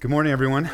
Good 0.00 0.10
morning, 0.10 0.32
everyone. 0.32 0.70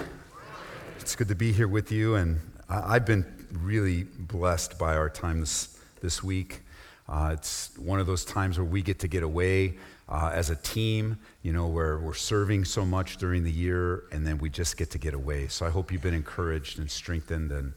It's 1.00 1.16
good 1.16 1.26
to 1.26 1.34
be 1.34 1.50
here 1.50 1.66
with 1.66 1.90
you, 1.90 2.14
and 2.14 2.38
I've 2.68 3.04
been 3.04 3.26
really 3.50 4.04
blessed 4.04 4.78
by 4.78 4.94
our 4.94 5.10
time 5.10 5.40
this, 5.40 5.80
this 6.00 6.22
week. 6.22 6.60
Uh, 7.08 7.30
it's 7.32 7.76
one 7.76 7.98
of 7.98 8.06
those 8.06 8.24
times 8.24 8.56
where 8.56 8.64
we 8.64 8.82
get 8.82 9.00
to 9.00 9.08
get 9.08 9.24
away 9.24 9.78
uh, 10.08 10.30
as 10.32 10.50
a 10.50 10.54
team, 10.54 11.18
you 11.42 11.52
know, 11.52 11.66
where 11.66 11.98
we're 11.98 12.14
serving 12.14 12.66
so 12.66 12.86
much 12.86 13.16
during 13.16 13.42
the 13.42 13.50
year, 13.50 14.04
and 14.12 14.24
then 14.24 14.38
we 14.38 14.48
just 14.48 14.76
get 14.76 14.92
to 14.92 14.98
get 14.98 15.12
away. 15.12 15.48
So 15.48 15.66
I 15.66 15.70
hope 15.70 15.90
you've 15.90 16.02
been 16.02 16.14
encouraged 16.14 16.78
and 16.78 16.88
strengthened. 16.88 17.50
And 17.50 17.72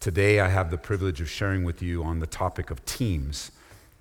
today 0.00 0.40
I 0.40 0.48
have 0.48 0.68
the 0.68 0.78
privilege 0.78 1.20
of 1.20 1.30
sharing 1.30 1.62
with 1.62 1.80
you 1.80 2.02
on 2.02 2.18
the 2.18 2.26
topic 2.26 2.72
of 2.72 2.84
teams 2.86 3.52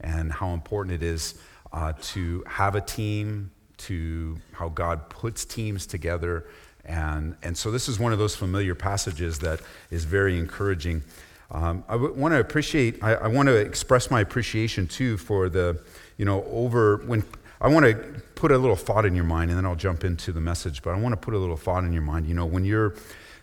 and 0.02 0.32
how 0.32 0.50
important 0.50 0.96
it 0.96 1.06
is 1.06 1.36
uh, 1.72 1.94
to 2.02 2.44
have 2.48 2.74
a 2.74 2.82
team, 2.82 3.52
to 3.78 4.40
how 4.54 4.70
God 4.70 5.12
puts 5.12 5.46
teams 5.46 5.86
together 5.86 6.48
and, 6.88 7.36
and 7.44 7.58
so 7.58 7.70
this 7.70 7.90
is 7.90 8.00
one 8.00 8.14
of 8.14 8.20
those 8.20 8.36
familiar 8.36 8.74
passages 8.76 9.40
that 9.40 9.60
is 9.92 10.06
very 10.06 10.38
encouraging. 10.38 11.04
Um, 11.52 11.84
I 11.88 11.96
want 11.96 12.34
to 12.34 12.40
appreciate, 12.40 13.04
I, 13.04 13.14
I 13.14 13.28
want 13.28 13.48
to 13.48 13.56
express 13.56 14.10
my 14.10 14.22
appreciation 14.22 14.88
too 14.88 15.18
for 15.18 15.50
the, 15.50 15.80
you 16.18 16.26
know, 16.26 16.44
over 16.46 16.98
when 17.06 17.24
I 17.60 17.70
want 17.70 17.86
to 17.86 18.22
put 18.36 18.52
a 18.52 18.58
little 18.58 18.76
thought 18.76 19.06
in 19.06 19.16
your 19.16 19.24
mind 19.24 19.50
and 19.50 19.58
then 19.58 19.66
I'll 19.66 19.76
jump 19.76 20.04
into 20.04 20.32
the 20.32 20.42
message, 20.42 20.82
but 20.82 20.92
I 20.92 21.00
want 21.00 21.14
to 21.14 21.18
put 21.18 21.34
a 21.34 21.38
little 21.38 21.58
thought 21.58 21.84
in 21.84 21.94
your 21.94 22.02
mind. 22.02 22.28
You 22.28 22.36
know, 22.36 22.46
when 22.46 22.66
you're 22.66 22.96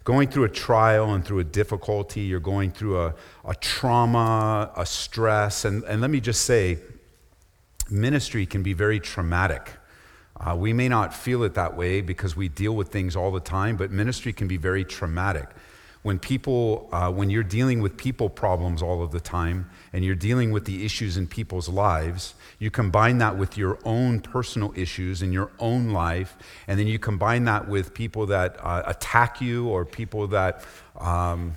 going 0.05 0.29
through 0.29 0.45
a 0.45 0.49
trial 0.49 1.15
and 1.15 1.25
through 1.25 1.41
a 1.41 1.45
difficulty, 1.45 2.21
you're 2.21 2.41
going 2.41 2.71
through 2.71 3.01
a, 3.01 3.15
a 3.45 3.55
trauma, 3.57 4.71
a 4.77 4.87
stress, 4.87 5.65
and, 5.65 5.83
and 5.85 6.01
let 6.01 6.11
me 6.11 6.21
just 6.21 6.43
say, 6.43 6.79
ministry 7.91 8.47
can 8.47 8.63
be 8.63 8.73
very 8.73 9.01
traumatic. 9.01 9.73
Uh, 10.41 10.55
we 10.57 10.73
may 10.73 10.89
not 10.89 11.15
feel 11.15 11.45
it 11.45 11.55
that 11.55 11.77
way 11.77 12.01
because 12.01 12.37
we 12.37 12.49
deal 12.49 12.75
with 12.75 12.89
things 12.89 13.15
all 13.15 13.31
the 13.31 13.41
time, 13.41 13.77
but 13.77 13.91
ministry 13.91 14.33
can 14.33 14.49
be 14.49 14.57
very 14.57 14.85
traumatic. 14.85 15.49
When 16.03 16.19
people, 16.19 16.89
uh, 16.93 17.11
when 17.11 17.31
you're 17.31 17.43
dealing 17.43 17.81
with 17.81 17.97
people 17.97 18.29
problems 18.29 18.83
all 18.83 19.03
of 19.03 19.11
the 19.11 19.21
time, 19.21 19.71
and 19.93 20.05
you're 20.05 20.15
dealing 20.15 20.51
with 20.51 20.67
the 20.67 20.85
issues 20.85 21.17
in 21.17 21.27
people's 21.27 21.69
lives, 21.69 22.35
you 22.59 22.71
combine 22.71 23.19
that 23.19 23.39
with 23.39 23.57
your 23.57 23.79
own 23.85 24.21
personal 24.21 24.75
issues 24.77 25.23
in 25.23 25.33
your 25.33 25.51
own 25.59 25.91
life, 25.91 26.37
and 26.67 26.79
then 26.79 26.87
you 26.87 26.99
combine 26.99 27.45
that 27.45 27.69
with 27.69 27.95
people 27.95 28.27
that 28.27 28.57
uh, 28.61 28.83
attack 28.87 29.41
you 29.41 29.69
or 29.69 29.87
people 29.87 30.27
that, 30.27 30.63
um, 30.99 31.55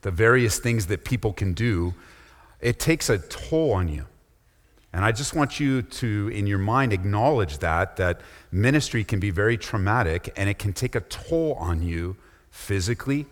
the 0.00 0.10
various 0.10 0.58
things 0.58 0.86
that 0.86 1.04
people 1.04 1.32
can 1.32 1.52
do, 1.52 1.94
it 2.60 2.80
takes 2.80 3.08
a 3.08 3.18
toll 3.18 3.72
on 3.72 3.88
you. 3.88 4.06
And 4.92 5.04
I 5.04 5.12
just 5.12 5.34
want 5.34 5.60
you 5.60 5.82
to, 5.82 6.28
in 6.28 6.46
your 6.46 6.58
mind, 6.58 6.92
acknowledge 6.92 7.58
that, 7.58 7.96
that 7.96 8.20
ministry 8.50 9.04
can 9.04 9.20
be 9.20 9.30
very 9.30 9.58
traumatic 9.58 10.32
and 10.36 10.48
it 10.48 10.58
can 10.58 10.72
take 10.72 10.94
a 10.94 11.00
toll 11.00 11.54
on 11.54 11.82
you 11.82 12.16
physically, 12.50 13.26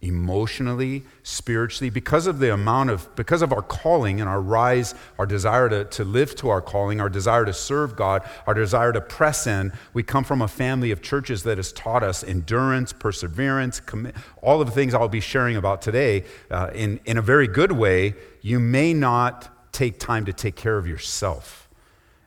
emotionally, 0.00 1.02
spiritually, 1.24 1.90
because 1.90 2.28
of 2.28 2.38
the 2.38 2.52
amount 2.52 2.90
of, 2.90 3.12
because 3.16 3.42
of 3.42 3.52
our 3.52 3.62
calling 3.62 4.20
and 4.20 4.28
our 4.28 4.40
rise, 4.40 4.94
our 5.18 5.26
desire 5.26 5.68
to, 5.68 5.84
to 5.86 6.04
live 6.04 6.36
to 6.36 6.48
our 6.48 6.60
calling, 6.60 7.00
our 7.00 7.08
desire 7.08 7.44
to 7.44 7.52
serve 7.52 7.96
God, 7.96 8.22
our 8.46 8.54
desire 8.54 8.92
to 8.92 9.00
press 9.00 9.48
in. 9.48 9.72
We 9.94 10.04
come 10.04 10.22
from 10.22 10.42
a 10.42 10.48
family 10.48 10.92
of 10.92 11.02
churches 11.02 11.42
that 11.42 11.58
has 11.58 11.72
taught 11.72 12.04
us 12.04 12.22
endurance, 12.22 12.92
perseverance, 12.92 13.80
commit, 13.80 14.14
all 14.42 14.60
of 14.60 14.68
the 14.68 14.72
things 14.72 14.94
I'll 14.94 15.08
be 15.08 15.20
sharing 15.20 15.56
about 15.56 15.82
today 15.82 16.24
uh, 16.52 16.70
in, 16.72 17.00
in 17.04 17.18
a 17.18 17.22
very 17.22 17.48
good 17.48 17.72
way. 17.72 18.14
You 18.42 18.60
may 18.60 18.94
not 18.94 19.50
take 19.74 19.98
time 19.98 20.24
to 20.24 20.32
take 20.32 20.56
care 20.56 20.78
of 20.78 20.86
yourself. 20.86 21.68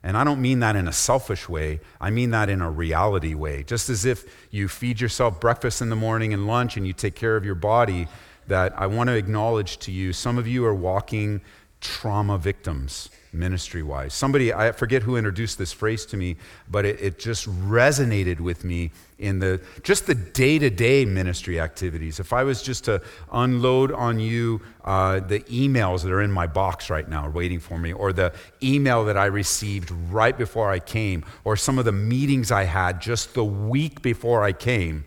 And 0.03 0.15
I 0.15 0.23
don't 0.23 0.41
mean 0.41 0.59
that 0.59 0.75
in 0.75 0.87
a 0.87 0.93
selfish 0.93 1.49
way, 1.49 1.79
I 1.99 2.11
mean 2.11 2.29
that 2.29 2.49
in 2.49 2.61
a 2.61 2.69
reality 2.69 3.33
way. 3.33 3.63
Just 3.63 3.89
as 3.89 4.05
if 4.05 4.25
you 4.51 4.67
feed 4.67 5.01
yourself 5.01 5.39
breakfast 5.39 5.81
in 5.81 5.89
the 5.89 5.95
morning 5.95 6.33
and 6.33 6.45
lunch 6.45 6.77
and 6.77 6.85
you 6.85 6.93
take 6.93 7.15
care 7.15 7.35
of 7.35 7.43
your 7.43 7.55
body, 7.55 8.07
that 8.47 8.79
I 8.79 8.87
want 8.87 9.09
to 9.09 9.15
acknowledge 9.15 9.77
to 9.79 9.91
you 9.91 10.13
some 10.13 10.37
of 10.37 10.47
you 10.47 10.65
are 10.65 10.75
walking 10.75 11.41
trauma 11.81 12.37
victims 12.37 13.09
ministry 13.37 13.83
wise. 13.83 14.13
Somebody, 14.13 14.53
I 14.53 14.71
forget 14.71 15.03
who 15.03 15.15
introduced 15.15 15.57
this 15.57 15.71
phrase 15.71 16.05
to 16.07 16.17
me, 16.17 16.37
but 16.69 16.85
it, 16.85 16.99
it 17.01 17.19
just 17.19 17.47
resonated 17.67 18.39
with 18.39 18.63
me 18.63 18.91
in 19.19 19.39
the 19.39 19.59
just 19.83 20.05
the 20.05 20.15
day 20.15 20.59
to 20.59 20.69
day 20.69 21.05
ministry 21.05 21.59
activities. 21.59 22.19
If 22.19 22.33
I 22.33 22.43
was 22.43 22.61
just 22.61 22.85
to 22.85 23.01
unload 23.31 23.91
on 23.91 24.19
you 24.19 24.61
uh, 24.83 25.19
the 25.19 25.39
emails 25.41 26.03
that 26.03 26.11
are 26.11 26.21
in 26.21 26.31
my 26.31 26.47
box 26.47 26.89
right 26.89 27.07
now 27.07 27.29
waiting 27.29 27.59
for 27.59 27.77
me, 27.77 27.93
or 27.93 28.13
the 28.13 28.33
email 28.61 29.05
that 29.05 29.17
I 29.17 29.25
received 29.25 29.91
right 30.11 30.37
before 30.37 30.71
I 30.71 30.79
came, 30.79 31.25
or 31.43 31.55
some 31.55 31.79
of 31.79 31.85
the 31.85 31.91
meetings 31.91 32.51
I 32.51 32.63
had 32.63 33.01
just 33.01 33.33
the 33.33 33.45
week 33.45 34.01
before 34.01 34.43
I 34.43 34.53
came, 34.53 35.05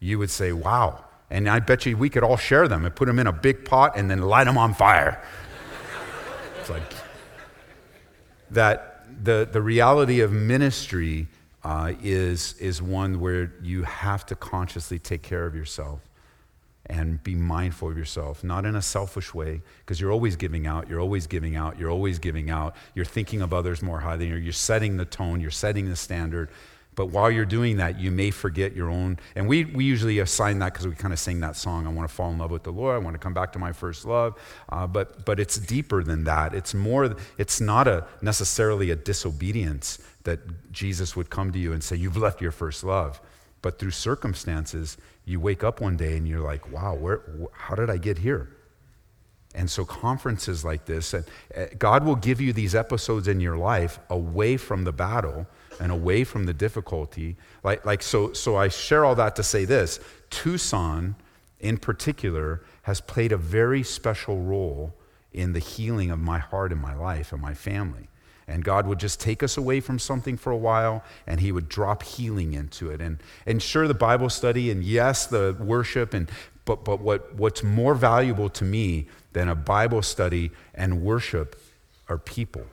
you 0.00 0.18
would 0.18 0.30
say, 0.30 0.52
wow. 0.52 1.04
And 1.28 1.48
I 1.48 1.58
bet 1.58 1.86
you 1.86 1.96
we 1.96 2.08
could 2.08 2.22
all 2.22 2.36
share 2.36 2.68
them 2.68 2.84
and 2.84 2.94
put 2.94 3.06
them 3.06 3.18
in 3.18 3.26
a 3.26 3.32
big 3.32 3.64
pot 3.64 3.96
and 3.96 4.08
then 4.10 4.22
light 4.22 4.44
them 4.44 4.56
on 4.56 4.74
fire. 4.74 5.20
it's 6.60 6.70
like, 6.70 6.82
that 8.50 9.04
the, 9.24 9.48
the 9.50 9.62
reality 9.62 10.20
of 10.20 10.32
ministry 10.32 11.28
uh, 11.64 11.92
is, 12.02 12.54
is 12.58 12.80
one 12.80 13.20
where 13.20 13.52
you 13.62 13.82
have 13.82 14.24
to 14.26 14.34
consciously 14.34 14.98
take 14.98 15.22
care 15.22 15.46
of 15.46 15.54
yourself 15.54 16.00
and 16.88 17.22
be 17.24 17.34
mindful 17.34 17.90
of 17.90 17.98
yourself, 17.98 18.44
not 18.44 18.64
in 18.64 18.76
a 18.76 18.82
selfish 18.82 19.34
way, 19.34 19.60
because 19.80 20.00
you're 20.00 20.12
always 20.12 20.36
giving 20.36 20.66
out, 20.66 20.88
you're 20.88 21.00
always 21.00 21.26
giving 21.26 21.56
out, 21.56 21.78
you're 21.78 21.90
always 21.90 22.18
giving 22.20 22.48
out, 22.48 22.76
you're 22.94 23.04
thinking 23.04 23.42
of 23.42 23.52
others 23.52 23.82
more 23.82 24.00
highly, 24.00 24.28
you're 24.28 24.52
setting 24.52 24.96
the 24.96 25.04
tone, 25.04 25.40
you're 25.40 25.50
setting 25.50 25.88
the 25.88 25.96
standard, 25.96 26.48
but 26.96 27.10
while 27.10 27.30
you're 27.30 27.44
doing 27.44 27.76
that, 27.76 28.00
you 28.00 28.10
may 28.10 28.30
forget 28.30 28.74
your 28.74 28.90
own. 28.90 29.18
And 29.34 29.46
we, 29.46 29.66
we 29.66 29.84
usually 29.84 30.18
assign 30.18 30.58
that 30.60 30.72
because 30.72 30.86
we 30.86 30.94
kind 30.94 31.12
of 31.12 31.20
sing 31.20 31.40
that 31.40 31.54
song 31.54 31.86
I 31.86 31.90
want 31.90 32.08
to 32.08 32.14
fall 32.14 32.30
in 32.30 32.38
love 32.38 32.50
with 32.50 32.62
the 32.62 32.72
Lord. 32.72 32.94
I 32.94 32.98
want 32.98 33.12
to 33.12 33.18
come 33.18 33.34
back 33.34 33.52
to 33.52 33.58
my 33.58 33.70
first 33.70 34.06
love. 34.06 34.34
Uh, 34.70 34.86
but, 34.86 35.26
but 35.26 35.38
it's 35.38 35.58
deeper 35.58 36.02
than 36.02 36.24
that. 36.24 36.54
It's 36.54 36.72
more, 36.72 37.14
it's 37.36 37.60
not 37.60 37.86
a, 37.86 38.06
necessarily 38.22 38.90
a 38.90 38.96
disobedience 38.96 39.98
that 40.24 40.72
Jesus 40.72 41.14
would 41.14 41.28
come 41.28 41.52
to 41.52 41.58
you 41.58 41.74
and 41.74 41.84
say, 41.84 41.96
You've 41.96 42.16
left 42.16 42.40
your 42.40 42.50
first 42.50 42.82
love. 42.82 43.20
But 43.60 43.78
through 43.78 43.90
circumstances, 43.90 44.96
you 45.26 45.38
wake 45.38 45.62
up 45.62 45.82
one 45.82 45.98
day 45.98 46.16
and 46.16 46.26
you're 46.26 46.40
like, 46.40 46.72
Wow, 46.72 46.94
where, 46.94 47.20
how 47.52 47.74
did 47.74 47.90
I 47.90 47.98
get 47.98 48.16
here? 48.18 48.48
And 49.54 49.70
so, 49.70 49.84
conferences 49.84 50.64
like 50.64 50.86
this, 50.86 51.12
and 51.12 51.24
uh, 51.54 51.66
God 51.78 52.04
will 52.04 52.16
give 52.16 52.40
you 52.40 52.52
these 52.52 52.74
episodes 52.74 53.28
in 53.28 53.40
your 53.40 53.56
life 53.56 53.98
away 54.08 54.56
from 54.56 54.84
the 54.84 54.92
battle 54.92 55.46
and 55.80 55.92
away 55.92 56.24
from 56.24 56.44
the 56.44 56.54
difficulty. 56.54 57.36
Like, 57.62 57.84
like 57.84 58.02
so, 58.02 58.32
so 58.32 58.56
I 58.56 58.68
share 58.68 59.04
all 59.04 59.14
that 59.16 59.36
to 59.36 59.42
say 59.42 59.64
this 59.64 60.00
Tucson, 60.30 61.16
in 61.60 61.78
particular, 61.78 62.62
has 62.82 63.00
played 63.00 63.32
a 63.32 63.36
very 63.36 63.82
special 63.82 64.40
role 64.40 64.94
in 65.32 65.52
the 65.52 65.58
healing 65.58 66.10
of 66.10 66.18
my 66.18 66.38
heart 66.38 66.72
and 66.72 66.80
my 66.80 66.94
life 66.94 67.32
and 67.32 67.40
my 67.40 67.54
family. 67.54 68.08
And 68.48 68.62
God 68.64 68.86
would 68.86 69.00
just 69.00 69.20
take 69.20 69.42
us 69.42 69.56
away 69.56 69.80
from 69.80 69.98
something 69.98 70.36
for 70.36 70.52
a 70.52 70.56
while 70.56 71.02
and 71.26 71.40
He 71.40 71.50
would 71.50 71.68
drop 71.68 72.02
healing 72.02 72.54
into 72.54 72.90
it. 72.90 73.00
And, 73.00 73.18
and 73.44 73.60
sure, 73.60 73.88
the 73.88 73.94
Bible 73.94 74.30
study 74.30 74.70
and 74.70 74.84
yes, 74.84 75.26
the 75.26 75.56
worship, 75.58 76.14
and, 76.14 76.30
but, 76.64 76.84
but 76.84 77.00
what, 77.00 77.34
what's 77.34 77.62
more 77.62 77.94
valuable 77.94 78.48
to 78.50 78.64
me 78.64 79.08
than 79.32 79.48
a 79.48 79.54
Bible 79.54 80.02
study 80.02 80.52
and 80.74 81.02
worship 81.02 81.60
are 82.08 82.18
people 82.18 82.64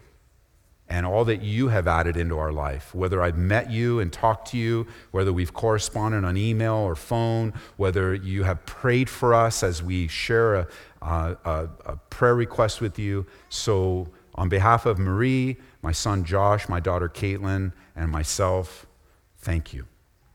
and 0.90 1.06
all 1.06 1.26
that 1.26 1.42
you 1.42 1.70
have 1.70 1.88
added 1.88 2.18
into 2.18 2.38
our 2.38 2.52
life. 2.52 2.94
Whether 2.94 3.22
I've 3.22 3.38
met 3.38 3.72
you 3.72 4.00
and 4.00 4.12
talked 4.12 4.50
to 4.52 4.58
you, 4.58 4.86
whether 5.12 5.32
we've 5.32 5.54
corresponded 5.54 6.24
on 6.24 6.38
email 6.38 6.76
or 6.76 6.96
phone, 6.96 7.54
whether 7.78 8.14
you 8.14 8.44
have 8.44 8.66
prayed 8.66 9.10
for 9.10 9.34
us 9.34 9.64
as 9.64 9.82
we 9.82 10.08
share 10.08 10.56
a, 10.56 10.68
a, 11.02 11.70
a 11.86 11.98
prayer 12.10 12.36
request 12.36 12.82
with 12.82 13.00
you. 13.00 13.26
So, 13.50 14.10
on 14.36 14.50
behalf 14.50 14.88
of 14.88 14.98
Marie, 14.98 15.58
my 15.84 15.92
son 15.92 16.26
Josh, 16.26 16.68
my 16.68 16.80
daughter 16.80 17.08
Caitlin, 17.08 17.72
and 17.96 18.12
myself, 18.12 18.88
thank 19.38 19.74
you. 19.74 19.86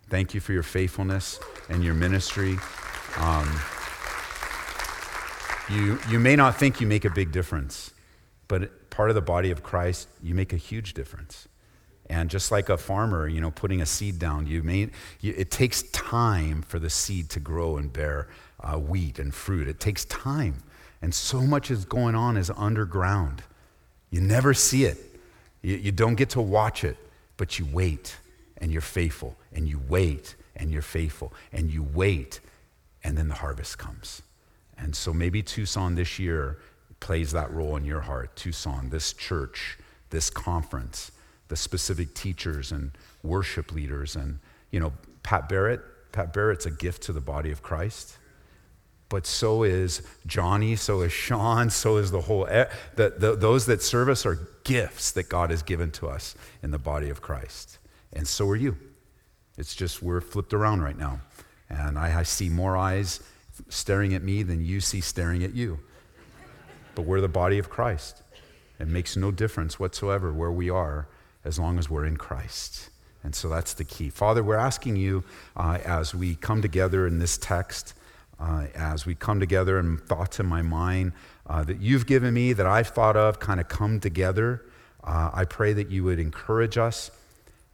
Thank 0.09 0.34
you 0.34 0.41
for 0.41 0.53
your 0.53 0.62
faithfulness 0.62 1.41
and 1.68 1.83
your 1.84 1.95
ministry. 1.95 2.56
Um, 3.16 3.60
you, 5.68 5.98
you 6.09 6.18
may 6.18 6.36
not 6.36 6.56
think 6.56 6.80
you 6.80 6.86
make 6.86 7.04
a 7.04 7.10
big 7.10 7.33
difference, 7.33 7.92
but 8.47 8.87
part 8.98 9.10
of 9.10 9.15
the 9.15 9.22
body 9.22 9.53
of 9.53 9.62
Christ, 9.62 10.09
you 10.21 10.34
make 10.34 10.53
a 10.53 10.56
huge 10.56 10.92
difference. 10.92 11.47
And 12.10 12.28
just 12.28 12.50
like 12.50 12.68
a 12.68 12.77
farmer, 12.77 13.28
you 13.28 13.41
know, 13.41 13.53
putting 13.53 13.80
a 13.80 13.86
seed 13.86 14.18
down, 14.18 14.48
you 14.48 14.65
may, 14.65 14.91
you, 15.21 15.33
it 15.36 15.53
takes 15.53 15.83
time 15.92 16.62
for 16.62 16.80
the 16.80 16.91
seed 16.91 17.30
to 17.30 17.39
grow 17.39 17.77
and 17.77 17.92
bear 17.92 18.27
uh, 18.59 18.77
wheat 18.77 19.21
and 19.21 19.33
fruit. 19.33 19.68
It 19.68 19.78
takes 19.78 20.04
time. 20.06 20.65
And 21.00 21.15
so 21.15 21.42
much 21.42 21.71
is 21.71 21.84
going 21.84 22.16
on 22.16 22.36
is 22.36 22.50
underground. 22.56 23.45
You 24.10 24.21
never 24.21 24.53
see 24.53 24.83
it. 24.83 24.98
You, 25.62 25.77
you 25.77 25.92
don't 25.92 26.16
get 26.16 26.30
to 26.30 26.41
watch 26.41 26.83
it, 26.83 26.97
but 27.36 27.56
you 27.56 27.68
wait 27.72 28.16
and 28.56 28.72
you're 28.72 28.80
faithful, 28.80 29.36
and 29.53 29.68
you 29.68 29.80
wait 29.89 30.34
and 30.56 30.72
you're 30.72 30.83
faithful, 30.83 31.33
and 31.53 31.71
you 31.71 31.86
wait, 31.95 32.41
and 33.04 33.16
then 33.16 33.28
the 33.28 33.36
harvest 33.36 33.78
comes. 33.78 34.22
And 34.77 34.97
so 34.97 35.12
maybe 35.12 35.41
Tucson 35.41 35.95
this 35.95 36.18
year, 36.18 36.59
plays 37.00 37.33
that 37.33 37.50
role 37.53 37.77
in 37.77 37.84
your 37.84 38.00
heart 38.00 38.34
Tucson, 38.36 38.91
this 38.91 39.12
church, 39.12 39.78
this 40.10 40.30
conference, 40.30 41.12
the 41.48 41.56
specific 41.56 42.15
teachers 42.15 42.72
and 42.72 42.92
worship 43.22 43.72
leaders 43.72 44.16
and 44.16 44.39
you 44.71 44.80
know 44.80 44.92
Pat 45.22 45.48
Barrett. 45.48 45.80
Pat 46.12 46.33
Barrett's 46.33 46.66
a 46.66 46.71
gift 46.71 47.03
to 47.04 47.12
the 47.12 47.21
body 47.21 47.50
of 47.50 47.62
Christ. 47.62 48.16
But 49.09 49.27
so 49.27 49.62
is 49.62 50.03
Johnny, 50.27 50.77
so 50.77 51.00
is 51.03 51.12
Sean, 51.12 51.71
so 51.71 51.97
is 51.97 52.10
the 52.10 52.22
whole. 52.22 52.45
The, 52.47 53.15
the, 53.16 53.36
those 53.36 53.66
that 53.66 53.83
serve 53.83 54.09
us 54.09 54.27
are 54.27 54.48
gifts 54.65 55.12
that 55.12 55.28
God 55.28 55.50
has 55.50 55.62
given 55.62 55.91
to 55.92 56.09
us 56.09 56.34
in 56.62 56.71
the 56.71 56.78
body 56.78 57.09
of 57.10 57.22
Christ. 57.22 57.78
And 58.12 58.27
so 58.27 58.48
are 58.48 58.56
you. 58.56 58.77
It's 59.56 59.74
just 59.74 60.03
we're 60.03 60.21
flipped 60.21 60.54
around 60.54 60.83
right 60.83 60.97
now. 60.97 61.21
And 61.68 61.98
I, 61.98 62.21
I 62.21 62.22
see 62.22 62.48
more 62.48 62.77
eyes 62.77 63.21
staring 63.68 64.15
at 64.15 64.22
me 64.22 64.42
than 64.42 64.65
you 64.65 64.80
see 64.80 65.00
staring 65.00 65.42
at 65.42 65.54
you. 65.54 65.80
But 66.98 67.06
we're 67.06 67.21
the 67.21 67.28
body 67.28 67.60
of 67.60 67.71
Christ. 67.71 68.24
It 68.80 68.89
makes 68.89 69.16
no 69.16 69.30
difference 69.30 69.78
whatsoever 69.78 70.33
where 70.33 70.50
we 70.50 70.68
are 70.68 71.06
as 71.45 71.56
long 71.56 71.78
as 71.78 71.89
we're 71.89 72.04
in 72.04 72.16
Christ. 72.16 72.91
And 73.22 73.36
so 73.36 73.48
that's 73.48 73.72
the 73.72 73.84
key. 73.84 74.10
Father, 74.10 74.42
we're 74.42 74.56
asking 74.56 74.97
you 74.97 75.22
uh, 75.56 75.78
as 75.84 76.12
we 76.12 76.34
come 76.34 76.60
together 76.60 77.06
in 77.06 77.21
this 77.21 77.39
text, 77.39 77.95
uh, 78.41 78.66
as 78.74 79.06
we 79.06 79.15
come 79.15 79.39
together 79.39 79.78
and 79.78 80.00
thoughts 80.00 80.41
in 80.41 80.47
my 80.47 80.60
mind 80.60 81.12
uh, 81.47 81.62
that 81.62 81.80
you've 81.80 82.04
given 82.04 82.34
me, 82.34 82.53
that 82.53 82.66
I've 82.66 82.89
thought 82.89 83.16
of, 83.16 83.39
kind 83.39 83.60
of 83.60 83.68
come 83.68 84.00
together. 84.00 84.65
Uh, 85.04 85.30
I 85.33 85.45
pray 85.45 85.72
that 85.74 85.92
you 85.92 86.03
would 86.03 86.18
encourage 86.18 86.78
us. 86.78 87.12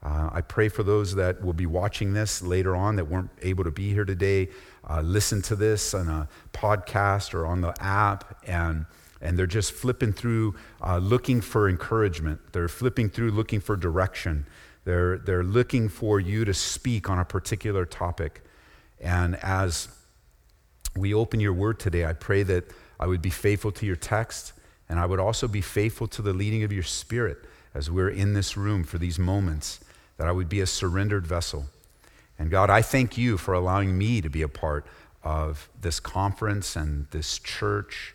Uh, 0.02 0.28
I 0.34 0.42
pray 0.42 0.68
for 0.68 0.82
those 0.82 1.14
that 1.14 1.42
will 1.42 1.54
be 1.54 1.64
watching 1.64 2.12
this 2.12 2.42
later 2.42 2.76
on 2.76 2.96
that 2.96 3.06
weren't 3.06 3.30
able 3.40 3.64
to 3.64 3.70
be 3.70 3.90
here 3.90 4.04
today, 4.04 4.50
uh, 4.86 5.00
listen 5.00 5.40
to 5.40 5.56
this 5.56 5.94
on 5.94 6.10
a 6.10 6.28
podcast 6.52 7.32
or 7.32 7.46
on 7.46 7.62
the 7.62 7.72
app, 7.82 8.38
and, 8.46 8.84
and 9.24 9.38
they're 9.38 9.46
just 9.46 9.72
flipping 9.72 10.12
through 10.12 10.54
uh, 10.80 10.98
looking 10.98 11.40
for 11.40 11.68
encouragement. 11.68 12.40
They're 12.52 12.68
flipping 12.68 13.08
through 13.08 13.30
looking 13.30 13.60
for 13.60 13.74
direction. 13.74 14.46
They're, 14.84 15.18
they're 15.18 15.42
looking 15.42 15.88
for 15.88 16.20
you 16.20 16.44
to 16.44 16.52
speak 16.52 17.08
on 17.08 17.18
a 17.18 17.24
particular 17.24 17.86
topic. 17.86 18.42
And 19.00 19.36
as 19.36 19.88
we 20.94 21.14
open 21.14 21.40
your 21.40 21.54
word 21.54 21.80
today, 21.80 22.04
I 22.04 22.12
pray 22.12 22.42
that 22.44 22.70
I 23.00 23.06
would 23.06 23.22
be 23.22 23.30
faithful 23.30 23.72
to 23.72 23.86
your 23.86 23.96
text, 23.96 24.52
and 24.88 25.00
I 25.00 25.06
would 25.06 25.18
also 25.18 25.48
be 25.48 25.62
faithful 25.62 26.06
to 26.08 26.22
the 26.22 26.32
leading 26.32 26.62
of 26.62 26.72
your 26.72 26.82
spirit 26.82 27.38
as 27.74 27.90
we're 27.90 28.10
in 28.10 28.34
this 28.34 28.56
room 28.56 28.84
for 28.84 28.98
these 28.98 29.18
moments, 29.18 29.80
that 30.16 30.28
I 30.28 30.32
would 30.32 30.48
be 30.48 30.60
a 30.60 30.66
surrendered 30.66 31.26
vessel. 31.26 31.64
And 32.38 32.50
God, 32.50 32.70
I 32.70 32.82
thank 32.82 33.18
you 33.18 33.36
for 33.36 33.54
allowing 33.54 33.98
me 33.98 34.20
to 34.20 34.28
be 34.28 34.42
a 34.42 34.48
part 34.48 34.86
of 35.24 35.68
this 35.80 35.98
conference 35.98 36.76
and 36.76 37.06
this 37.10 37.38
church, 37.38 38.14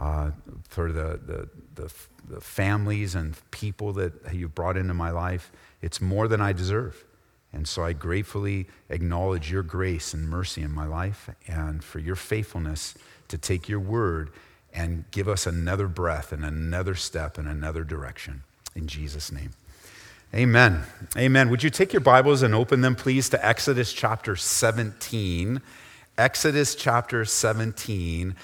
uh, 0.00 0.30
for 0.68 0.92
the, 0.92 1.20
the, 1.24 1.48
the, 1.74 1.92
the 2.28 2.40
families 2.40 3.14
and 3.14 3.36
people 3.50 3.92
that 3.94 4.12
you've 4.34 4.54
brought 4.54 4.76
into 4.76 4.94
my 4.94 5.10
life. 5.10 5.50
It's 5.82 6.00
more 6.00 6.28
than 6.28 6.40
I 6.40 6.52
deserve. 6.52 7.04
And 7.52 7.66
so 7.66 7.82
I 7.82 7.94
gratefully 7.94 8.66
acknowledge 8.90 9.50
your 9.50 9.62
grace 9.62 10.12
and 10.12 10.28
mercy 10.28 10.62
in 10.62 10.70
my 10.70 10.86
life 10.86 11.30
and 11.46 11.82
for 11.82 11.98
your 11.98 12.16
faithfulness 12.16 12.94
to 13.28 13.38
take 13.38 13.68
your 13.68 13.80
word 13.80 14.30
and 14.72 15.04
give 15.10 15.28
us 15.28 15.46
another 15.46 15.88
breath 15.88 16.30
and 16.30 16.44
another 16.44 16.94
step 16.94 17.38
and 17.38 17.48
another 17.48 17.84
direction. 17.84 18.42
In 18.74 18.86
Jesus' 18.86 19.32
name. 19.32 19.50
Amen. 20.34 20.82
Amen. 21.16 21.48
Would 21.48 21.62
you 21.62 21.70
take 21.70 21.94
your 21.94 22.00
Bibles 22.00 22.42
and 22.42 22.54
open 22.54 22.82
them, 22.82 22.94
please, 22.94 23.30
to 23.30 23.46
Exodus 23.46 23.94
chapter 23.94 24.36
17? 24.36 25.62
Exodus 26.18 26.74
chapter 26.74 27.24
17, 27.24 28.34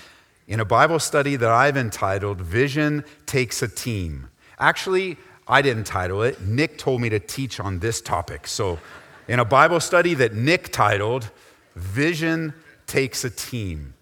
in 0.47 0.61
a 0.61 0.65
Bible 0.65 0.99
study 0.99 1.37
that 1.37 1.51
I've 1.51 1.77
entitled 1.77 2.41
Vision 2.41 3.05
Takes 3.27 3.63
a 3.63 3.69
Team. 3.69 4.29
Actually, 4.59 5.17
I 5.49 5.63
didn't 5.63 5.85
title 5.85 6.23
it. 6.23 6.41
Nick 6.41 6.79
told 6.79 7.01
me 7.01 7.09
to 7.11 7.19
teach 7.19 7.61
on 7.61 7.79
this 7.79 8.01
topic. 8.01 8.47
So, 8.47 8.79
in 9.27 9.41
a 9.41 9.45
Bible 9.45 9.81
study 9.81 10.15
that 10.15 10.35
Nick 10.35 10.71
titled, 10.71 11.31
Vision 11.75 12.55
Takes 12.87 13.25
a 13.25 13.31
Team. 13.31 13.95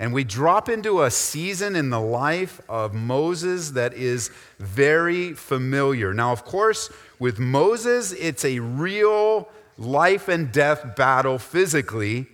And 0.00 0.12
we 0.12 0.24
drop 0.24 0.68
into 0.68 1.02
a 1.02 1.10
season 1.10 1.76
in 1.76 1.90
the 1.90 2.00
life 2.00 2.60
of 2.68 2.92
Moses 2.92 3.70
that 3.70 3.94
is 3.94 4.30
very 4.58 5.32
familiar. 5.32 6.12
Now, 6.12 6.32
of 6.32 6.44
course, 6.44 6.90
with 7.20 7.38
Moses, 7.38 8.12
it's 8.12 8.44
a 8.44 8.58
real 8.58 9.48
life 9.78 10.28
and 10.28 10.50
death 10.50 10.96
battle 10.96 11.38
physically. 11.38 12.26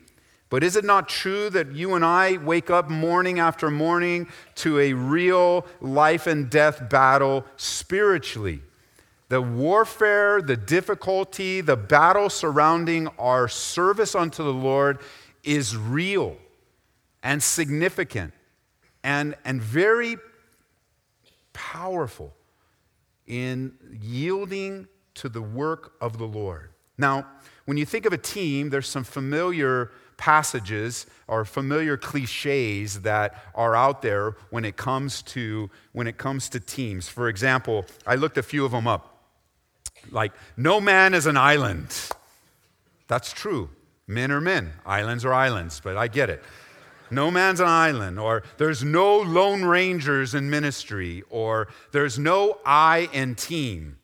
But 0.51 0.65
is 0.65 0.75
it 0.75 0.85
not 0.85 1.09
true 1.09 1.49
that 1.51 1.73
you 1.73 1.95
and 1.95 2.05
I 2.05 2.37
wake 2.37 2.71
up 2.71 2.91
morning 2.91 3.39
after 3.39 3.71
morning 3.71 4.29
to 4.57 4.81
a 4.81 4.93
real 4.93 5.65
life 5.81 6.27
and 6.27 6.51
death 6.51 6.91
battle 6.91 7.45
spiritually? 7.57 8.63
The 9.29 9.41
warfare, 9.41 10.43
the 10.43 10.57
difficulty, 10.57 11.61
the 11.61 11.77
battle 11.77 12.29
surrounding 12.29 13.07
our 13.17 13.47
service 13.47 14.17
unto 14.17 14.43
the 14.43 14.53
Lord 14.53 14.99
is 15.45 15.77
real 15.77 16.37
and 17.23 17.41
significant 17.41 18.35
and, 19.05 19.37
and 19.45 19.63
very 19.63 20.17
powerful 21.53 22.35
in 23.29 23.73
yielding 24.03 24.89
to 25.15 25.29
the 25.29 25.43
work 25.43 25.93
of 26.01 26.19
the 26.19 26.27
Lord. 26.27 26.71
Now, 26.99 27.27
when 27.67 27.77
you 27.77 27.87
think 27.87 28.07
of 28.07 28.13
a 28.13 28.19
team, 28.19 28.71
there's 28.71 28.89
some 28.89 29.05
familiar 29.05 29.93
passages 30.21 31.07
or 31.27 31.47
familiar 31.47 31.97
cliches 31.97 33.01
that 33.01 33.43
are 33.55 33.75
out 33.75 34.03
there 34.03 34.37
when 34.51 34.67
it 34.67 34.77
comes 34.77 35.23
to 35.23 35.71
when 35.93 36.07
it 36.07 36.19
comes 36.19 36.51
to 36.51 36.61
teams. 36.61 37.09
For 37.09 37.29
example, 37.29 37.87
I 38.07 38.17
looked 38.17 38.37
a 38.37 38.43
few 38.43 38.67
of 38.67 38.71
them 38.73 38.87
up. 38.87 39.25
Like 40.11 40.33
no 40.57 40.81
man 40.81 41.15
is 41.15 41.27
an 41.27 41.39
island. 41.39 41.89
That's 43.09 43.33
true. 43.33 43.71
Men 44.07 44.31
are 44.31 44.41
men, 44.41 44.73
islands 44.85 45.25
are 45.25 45.33
islands, 45.33 45.81
but 45.83 45.97
I 45.97 46.07
get 46.09 46.29
it. 46.29 46.43
No 47.11 47.31
man's 47.31 47.61
an 47.61 47.69
island, 47.69 48.19
or 48.21 48.43
there's 48.59 48.85
no 48.85 49.19
lone 49.19 49.65
rangers 49.65 50.35
in 50.35 50.51
ministry, 50.51 51.23
or 51.31 51.69
there's 51.93 52.19
no 52.19 52.59
I 52.65 53.09
in 53.13 53.35
team. 53.35 53.99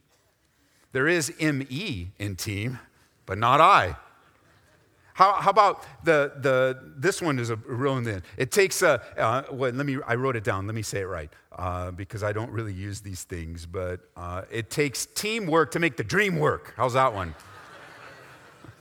There 0.92 1.06
is 1.06 1.32
ME 1.38 2.12
in 2.18 2.36
team, 2.36 2.78
but 3.26 3.36
not 3.36 3.60
I. 3.60 3.96
How, 5.16 5.32
how, 5.32 5.50
about 5.50 5.82
the, 6.04 6.32
the, 6.36 6.78
this 6.94 7.22
one 7.22 7.38
is 7.38 7.48
a 7.48 7.56
real 7.56 7.94
one. 7.94 8.22
It 8.36 8.50
takes 8.50 8.82
a, 8.82 9.00
uh, 9.18 9.44
well, 9.50 9.72
let 9.72 9.86
me, 9.86 9.96
I 10.06 10.14
wrote 10.14 10.36
it 10.36 10.44
down. 10.44 10.66
Let 10.66 10.74
me 10.74 10.82
say 10.82 11.00
it 11.00 11.06
right 11.06 11.32
uh, 11.58 11.90
because 11.92 12.22
I 12.22 12.34
don't 12.34 12.50
really 12.50 12.74
use 12.74 13.00
these 13.00 13.24
things, 13.24 13.64
but 13.64 14.00
uh, 14.14 14.42
it 14.50 14.68
takes 14.68 15.06
teamwork 15.06 15.70
to 15.70 15.78
make 15.78 15.96
the 15.96 16.04
dream 16.04 16.36
work. 16.38 16.74
How's 16.76 16.92
that 16.92 17.14
one? 17.14 17.34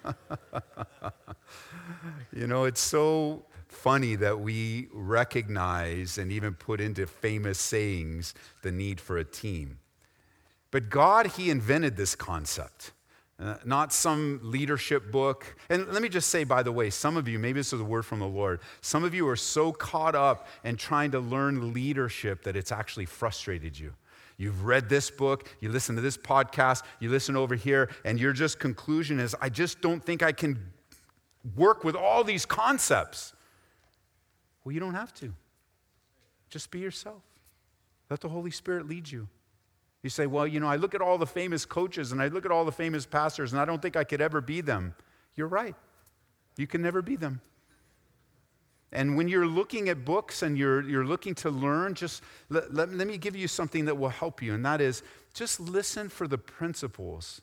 you 2.34 2.48
know, 2.48 2.66
it's 2.66 2.82
so 2.82 3.46
funny 3.70 4.15
that 4.15 4.38
we 4.38 4.89
recognize 4.92 6.18
and 6.18 6.34
even 6.34 6.54
put 6.54 6.82
into 6.82 7.08
famous 7.08 7.62
sayings 7.62 8.34
the 8.62 8.74
need 8.74 9.00
for 9.00 9.18
a 9.18 9.24
team. 9.24 9.80
But 10.70 10.89
God, 10.89 11.27
He 11.38 11.50
invented 11.50 11.96
this 11.96 12.13
concept. 12.13 12.92
Uh, 13.38 13.56
not 13.65 13.92
some 13.92 14.39
leadership 14.44 15.12
book. 15.12 15.58
And 15.70 15.88
let 15.89 16.01
me 16.01 16.08
just 16.08 16.30
say, 16.30 16.46
by 16.46 16.63
the 16.63 16.72
way, 16.72 16.89
some 16.89 17.18
of 17.18 17.27
you, 17.27 17.38
maybe 17.38 17.60
this 17.60 17.74
is 17.74 17.82
a 17.82 17.84
word 17.84 18.06
from 18.06 18.20
the 18.20 18.27
Lord, 18.27 18.62
some 18.80 19.04
of 19.04 19.13
you 19.13 19.27
are 19.27 19.36
so 19.36 19.74
caught 19.74 20.15
up 20.15 20.48
in 20.63 20.77
trying 20.77 21.12
to 21.12 21.20
learn 21.20 21.74
leadership 21.74 22.44
that 22.44 22.56
it's 22.56 22.72
actually 22.72 23.06
frustrated 23.06 23.77
you. 23.77 23.94
You've 24.38 24.65
read 24.65 24.88
this 24.88 25.12
book, 25.12 25.50
you 25.60 25.70
listen 25.70 25.96
to 25.96 26.01
this 26.01 26.18
podcast, 26.18 26.84
you 27.00 27.10
listen 27.10 27.36
over 27.36 27.56
here, 27.56 27.89
and 28.06 28.20
your 28.20 28.32
just 28.32 28.58
conclusion 28.58 29.20
is, 29.20 29.36
I 29.42 29.50
just 29.50 29.82
don't 29.82 30.04
think 30.04 30.24
I 30.24 30.32
can 30.32 30.72
work 31.56 31.84
with 31.84 31.96
all 31.96 32.24
these 32.24 32.46
concepts. 32.46 33.34
Well, 34.63 34.74
you 34.74 34.80
don't 34.80 34.96
have 34.96 35.13
to. 35.15 35.34
Just 36.50 36.72
be 36.72 36.80
yourself. 36.80 37.22
Let 38.10 38.22
the 38.22 38.30
Holy 38.30 38.51
Spirit 38.51 38.88
lead 38.88 39.12
you. 39.12 39.27
You 40.06 40.10
say, 40.10 40.28
well, 40.28 40.46
you 40.46 40.60
know, 40.60 40.68
I 40.68 40.76
look 40.76 40.94
at 40.94 41.02
all 41.02 41.18
the 41.18 41.26
famous 41.26 41.66
coaches 41.66 42.12
and 42.12 42.22
I 42.22 42.28
look 42.28 42.46
at 42.46 42.52
all 42.52 42.64
the 42.64 42.72
famous 42.72 43.08
pastors 43.08 43.54
and 43.54 43.60
I 43.60 43.66
don't 43.66 43.82
think 43.82 43.96
I 43.96 44.04
could 44.04 44.22
ever 44.22 44.40
be 44.40 44.62
them. 44.62 44.94
You're 45.34 45.48
right. 45.48 45.74
You 46.58 46.68
can 46.68 46.84
never 46.84 47.02
be 47.02 47.16
them. 47.16 47.42
And 48.92 49.18
when 49.18 49.28
you're 49.28 49.48
looking 49.48 49.90
at 49.90 50.06
books 50.06 50.44
and 50.44 50.60
you're, 50.60 50.84
you're 50.84 51.06
looking 51.06 51.34
to 51.34 51.50
learn, 51.50 51.96
just 51.96 52.22
let, 52.50 52.72
let, 52.72 52.94
let 52.94 53.08
me 53.08 53.18
give 53.18 53.36
you 53.36 53.48
something 53.48 53.86
that 53.86 53.98
will 53.98 54.10
help 54.10 54.44
you, 54.44 54.54
and 54.54 54.64
that 54.64 54.80
is 54.80 55.02
just 55.34 55.60
listen 55.60 56.08
for 56.08 56.28
the 56.28 56.38
principles 56.38 57.42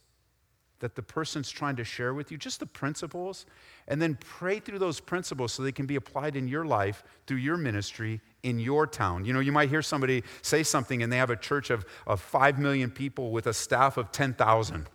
that 0.78 0.94
the 0.94 1.02
person's 1.02 1.50
trying 1.50 1.74
to 1.74 1.84
share 1.84 2.14
with 2.14 2.30
you, 2.30 2.38
just 2.38 2.60
the 2.60 2.66
principles, 2.66 3.44
and 3.88 4.00
then 4.00 4.16
pray 4.20 4.60
through 4.60 4.78
those 4.78 5.00
principles 5.00 5.52
so 5.52 5.64
they 5.64 5.72
can 5.72 5.86
be 5.86 5.96
applied 5.96 6.36
in 6.36 6.46
your 6.46 6.64
life 6.64 7.02
through 7.26 7.38
your 7.38 7.56
ministry 7.56 8.20
in 8.42 8.58
your 8.58 8.86
town. 8.86 9.24
You 9.24 9.32
know, 9.32 9.40
you 9.40 9.52
might 9.52 9.68
hear 9.68 9.82
somebody 9.82 10.24
say 10.42 10.62
something 10.62 11.02
and 11.02 11.12
they 11.12 11.16
have 11.16 11.30
a 11.30 11.36
church 11.36 11.70
of, 11.70 11.84
of 12.06 12.20
5 12.20 12.58
million 12.58 12.90
people 12.90 13.30
with 13.30 13.46
a 13.46 13.54
staff 13.54 13.96
of 13.96 14.10
10,000. 14.12 14.88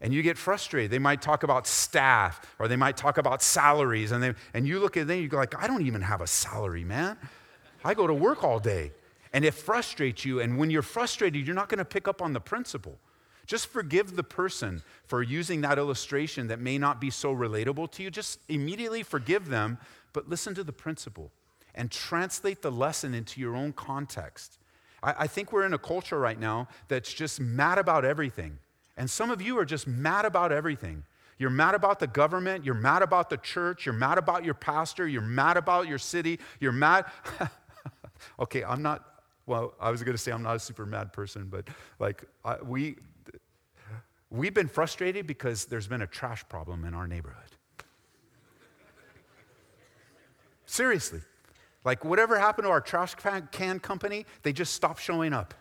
And 0.00 0.12
you 0.12 0.22
get 0.22 0.36
frustrated. 0.36 0.90
They 0.90 0.98
might 0.98 1.22
talk 1.22 1.42
about 1.42 1.66
staff 1.66 2.54
or 2.58 2.68
they 2.68 2.76
might 2.76 2.96
talk 2.96 3.18
about 3.18 3.42
salaries. 3.42 4.12
And, 4.12 4.22
they, 4.22 4.34
and 4.52 4.66
you 4.66 4.78
look 4.78 4.96
at 4.96 5.06
them, 5.06 5.14
and 5.14 5.22
you 5.22 5.28
go 5.28 5.36
like, 5.36 5.60
I 5.60 5.66
don't 5.66 5.86
even 5.86 6.02
have 6.02 6.20
a 6.20 6.26
salary, 6.26 6.84
man. 6.84 7.16
I 7.84 7.94
go 7.94 8.06
to 8.06 8.14
work 8.14 8.44
all 8.44 8.58
day. 8.58 8.92
And 9.32 9.44
it 9.44 9.54
frustrates 9.54 10.24
you. 10.24 10.40
And 10.40 10.58
when 10.58 10.70
you're 10.70 10.82
frustrated, 10.82 11.46
you're 11.46 11.56
not 11.56 11.68
going 11.68 11.78
to 11.78 11.84
pick 11.84 12.08
up 12.08 12.20
on 12.20 12.32
the 12.32 12.40
principle. 12.40 12.98
Just 13.46 13.68
forgive 13.68 14.16
the 14.16 14.24
person 14.24 14.82
for 15.06 15.22
using 15.22 15.60
that 15.60 15.78
illustration 15.78 16.48
that 16.48 16.58
may 16.58 16.78
not 16.78 17.00
be 17.00 17.10
so 17.10 17.34
relatable 17.34 17.90
to 17.92 18.02
you. 18.02 18.10
Just 18.10 18.40
immediately 18.48 19.02
forgive 19.02 19.48
them, 19.48 19.78
but 20.12 20.28
listen 20.28 20.54
to 20.56 20.64
the 20.64 20.72
principle 20.72 21.30
and 21.76 21.90
translate 21.90 22.62
the 22.62 22.72
lesson 22.72 23.14
into 23.14 23.40
your 23.40 23.54
own 23.54 23.72
context. 23.72 24.58
I, 25.02 25.14
I 25.20 25.26
think 25.26 25.52
we're 25.52 25.66
in 25.66 25.74
a 25.74 25.78
culture 25.78 26.18
right 26.18 26.38
now 26.38 26.68
that's 26.88 27.12
just 27.12 27.40
mad 27.40 27.78
about 27.78 28.04
everything. 28.04 28.58
And 28.96 29.10
some 29.10 29.30
of 29.30 29.42
you 29.42 29.58
are 29.58 29.64
just 29.64 29.86
mad 29.86 30.24
about 30.24 30.52
everything. 30.52 31.04
You're 31.38 31.50
mad 31.50 31.74
about 31.74 32.00
the 32.00 32.06
government. 32.06 32.64
You're 32.64 32.74
mad 32.74 33.02
about 33.02 33.28
the 33.28 33.36
church. 33.36 33.84
You're 33.84 33.94
mad 33.94 34.16
about 34.16 34.44
your 34.44 34.54
pastor. 34.54 35.06
You're 35.06 35.20
mad 35.20 35.58
about 35.58 35.86
your 35.86 35.98
city. 35.98 36.40
You're 36.60 36.72
mad. 36.72 37.04
okay, 38.40 38.64
I'm 38.64 38.82
not, 38.82 39.04
well, 39.44 39.74
I 39.78 39.90
was 39.90 40.02
going 40.02 40.14
to 40.16 40.22
say 40.22 40.32
I'm 40.32 40.42
not 40.42 40.56
a 40.56 40.60
super 40.60 40.86
mad 40.86 41.12
person, 41.12 41.48
but 41.50 41.68
like 41.98 42.24
I, 42.42 42.56
we, 42.62 42.96
we've 44.30 44.54
been 44.54 44.68
frustrated 44.68 45.26
because 45.26 45.66
there's 45.66 45.86
been 45.86 46.02
a 46.02 46.06
trash 46.06 46.48
problem 46.48 46.86
in 46.86 46.94
our 46.94 47.06
neighborhood. 47.06 47.42
Seriously. 50.64 51.20
Like, 51.86 52.04
whatever 52.04 52.36
happened 52.36 52.66
to 52.66 52.70
our 52.70 52.80
trash 52.80 53.14
can 53.14 53.78
company, 53.78 54.26
they 54.42 54.52
just 54.52 54.74
stopped 54.74 55.00
showing 55.00 55.32
up. 55.32 55.54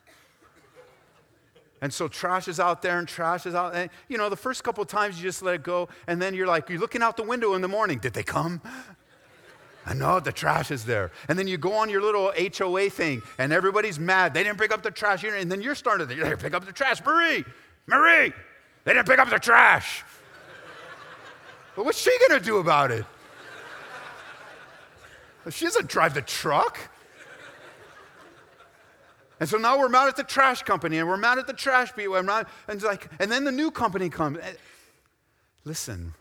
And 1.81 1.93
so 1.93 2.07
trash 2.07 2.47
is 2.47 2.59
out 2.59 2.81
there 2.81 2.97
and 2.97 3.07
trash 3.07 3.45
is 3.45 3.53
out. 3.53 3.75
And, 3.75 3.91
you 4.09 4.17
know, 4.17 4.27
the 4.29 4.35
first 4.35 4.63
couple 4.63 4.83
times 4.85 5.17
you 5.17 5.23
just 5.23 5.43
let 5.43 5.53
it 5.53 5.61
go, 5.63 5.87
and 6.07 6.19
then 6.19 6.33
you're 6.33 6.47
like, 6.47 6.67
you're 6.67 6.79
looking 6.79 7.03
out 7.03 7.15
the 7.15 7.23
window 7.23 7.53
in 7.53 7.61
the 7.61 7.67
morning. 7.67 7.99
Did 7.99 8.13
they 8.13 8.23
come? 8.23 8.59
I 9.85 9.93
know 9.93 10.19
the 10.19 10.31
trash 10.31 10.71
is 10.71 10.83
there. 10.83 11.11
And 11.29 11.37
then 11.37 11.47
you 11.47 11.59
go 11.59 11.73
on 11.73 11.91
your 11.91 12.01
little 12.01 12.33
HOA 12.35 12.89
thing, 12.89 13.21
and 13.37 13.53
everybody's 13.53 13.99
mad. 13.99 14.33
They 14.33 14.43
didn't 14.43 14.57
pick 14.57 14.73
up 14.73 14.81
the 14.81 14.89
trash. 14.89 15.23
And 15.23 15.51
then 15.51 15.61
you're 15.61 15.75
starting 15.75 16.07
to 16.07 16.15
they 16.15 16.35
pick 16.37 16.55
up 16.55 16.65
the 16.65 16.71
trash. 16.71 17.05
Marie, 17.05 17.45
Marie, 17.85 18.33
they 18.83 18.93
didn't 18.93 19.07
pick 19.07 19.19
up 19.19 19.29
the 19.29 19.37
trash. 19.37 20.03
but 21.75 21.85
what's 21.85 21.99
she 21.99 22.09
to 22.31 22.39
do 22.39 22.57
about 22.57 22.89
it? 22.89 23.05
She 25.49 25.65
doesn't 25.65 25.89
drive 25.89 26.13
the 26.13 26.21
truck. 26.21 26.77
And 29.39 29.49
so 29.49 29.57
now 29.57 29.77
we're 29.77 29.89
mad 29.89 30.07
at 30.07 30.15
the 30.15 30.23
trash 30.23 30.63
company 30.63 30.97
and 30.97 31.07
we're 31.07 31.17
mad 31.17 31.37
at 31.37 31.47
the 31.47 31.53
trash 31.53 31.93
people. 31.93 32.15
And, 32.15 32.29
and, 32.67 32.81
like, 32.83 33.09
and 33.19 33.31
then 33.31 33.43
the 33.43 33.51
new 33.51 33.69
company 33.69 34.09
comes. 34.09 34.39
Listen, 35.65 36.13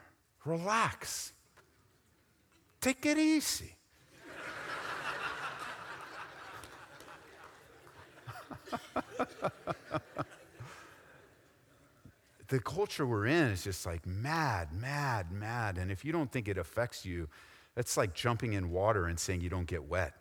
relax. 0.44 1.32
Take 2.80 3.06
it 3.06 3.16
easy. 3.18 3.76
the 12.48 12.60
culture 12.60 13.06
we're 13.06 13.26
in 13.26 13.48
is 13.50 13.64
just 13.64 13.86
like 13.86 14.06
mad, 14.06 14.72
mad, 14.72 15.32
mad. 15.32 15.78
And 15.78 15.90
if 15.90 16.04
you 16.04 16.12
don't 16.12 16.30
think 16.30 16.48
it 16.48 16.58
affects 16.58 17.06
you, 17.06 17.28
that's 17.74 17.96
like 17.96 18.14
jumping 18.14 18.52
in 18.52 18.70
water 18.70 19.06
and 19.06 19.18
saying 19.18 19.40
you 19.40 19.50
don't 19.50 19.66
get 19.66 19.88
wet. 19.88 20.14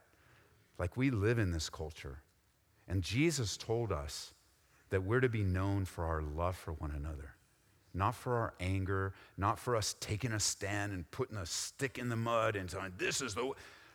Like 0.78 0.98
we 0.98 1.12
live 1.12 1.40
in 1.40 1.52
this 1.52 1.70
culture. 1.70 2.20
And 2.88 3.02
Jesus 3.02 3.58
told 3.58 3.92
us 3.92 4.34
that 4.90 5.04
we're 5.04 5.22
to 5.22 5.30
be 5.30 5.44
known 5.44 5.86
for 5.86 6.06
our 6.06 6.22
love 6.22 6.56
for 6.56 6.74
one 6.74 6.92
another, 6.92 7.36
not 7.94 8.16
for 8.16 8.36
our 8.36 8.54
anger, 8.60 9.14
not 9.38 9.58
for 9.58 9.76
us 9.76 9.96
taking 10.00 10.34
a 10.34 10.40
stand 10.40 10.94
and 10.94 11.10
putting 11.12 11.38
a 11.38 11.46
stick 11.46 11.98
in 11.98 12.10
the 12.10 12.16
mud 12.16 12.56
and 12.56 12.70
saying, 12.70 12.94
This 12.98 13.22
is 13.22 13.36
the. 13.36 13.52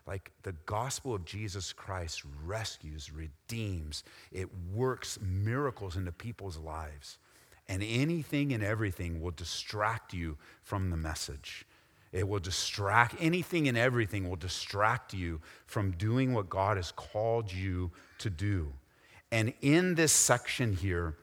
Like 0.07 0.33
the 0.43 0.55
gospel 0.65 1.15
of 1.15 1.27
Jesus 1.27 1.75
Christ 1.75 2.23
rescues, 2.47 3.13
redeems, 3.13 4.05
it 4.33 4.49
works 4.75 5.19
miracles 5.21 5.97
into 5.97 6.13
people's 6.13 6.57
lives. 6.57 7.19
And 7.69 7.83
anything 7.83 8.55
and 8.55 8.65
everything 8.65 9.21
will 9.21 9.33
distract 9.33 10.15
you 10.15 10.39
from 10.63 10.89
the 10.89 10.97
message. 10.97 11.67
It 12.19 12.29
will 12.29 12.41
distract, 12.41 13.15
anything 13.21 13.69
and 13.69 13.79
everything 13.79 14.29
will 14.29 14.37
distract 14.37 15.15
you 15.15 15.41
from 15.67 15.93
doing 15.93 16.35
what 16.35 16.49
God 16.49 16.77
has 16.77 16.93
called 16.93 17.53
you 17.53 17.93
to 18.19 18.29
do. 18.29 18.73
And 19.31 19.53
in 19.61 19.95
this 19.95 20.13
section 20.13 20.73
here, 20.73 21.17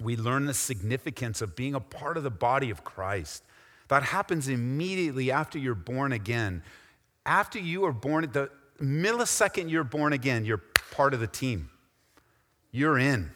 we 0.00 0.16
learn 0.16 0.46
the 0.46 0.54
significance 0.54 1.42
of 1.42 1.54
being 1.54 1.74
a 1.74 1.80
part 1.80 2.16
of 2.16 2.22
the 2.22 2.30
body 2.30 2.70
of 2.70 2.82
Christ. 2.84 3.44
That 3.88 4.04
happens 4.04 4.48
immediately 4.48 5.30
after 5.30 5.58
you're 5.58 5.74
born 5.74 6.12
again. 6.12 6.62
After 7.26 7.58
you 7.58 7.84
are 7.84 7.92
born, 7.92 8.30
the 8.32 8.50
millisecond 8.80 9.70
you're 9.70 9.84
born 9.84 10.12
again, 10.12 10.44
you're 10.44 10.62
part 10.92 11.12
of 11.12 11.20
the 11.20 11.26
team. 11.26 11.68
You're 12.70 12.98
in. 12.98 13.32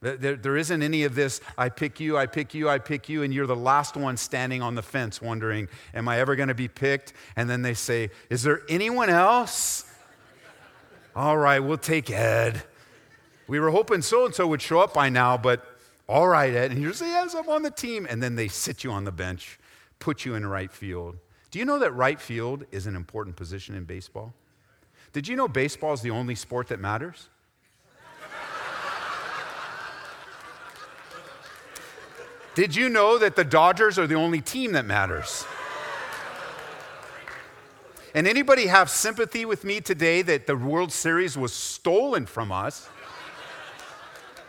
There, 0.00 0.36
there 0.36 0.56
isn't 0.56 0.82
any 0.82 1.02
of 1.02 1.16
this, 1.16 1.40
I 1.56 1.70
pick 1.70 1.98
you, 1.98 2.16
I 2.16 2.26
pick 2.26 2.54
you, 2.54 2.68
I 2.68 2.78
pick 2.78 3.08
you, 3.08 3.24
and 3.24 3.34
you're 3.34 3.48
the 3.48 3.56
last 3.56 3.96
one 3.96 4.16
standing 4.16 4.62
on 4.62 4.76
the 4.76 4.82
fence 4.82 5.20
wondering, 5.20 5.68
Am 5.92 6.08
I 6.08 6.20
ever 6.20 6.36
going 6.36 6.48
to 6.48 6.54
be 6.54 6.68
picked? 6.68 7.14
And 7.34 7.50
then 7.50 7.62
they 7.62 7.74
say, 7.74 8.10
Is 8.30 8.44
there 8.44 8.62
anyone 8.68 9.10
else? 9.10 9.84
All 11.16 11.36
right, 11.36 11.58
we'll 11.58 11.78
take 11.78 12.10
Ed. 12.10 12.62
We 13.48 13.58
were 13.58 13.70
hoping 13.70 14.02
so 14.02 14.24
and 14.24 14.34
so 14.34 14.46
would 14.46 14.62
show 14.62 14.78
up 14.78 14.94
by 14.94 15.08
now, 15.08 15.36
but 15.36 15.66
all 16.08 16.28
right, 16.28 16.54
Ed. 16.54 16.70
And 16.70 16.80
you 16.80 16.92
say, 16.92 17.08
Yes, 17.08 17.34
I'm 17.34 17.48
on 17.48 17.62
the 17.62 17.70
team. 17.70 18.06
And 18.08 18.22
then 18.22 18.36
they 18.36 18.46
sit 18.46 18.84
you 18.84 18.92
on 18.92 19.02
the 19.02 19.12
bench, 19.12 19.58
put 19.98 20.24
you 20.24 20.36
in 20.36 20.46
right 20.46 20.72
field. 20.72 21.16
Do 21.50 21.58
you 21.58 21.64
know 21.64 21.80
that 21.80 21.92
right 21.92 22.20
field 22.20 22.64
is 22.70 22.86
an 22.86 22.94
important 22.94 23.34
position 23.34 23.74
in 23.74 23.84
baseball? 23.84 24.32
Did 25.12 25.26
you 25.26 25.34
know 25.34 25.48
baseball 25.48 25.92
is 25.92 26.02
the 26.02 26.10
only 26.10 26.36
sport 26.36 26.68
that 26.68 26.78
matters? 26.78 27.30
Did 32.58 32.74
you 32.74 32.88
know 32.88 33.18
that 33.18 33.36
the 33.36 33.44
Dodgers 33.44 34.00
are 34.00 34.08
the 34.08 34.16
only 34.16 34.40
team 34.40 34.72
that 34.72 34.84
matters? 34.84 35.46
And 38.16 38.26
anybody 38.26 38.66
have 38.66 38.90
sympathy 38.90 39.44
with 39.44 39.62
me 39.62 39.80
today 39.80 40.22
that 40.22 40.48
the 40.48 40.56
World 40.56 40.90
Series 40.90 41.38
was 41.38 41.52
stolen 41.52 42.26
from 42.26 42.50
us 42.50 42.88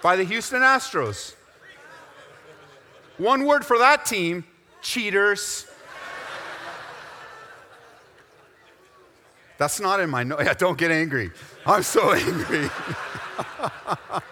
by 0.02 0.16
the 0.16 0.24
Houston 0.24 0.64
Astros? 0.64 1.36
One 3.20 3.46
word 3.46 3.64
for 3.64 3.78
that 3.78 4.08
team 4.08 4.44
cheaters. 4.82 5.68
That's 9.60 9.80
not 9.80 10.00
in 10.00 10.10
my 10.10 10.24
note. 10.24 10.40
Yeah, 10.46 10.56
don't 10.56 10.80
get 10.80 10.90
angry. 10.90 11.30
I'm 11.64 11.84
so 11.84 12.14
angry. 12.14 12.72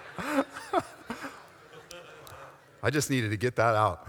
I 2.83 2.89
just 2.89 3.09
needed 3.09 3.31
to 3.31 3.37
get 3.37 3.55
that 3.55 3.75
out. 3.75 4.07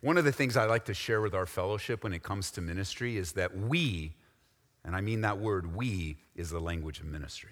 One 0.00 0.16
of 0.16 0.24
the 0.24 0.32
things 0.32 0.56
I 0.56 0.64
like 0.66 0.84
to 0.84 0.94
share 0.94 1.20
with 1.20 1.34
our 1.34 1.46
fellowship 1.46 2.04
when 2.04 2.12
it 2.12 2.22
comes 2.22 2.52
to 2.52 2.60
ministry 2.60 3.16
is 3.16 3.32
that 3.32 3.56
we, 3.56 4.12
and 4.84 4.94
I 4.94 5.00
mean 5.00 5.22
that 5.22 5.38
word 5.38 5.74
we, 5.74 6.18
is 6.36 6.50
the 6.50 6.60
language 6.60 7.00
of 7.00 7.06
ministry. 7.06 7.50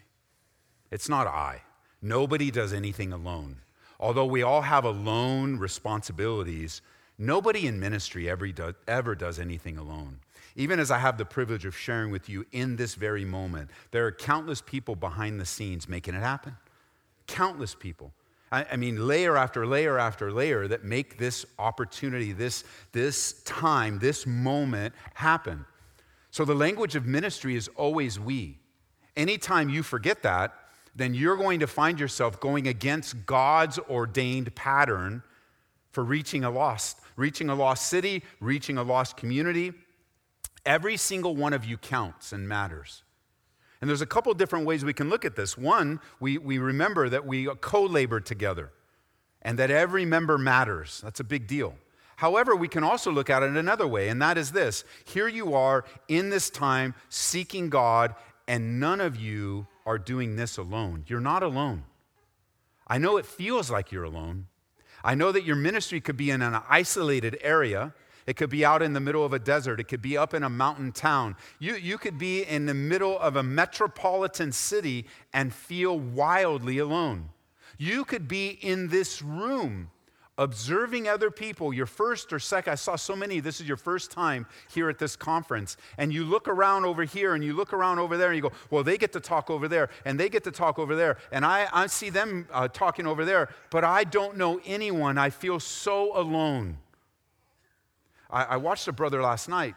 It's 0.93 1.09
not 1.09 1.27
I. 1.27 1.63
Nobody 2.01 2.53
does 2.53 2.73
anything 2.73 3.13
alone. 3.13 3.63
Although 3.99 4.27
we 4.27 4.43
all 4.43 4.63
have 4.63 4.85
alone 4.85 5.59
responsibilities, 5.59 6.83
nobody 7.19 7.67
in 7.67 7.81
ministry 7.81 8.31
ever, 8.31 8.49
ever 8.87 9.15
does 9.17 9.41
anything 9.41 9.77
alone. 9.77 10.21
Even 10.55 10.79
as 10.79 10.93
I 10.93 10.99
have 10.99 11.19
the 11.19 11.25
privilege 11.25 11.65
of 11.65 11.77
sharing 11.77 12.13
with 12.13 12.29
you 12.29 12.47
in 12.53 12.77
this 12.77 12.95
very 12.95 13.25
moment, 13.25 13.71
there 13.91 14.07
are 14.07 14.13
countless 14.13 14.63
people 14.63 14.95
behind 14.95 15.41
the 15.41 15.47
scenes 15.47 15.89
making 15.89 16.15
it 16.15 16.23
happen. 16.23 16.57
Countless 17.27 17.75
people. 17.75 18.13
I, 18.53 18.67
I 18.73 18.77
mean, 18.77 19.07
layer 19.07 19.37
after 19.37 19.67
layer 19.67 19.99
after 19.99 20.31
layer 20.31 20.69
that 20.69 20.85
make 20.85 21.19
this 21.19 21.45
opportunity, 21.59 22.33
this, 22.33 22.65
this 22.93 23.43
time, 23.43 23.99
this 23.99 24.27
moment 24.27 24.95
happen. 25.15 25.65
So 26.31 26.45
the 26.45 26.55
language 26.55 26.97
of 26.97 27.07
ministry 27.07 27.57
is 27.57 27.69
always 27.77 28.21
we. 28.21 28.59
Anytime 29.17 29.69
you 29.69 29.83
forget 29.83 30.23
that, 30.23 30.55
then 30.95 31.15
you're 31.15 31.37
going 31.37 31.61
to 31.61 31.67
find 31.67 31.99
yourself 32.01 32.41
going 32.41 32.69
against 32.69 33.27
God's 33.27 33.79
ordained 33.79 34.55
pattern 34.55 35.23
for 35.91 36.05
reaching 36.05 36.45
a 36.45 36.51
lost, 36.51 37.01
reaching 37.17 37.49
a 37.49 37.55
lost 37.55 37.89
city, 37.89 38.23
reaching 38.41 38.79
a 38.79 38.83
lost 38.83 39.17
community. 39.17 39.73
Every 40.65 40.97
single 40.97 41.37
one 41.37 41.53
of 41.53 41.65
you 41.65 41.79
counts 41.79 42.33
and 42.33 42.49
matters. 42.49 43.03
And 43.81 43.91
there's 43.91 44.01
a 44.01 44.07
couple 44.07 44.33
different 44.35 44.67
ways 44.67 44.85
we 44.85 44.93
can 44.93 45.11
look 45.11 45.25
at 45.25 45.37
this. 45.37 45.59
One, 45.59 46.01
we, 46.19 46.39
we 46.39 46.59
remember 46.59 47.09
that 47.09 47.27
we 47.27 47.47
co 47.61 47.83
labor 47.83 48.21
together 48.21 48.73
and 49.43 49.59
that 49.59 49.71
every 49.71 50.05
member 50.05 50.39
matters. 50.39 51.01
That's 51.03 51.21
a 51.21 51.25
big 51.25 51.47
deal. 51.47 51.75
However, 52.17 52.57
we 52.57 52.69
can 52.69 52.83
also 52.83 53.13
look 53.13 53.29
at 53.29 53.43
it 53.43 53.57
another 53.57 53.87
way, 53.87 54.09
and 54.09 54.21
that 54.23 54.39
is 54.39 54.53
this 54.53 54.85
here 55.05 55.29
you 55.29 55.55
are 55.55 55.85
in 56.09 56.31
this 56.31 56.49
time 56.49 56.95
seeking 57.11 57.69
God, 57.69 58.15
and 58.49 58.81
none 58.81 59.01
of 59.01 59.17
you 59.17 59.67
are 59.85 59.99
doing 59.99 60.37
this 60.37 60.57
alone. 60.57 61.05
You're 61.07 61.21
not 61.21 61.43
alone. 61.43 61.85
I 62.89 62.99
know 62.99 63.19
it 63.19 63.27
feels 63.27 63.71
like 63.71 63.93
you're 63.93 64.05
alone. 64.05 64.47
I 65.05 65.15
know 65.15 65.31
that 65.31 65.45
your 65.45 65.57
ministry 65.57 66.01
could 66.01 66.17
be 66.17 66.31
in 66.31 66.41
an 66.43 66.59
isolated 66.69 67.39
area 67.43 67.93
It 68.27 68.37
could 68.37 68.51
be 68.51 68.65
out 68.65 68.83
in 68.83 68.93
the 68.93 69.01
middle 69.01 69.25
of 69.25 69.33
a 69.33 69.39
desert. 69.39 69.81
It 69.81 69.85
could 69.85 70.03
be 70.03 70.19
up 70.19 70.35
in 70.35 70.43
a 70.43 70.51
mountain 70.51 70.93
town. 70.93 71.37
You, 71.59 71.77
you 71.77 71.97
could 71.97 72.19
be 72.19 72.43
in 72.43 72.67
the 72.67 72.75
middle 72.75 73.19
of 73.19 73.37
a 73.37 73.43
metropolitan 73.43 74.53
city 74.53 75.07
and 75.33 75.53
feel 75.53 75.99
wildly 75.99 76.79
alone. 76.79 77.31
You 77.79 78.05
could 78.05 78.27
be 78.27 78.49
in 78.49 78.89
this 78.89 79.23
room 79.23 79.91
observing 80.39 81.09
other 81.09 81.31
people, 81.31 81.73
your 81.73 81.87
first 81.87 82.33
or 82.33 82.39
second, 82.39 82.73
I 82.73 82.77
saw 82.77 82.97
so 82.97 83.17
many, 83.17 83.41
this 83.41 83.61
is 83.61 83.67
your 83.67 83.77
first 83.77 84.11
time 84.11 84.47
here 84.71 84.91
at 84.91 84.99
this 84.99 85.17
conference, 85.17 85.77
and 85.97 86.13
you 86.13 86.25
look 86.25 86.47
around 86.47 86.85
over 86.85 87.05
here 87.05 87.35
and 87.35 87.43
you 87.43 87.55
look 87.55 87.73
around 87.73 87.99
over 87.99 88.17
there 88.17 88.29
and 88.29 88.37
you 88.37 88.43
go, 88.43 88.53
well, 88.71 88.85
they 88.85 88.99
get 88.99 89.13
to 89.15 89.21
talk 89.21 89.51
over 89.51 89.67
there 89.67 89.89
and 90.05 90.21
they 90.21 90.29
get 90.29 90.45
to 90.45 90.51
talk 90.51 90.79
over 90.79 90.95
there, 90.95 91.17
and 91.33 91.45
I, 91.45 91.69
I 91.73 91.87
see 91.87 92.11
them 92.11 92.47
uh, 92.53 92.69
talking 92.69 93.07
over 93.07 93.25
there, 93.25 93.49
but 93.71 93.85
I 93.85 94.05
don't 94.05 94.37
know 94.37 94.61
anyone. 94.67 95.17
I 95.17 95.31
feel 95.31 95.59
so 95.59 96.19
alone. 96.19 96.79
I, 98.31 98.45
I 98.45 98.57
watched 98.57 98.89
a 98.89 98.93
brother 98.93 99.23
last 99.23 99.49
night 99.49 99.75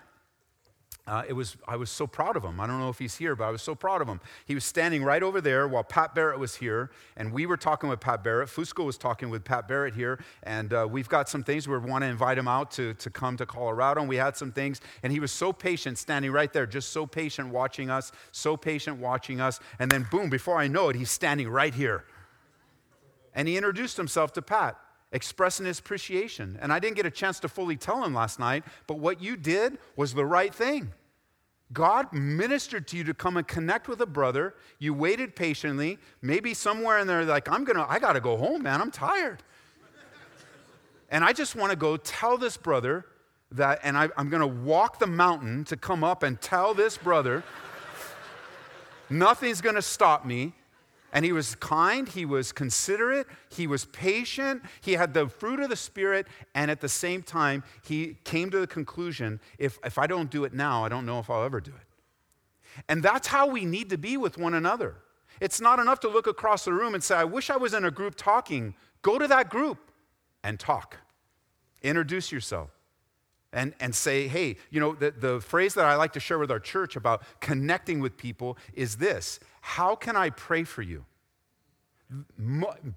uh, 1.10 1.24
it 1.28 1.34
was, 1.34 1.58
I 1.68 1.76
was 1.76 1.90
so 1.90 2.06
proud 2.06 2.38
of 2.38 2.44
him. 2.44 2.60
I 2.60 2.68
don't 2.68 2.80
know 2.80 2.90
if 2.90 3.00
he's 3.00 3.16
here, 3.16 3.36
but 3.36 3.46
I 3.46 3.50
was 3.50 3.64
so 3.64 3.74
proud 3.74 4.00
of 4.00 4.08
him. 4.08 4.22
He 4.46 4.54
was 4.54 4.64
standing 4.64 5.04
right 5.04 5.24
over 5.24 5.42
there 5.42 5.68
while 5.68 5.84
Pat 5.84 6.14
Barrett 6.14 6.38
was 6.38 6.56
here, 6.56 6.92
and 7.18 7.34
we 7.34 7.48
were 7.48 7.58
talking 7.58 7.90
with 7.90 8.00
Pat 8.00 8.24
Barrett. 8.24 8.48
Fusco 8.48 8.86
was 8.86 8.96
talking 8.96 9.32
with 9.32 9.44
Pat 9.44 9.68
Barrett 9.68 9.96
here, 9.96 10.24
and 10.44 10.72
uh, 10.72 10.88
we've 10.90 11.10
got 11.10 11.28
some 11.28 11.44
things. 11.44 11.68
We 11.68 11.76
want 11.80 12.04
to 12.04 12.08
invite 12.08 12.38
him 12.38 12.48
out 12.48 12.70
to, 12.72 12.94
to 12.94 13.10
come 13.10 13.38
to 13.38 13.48
Colorado, 13.48 14.02
and 14.02 14.10
we 14.10 14.18
had 14.18 14.38
some 14.38 14.52
things. 14.52 14.82
And 15.02 15.12
he 15.12 15.20
was 15.20 15.32
so 15.32 15.52
patient, 15.52 15.98
standing 15.98 16.32
right 16.32 16.54
there, 16.54 16.68
just 16.68 16.92
so 16.92 17.08
patient 17.08 17.50
watching 17.50 17.90
us, 17.90 18.12
so 18.32 18.56
patient 18.56 19.00
watching 19.00 19.42
us. 19.42 19.60
And 19.80 19.90
then, 19.90 20.06
boom, 20.12 20.30
before 20.30 20.60
I 20.60 20.68
know 20.68 20.90
it, 20.90 20.96
he's 20.96 21.10
standing 21.10 21.50
right 21.50 21.74
here. 21.74 22.04
And 23.34 23.48
he 23.48 23.58
introduced 23.58 23.98
himself 23.98 24.32
to 24.34 24.44
Pat 24.44 24.78
expressing 25.12 25.66
his 25.66 25.80
appreciation. 25.80 26.58
And 26.62 26.72
I 26.72 26.80
didn't 26.80 26.96
get 26.96 27.06
a 27.06 27.12
chance 27.12 27.40
to 27.42 27.50
fully 27.50 27.78
tell 27.78 28.04
him 28.04 28.14
last 28.14 28.40
night, 28.40 28.64
but 28.88 29.00
what 29.00 29.22
you 29.22 29.36
did 29.36 29.78
was 29.96 30.14
the 30.14 30.26
right 30.26 30.54
thing. 30.54 30.92
God 31.72 32.12
ministered 32.12 32.88
to 32.88 32.98
you 32.98 33.04
to 33.06 33.14
come 33.14 33.38
and 33.38 33.48
connect 33.48 33.88
with 33.88 34.02
a 34.02 34.06
brother. 34.06 34.56
You 34.80 34.94
waited 34.94 35.36
patiently. 35.36 36.00
Maybe 36.22 36.54
somewhere 36.54 36.98
in 36.98 37.08
there, 37.08 37.24
like, 37.26 37.50
I'm 37.50 37.64
gonna, 37.64 37.86
I 37.88 38.00
gotta 38.00 38.20
go 38.20 38.38
home, 38.38 38.64
man. 38.64 38.82
I'm 38.82 38.92
tired. 38.92 39.44
and 41.10 41.24
I 41.24 41.34
just 41.34 41.56
wanna 41.56 41.76
go 41.76 41.98
tell 41.98 42.38
this 42.38 42.58
brother 42.58 43.06
that, 43.52 43.80
and 43.84 43.98
I, 43.98 44.10
I'm 44.18 44.30
gonna 44.30 44.48
walk 44.48 45.00
the 45.00 45.08
mountain 45.08 45.64
to 45.66 45.78
come 45.78 46.04
up 46.04 46.24
and 46.24 46.40
tell 46.42 46.74
this 46.74 46.98
brother 46.98 47.44
nothing's 49.10 49.62
gonna 49.62 49.82
stop 49.82 50.26
me 50.26 50.54
and 51.12 51.26
he 51.26 51.32
was 51.32 51.56
kind, 51.56 52.08
he 52.08 52.26
was 52.26 52.52
considerate, 52.52 53.28
he 53.50 53.68
was 53.68 53.86
patient, 53.86 54.64
he 54.82 54.94
had 54.94 55.14
the 55.14 55.28
fruit 55.28 55.60
of 55.60 55.70
the 55.70 55.76
Spirit, 55.76 56.28
and 56.54 56.70
at 56.70 56.82
the 56.82 56.90
same 56.90 57.24
time, 57.24 57.64
he 57.84 58.18
came 58.24 58.50
to 58.52 58.60
the 58.60 58.68
conclusion 58.68 59.40
if, 59.58 59.80
if 59.84 59.98
I 59.98 60.08
don't 60.08 60.30
do 60.30 60.44
it 60.44 60.54
now, 60.54 60.86
I 60.86 60.90
don't 60.90 61.06
know 61.06 61.20
if 61.20 61.30
I'll 61.30 61.44
ever 61.44 61.62
do 61.62 61.72
it. 61.72 62.84
And 62.88 63.04
that's 63.04 63.28
how 63.28 63.48
we 63.48 63.66
need 63.66 63.90
to 63.90 63.98
be 63.98 64.18
with 64.18 64.38
one 64.38 64.54
another. 64.54 64.96
It's 65.42 65.62
not 65.62 65.80
enough 65.80 66.00
to 66.02 66.10
look 66.10 66.28
across 66.28 66.66
the 66.66 66.74
room 66.74 66.94
and 66.94 67.04
say, 67.04 67.16
I 67.16 67.24
wish 67.24 67.50
I 67.50 67.58
was 67.58 67.74
in 67.74 67.86
a 67.86 67.92
group 67.92 68.16
talking. 68.16 68.76
Go 69.02 69.18
to 69.18 69.28
that 69.28 69.50
group 69.50 69.92
and 70.44 70.60
talk. 70.60 70.98
Introduce 71.82 72.32
yourself 72.32 72.70
and, 73.52 73.74
and 73.80 73.96
say, 73.96 74.28
hey, 74.28 74.58
you 74.70 74.80
know, 74.80 74.94
the, 74.94 75.12
the 75.12 75.42
phrase 75.42 75.74
that 75.74 75.86
I 75.86 75.96
like 75.96 76.14
to 76.14 76.20
share 76.20 76.38
with 76.38 76.52
our 76.52 76.60
church 76.60 76.96
about 76.96 77.24
connecting 77.40 78.00
with 78.00 78.18
people 78.18 78.58
is 78.74 78.98
this 78.98 79.40
How 79.70 79.96
can 79.96 80.16
I 80.16 80.32
pray 80.32 80.64
for 80.64 80.82
you? 80.82 81.06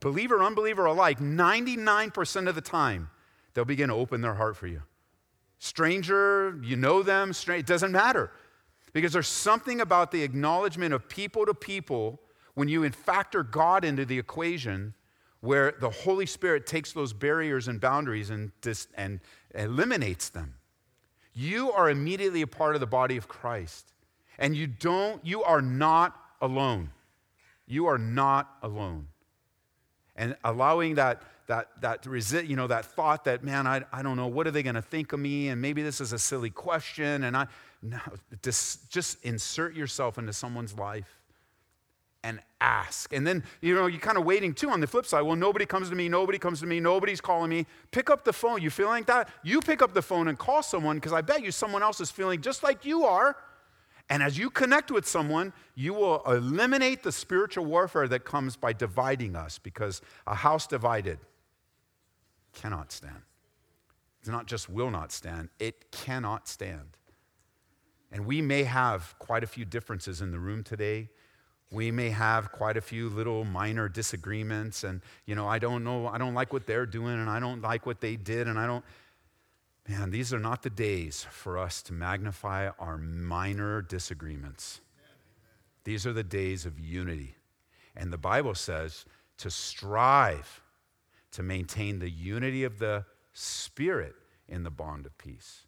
Believer, 0.00 0.42
unbeliever 0.42 0.86
alike, 0.86 1.18
99% 1.18 2.48
of 2.48 2.54
the 2.54 2.62
time, 2.62 3.10
they'll 3.52 3.66
begin 3.66 3.90
to 3.90 3.94
open 3.94 4.22
their 4.22 4.32
heart 4.32 4.56
for 4.56 4.66
you. 4.66 4.80
Stranger, 5.58 6.58
you 6.62 6.76
know 6.76 7.02
them, 7.02 7.32
it 7.48 7.66
doesn't 7.66 7.92
matter. 7.92 8.30
Because 8.94 9.12
there's 9.12 9.28
something 9.28 9.82
about 9.82 10.12
the 10.12 10.22
acknowledgement 10.22 10.94
of 10.94 11.10
people 11.10 11.44
to 11.44 11.52
people 11.52 12.18
when 12.54 12.68
you 12.68 12.88
factor 12.88 13.42
God 13.42 13.84
into 13.84 14.06
the 14.06 14.18
equation 14.18 14.94
where 15.40 15.74
the 15.78 15.90
Holy 15.90 16.24
Spirit 16.24 16.66
takes 16.66 16.92
those 16.92 17.12
barriers 17.12 17.68
and 17.68 17.82
boundaries 17.82 18.30
and, 18.30 18.50
dis- 18.62 18.88
and 18.94 19.20
eliminates 19.54 20.30
them. 20.30 20.54
You 21.34 21.70
are 21.70 21.90
immediately 21.90 22.40
a 22.40 22.46
part 22.46 22.74
of 22.74 22.80
the 22.80 22.86
body 22.86 23.18
of 23.18 23.28
Christ. 23.28 23.92
And 24.38 24.56
you 24.56 24.66
don't, 24.66 25.24
you 25.24 25.42
are 25.42 25.60
not 25.60 26.21
alone. 26.42 26.90
You 27.66 27.86
are 27.86 27.96
not 27.96 28.58
alone. 28.62 29.08
And 30.14 30.36
allowing 30.44 30.96
that, 30.96 31.22
that, 31.46 31.68
that, 31.80 32.02
resi- 32.02 32.46
you 32.46 32.56
know, 32.56 32.66
that 32.66 32.84
thought 32.84 33.24
that, 33.24 33.42
man, 33.42 33.66
I, 33.66 33.82
I 33.90 34.02
don't 34.02 34.16
know, 34.16 34.26
what 34.26 34.46
are 34.46 34.50
they 34.50 34.62
going 34.62 34.74
to 34.74 34.82
think 34.82 35.14
of 35.14 35.20
me? 35.20 35.48
And 35.48 35.62
maybe 35.62 35.82
this 35.82 36.02
is 36.02 36.12
a 36.12 36.18
silly 36.18 36.50
question. 36.50 37.24
And 37.24 37.34
I, 37.34 37.46
no, 37.80 37.98
just, 38.42 38.90
just 38.90 39.24
insert 39.24 39.74
yourself 39.74 40.18
into 40.18 40.34
someone's 40.34 40.74
life 40.74 41.22
and 42.24 42.40
ask. 42.60 43.12
And 43.12 43.26
then, 43.26 43.42
you 43.60 43.74
know, 43.74 43.86
you're 43.86 44.00
kind 44.00 44.18
of 44.18 44.24
waiting 44.24 44.52
too 44.52 44.70
on 44.70 44.80
the 44.80 44.86
flip 44.86 45.06
side. 45.06 45.22
Well, 45.22 45.36
nobody 45.36 45.64
comes 45.64 45.88
to 45.88 45.94
me, 45.94 46.08
nobody 46.08 46.38
comes 46.38 46.60
to 46.60 46.66
me, 46.66 46.78
nobody's 46.78 47.20
calling 47.20 47.50
me. 47.50 47.66
Pick 47.90 48.10
up 48.10 48.24
the 48.24 48.32
phone. 48.32 48.60
You 48.60 48.70
feel 48.70 48.86
like 48.86 49.06
that? 49.06 49.28
You 49.42 49.60
pick 49.60 49.82
up 49.82 49.94
the 49.94 50.02
phone 50.02 50.28
and 50.28 50.38
call 50.38 50.62
someone 50.62 50.96
because 50.96 51.12
I 51.12 51.20
bet 51.22 51.42
you 51.42 51.50
someone 51.50 51.82
else 51.82 52.00
is 52.00 52.10
feeling 52.10 52.40
just 52.40 52.62
like 52.62 52.84
you 52.84 53.04
are. 53.04 53.36
And 54.12 54.22
as 54.22 54.36
you 54.36 54.50
connect 54.50 54.90
with 54.90 55.08
someone, 55.08 55.54
you 55.74 55.94
will 55.94 56.22
eliminate 56.26 57.02
the 57.02 57.10
spiritual 57.10 57.64
warfare 57.64 58.06
that 58.08 58.26
comes 58.26 58.56
by 58.56 58.74
dividing 58.74 59.34
us 59.34 59.58
because 59.58 60.02
a 60.26 60.34
house 60.34 60.66
divided 60.66 61.18
cannot 62.52 62.92
stand. 62.92 63.22
It's 64.20 64.28
not 64.28 64.44
just 64.44 64.68
will 64.68 64.90
not 64.90 65.12
stand, 65.12 65.48
it 65.58 65.90
cannot 65.92 66.46
stand. 66.46 66.98
And 68.12 68.26
we 68.26 68.42
may 68.42 68.64
have 68.64 69.14
quite 69.18 69.44
a 69.44 69.46
few 69.46 69.64
differences 69.64 70.20
in 70.20 70.30
the 70.30 70.38
room 70.38 70.62
today. 70.62 71.08
We 71.70 71.90
may 71.90 72.10
have 72.10 72.52
quite 72.52 72.76
a 72.76 72.82
few 72.82 73.08
little 73.08 73.46
minor 73.46 73.88
disagreements, 73.88 74.84
and, 74.84 75.00
you 75.24 75.34
know, 75.34 75.48
I 75.48 75.58
don't 75.58 75.84
know, 75.84 76.06
I 76.06 76.18
don't 76.18 76.34
like 76.34 76.52
what 76.52 76.66
they're 76.66 76.84
doing, 76.84 77.14
and 77.14 77.30
I 77.30 77.40
don't 77.40 77.62
like 77.62 77.86
what 77.86 78.02
they 78.02 78.16
did, 78.16 78.46
and 78.46 78.58
I 78.58 78.66
don't. 78.66 78.84
Man, 79.88 80.10
these 80.10 80.32
are 80.32 80.38
not 80.38 80.62
the 80.62 80.70
days 80.70 81.26
for 81.30 81.58
us 81.58 81.82
to 81.82 81.92
magnify 81.92 82.70
our 82.78 82.98
minor 82.98 83.82
disagreements. 83.82 84.80
These 85.84 86.06
are 86.06 86.12
the 86.12 86.22
days 86.22 86.64
of 86.64 86.78
unity. 86.78 87.34
And 87.96 88.12
the 88.12 88.18
Bible 88.18 88.54
says 88.54 89.04
to 89.38 89.50
strive 89.50 90.62
to 91.32 91.42
maintain 91.42 91.98
the 91.98 92.10
unity 92.10 92.62
of 92.64 92.78
the 92.78 93.04
Spirit 93.32 94.14
in 94.48 94.62
the 94.62 94.70
bond 94.70 95.06
of 95.06 95.18
peace. 95.18 95.62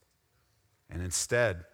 And 0.88 1.02
instead, 1.02 1.64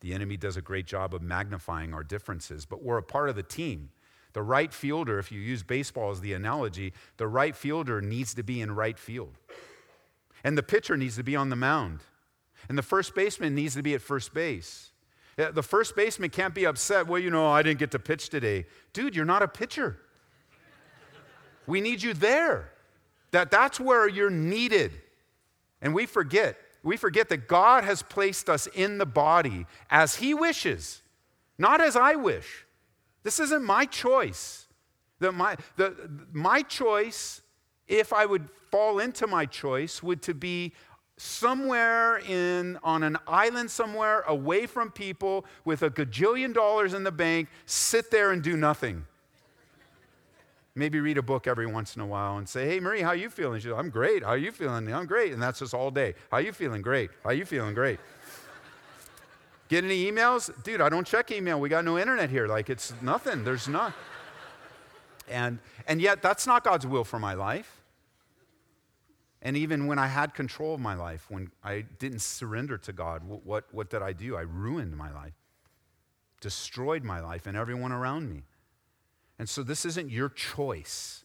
the 0.00 0.14
enemy 0.14 0.36
does 0.36 0.56
a 0.56 0.62
great 0.62 0.86
job 0.86 1.14
of 1.14 1.20
magnifying 1.20 1.92
our 1.92 2.04
differences, 2.04 2.64
but 2.64 2.82
we're 2.82 2.96
a 2.96 3.02
part 3.02 3.28
of 3.28 3.36
the 3.36 3.42
team. 3.42 3.90
The 4.32 4.42
right 4.42 4.72
fielder, 4.72 5.18
if 5.18 5.30
you 5.32 5.40
use 5.40 5.62
baseball 5.62 6.10
as 6.10 6.20
the 6.20 6.32
analogy, 6.32 6.94
the 7.16 7.26
right 7.26 7.54
fielder 7.54 8.00
needs 8.00 8.32
to 8.34 8.42
be 8.42 8.60
in 8.60 8.70
right 8.70 8.98
field. 8.98 9.36
And 10.44 10.56
the 10.56 10.62
pitcher 10.62 10.96
needs 10.96 11.16
to 11.16 11.22
be 11.22 11.36
on 11.36 11.50
the 11.50 11.56
mound. 11.56 12.00
And 12.68 12.76
the 12.76 12.82
first 12.82 13.14
baseman 13.14 13.54
needs 13.54 13.74
to 13.74 13.82
be 13.82 13.94
at 13.94 14.00
first 14.00 14.32
base. 14.32 14.92
The 15.36 15.62
first 15.62 15.96
baseman 15.96 16.30
can't 16.30 16.54
be 16.54 16.66
upset, 16.66 17.06
well, 17.06 17.18
you 17.18 17.30
know, 17.30 17.48
I 17.48 17.62
didn't 17.62 17.78
get 17.78 17.92
to 17.92 17.98
pitch 17.98 18.28
today. 18.28 18.66
Dude, 18.92 19.16
you're 19.16 19.24
not 19.24 19.42
a 19.42 19.48
pitcher. 19.48 19.98
We 21.66 21.80
need 21.80 22.02
you 22.02 22.14
there. 22.14 22.72
That, 23.30 23.50
that's 23.50 23.80
where 23.80 24.08
you're 24.08 24.28
needed. 24.28 24.92
And 25.80 25.94
we 25.94 26.04
forget 26.06 26.58
we 26.82 26.96
forget 26.96 27.28
that 27.28 27.46
God 27.48 27.84
has 27.84 28.02
placed 28.02 28.48
us 28.48 28.66
in 28.66 28.98
the 28.98 29.06
body 29.06 29.66
as 29.90 30.16
He 30.16 30.32
wishes, 30.32 31.02
not 31.58 31.80
as 31.80 31.94
I 31.96 32.14
wish. 32.14 32.66
This 33.22 33.38
isn't 33.38 33.62
my 33.62 33.84
choice. 33.84 34.66
The, 35.18 35.30
my, 35.30 35.56
the, 35.76 36.10
my 36.32 36.62
choice, 36.62 37.42
if 37.90 38.12
I 38.12 38.24
would 38.24 38.48
fall 38.70 39.00
into 39.00 39.26
my 39.26 39.44
choice, 39.44 40.02
would 40.02 40.22
to 40.22 40.32
be 40.32 40.72
somewhere 41.18 42.18
in 42.18 42.78
on 42.82 43.02
an 43.02 43.18
island 43.26 43.70
somewhere 43.70 44.20
away 44.22 44.64
from 44.64 44.90
people 44.90 45.44
with 45.66 45.82
a 45.82 45.90
gajillion 45.90 46.54
dollars 46.54 46.94
in 46.94 47.04
the 47.04 47.12
bank, 47.12 47.48
sit 47.66 48.10
there 48.10 48.30
and 48.30 48.42
do 48.42 48.56
nothing. 48.56 49.04
Maybe 50.74 51.00
read 51.00 51.18
a 51.18 51.22
book 51.22 51.46
every 51.46 51.66
once 51.66 51.96
in 51.96 52.00
a 52.00 52.06
while 52.06 52.38
and 52.38 52.48
say, 52.48 52.66
Hey, 52.66 52.80
Marie, 52.80 53.02
how 53.02 53.12
you 53.12 53.28
feeling? 53.28 53.60
She's 53.60 53.70
like, 53.70 53.80
I'm 53.80 53.90
great. 53.90 54.22
How 54.22 54.34
you 54.34 54.52
feeling? 54.52 54.90
I'm 54.94 55.04
great. 55.04 55.32
And 55.32 55.42
that's 55.42 55.58
just 55.58 55.74
all 55.74 55.90
day. 55.90 56.14
How 56.30 56.38
you 56.38 56.52
feeling? 56.52 56.80
Great. 56.80 57.10
How 57.24 57.30
you 57.30 57.44
feeling? 57.44 57.74
Great. 57.74 57.98
Get 59.68 59.84
any 59.84 60.10
emails? 60.10 60.50
Dude, 60.62 60.80
I 60.80 60.88
don't 60.88 61.06
check 61.06 61.30
email. 61.32 61.60
We 61.60 61.68
got 61.68 61.84
no 61.84 61.98
internet 61.98 62.30
here. 62.30 62.46
Like, 62.46 62.70
it's 62.70 62.94
nothing. 63.02 63.44
There's 63.44 63.68
not. 63.68 63.92
And, 65.28 65.58
and 65.86 66.00
yet, 66.00 66.22
that's 66.22 66.46
not 66.46 66.64
God's 66.64 66.86
will 66.86 67.04
for 67.04 67.18
my 67.18 67.34
life. 67.34 67.79
And 69.42 69.56
even 69.56 69.86
when 69.86 69.98
I 69.98 70.06
had 70.06 70.34
control 70.34 70.74
of 70.74 70.80
my 70.80 70.94
life, 70.94 71.26
when 71.30 71.50
I 71.64 71.86
didn't 71.98 72.20
surrender 72.20 72.76
to 72.78 72.92
God, 72.92 73.22
what, 73.24 73.64
what, 73.72 73.88
did 73.88 74.02
I 74.02 74.12
do? 74.12 74.36
I 74.36 74.42
ruined 74.42 74.96
my 74.96 75.10
life, 75.12 75.32
destroyed 76.40 77.04
my 77.04 77.20
life 77.20 77.46
and 77.46 77.56
everyone 77.56 77.92
around 77.92 78.28
me. 78.28 78.42
And 79.38 79.48
so 79.48 79.62
this 79.62 79.86
isn't 79.86 80.10
your 80.10 80.28
choice. 80.28 81.24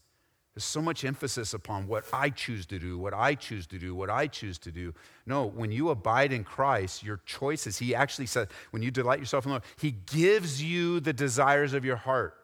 There's 0.54 0.64
so 0.64 0.82
much 0.82 1.04
emphasis 1.04 1.54
upon 1.54 1.86
what 1.86 2.06
I 2.14 2.30
choose 2.30 2.66
to 2.68 2.80
do, 2.80 2.98
what 2.98 3.14
I 3.14 3.36
choose 3.36 3.68
to 3.68 3.78
do, 3.78 3.94
what 3.94 4.10
I 4.10 4.28
choose 4.28 4.58
to 4.60 4.72
do. 4.72 4.94
No, 5.26 5.48
when 5.48 5.70
you 5.70 5.90
abide 5.90 6.32
in 6.32 6.46
Christ, 6.46 7.04
your 7.04 7.20
choices, 7.26 7.78
He 7.78 7.94
actually 7.94 8.28
said, 8.28 8.48
when 8.72 8.82
you 8.82 8.90
delight 8.90 9.20
yourself 9.20 9.44
in 9.44 9.50
the 9.50 9.54
Lord, 9.56 9.64
He 9.78 9.92
gives 9.92 10.64
you 10.64 11.02
the 11.02 11.12
desires 11.12 11.74
of 11.74 11.84
your 11.84 11.98
heart. 11.98 12.38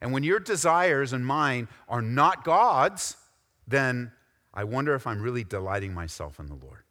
And 0.00 0.12
when 0.12 0.22
your 0.22 0.38
desires 0.38 1.12
and 1.12 1.26
mine 1.26 1.66
are 1.88 2.02
not 2.02 2.44
God's, 2.44 3.16
then 3.66 4.12
I 4.54 4.64
wonder 4.64 4.94
if 4.94 5.06
I'm 5.06 5.20
really 5.20 5.44
delighting 5.44 5.92
myself 5.92 6.38
in 6.38 6.46
the 6.46 6.54
Lord. 6.54 6.84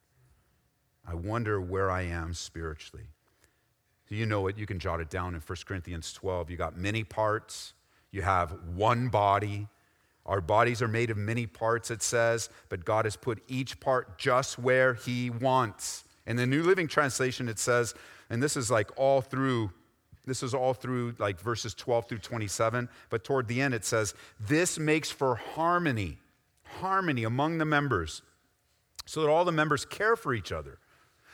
I 1.07 1.15
wonder 1.15 1.59
where 1.59 1.89
I 1.89 2.03
am 2.03 2.33
spiritually. 2.33 3.07
You 4.09 4.25
know 4.27 4.45
it, 4.47 4.57
you 4.57 4.67
can 4.67 4.77
jot 4.77 4.99
it 4.99 5.09
down 5.09 5.33
in 5.33 5.41
1 5.41 5.57
Corinthians 5.65 6.13
12. 6.13 6.51
You 6.51 6.57
got 6.57 6.77
many 6.77 7.03
parts, 7.03 7.73
you 8.11 8.21
have 8.21 8.55
one 8.75 9.09
body. 9.09 9.67
Our 10.25 10.39
bodies 10.39 10.81
are 10.81 10.87
made 10.87 11.09
of 11.09 11.17
many 11.17 11.47
parts, 11.47 11.89
it 11.89 12.03
says, 12.03 12.49
but 12.69 12.85
God 12.85 13.05
has 13.05 13.15
put 13.15 13.41
each 13.47 13.79
part 13.79 14.17
just 14.17 14.59
where 14.59 14.93
He 14.93 15.29
wants. 15.29 16.05
In 16.27 16.35
the 16.37 16.45
New 16.45 16.63
Living 16.63 16.87
Translation, 16.87 17.49
it 17.49 17.59
says, 17.59 17.95
and 18.29 18.41
this 18.41 18.55
is 18.55 18.69
like 18.69 18.91
all 18.97 19.19
through, 19.19 19.71
this 20.25 20.43
is 20.43 20.53
all 20.53 20.73
through 20.73 21.15
like 21.17 21.39
verses 21.39 21.73
12 21.73 22.07
through 22.07 22.19
27, 22.19 22.87
but 23.09 23.23
toward 23.23 23.47
the 23.47 23.61
end 23.61 23.73
it 23.73 23.83
says, 23.83 24.13
this 24.39 24.77
makes 24.77 25.09
for 25.11 25.35
harmony, 25.35 26.19
harmony 26.79 27.23
among 27.23 27.57
the 27.57 27.65
members, 27.65 28.21
so 29.05 29.21
that 29.21 29.29
all 29.29 29.45
the 29.45 29.51
members 29.51 29.85
care 29.85 30.15
for 30.15 30.33
each 30.33 30.51
other. 30.51 30.79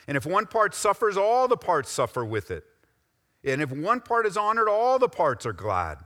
And 0.07 0.17
if 0.17 0.25
one 0.25 0.47
part 0.47 0.73
suffers, 0.73 1.17
all 1.17 1.47
the 1.47 1.57
parts 1.57 1.91
suffer 1.91 2.25
with 2.25 2.49
it. 2.49 2.63
And 3.43 3.61
if 3.61 3.71
one 3.71 4.01
part 4.01 4.25
is 4.25 4.37
honored, 4.37 4.67
all 4.67 4.99
the 4.99 5.09
parts 5.09 5.45
are 5.45 5.53
glad. 5.53 5.99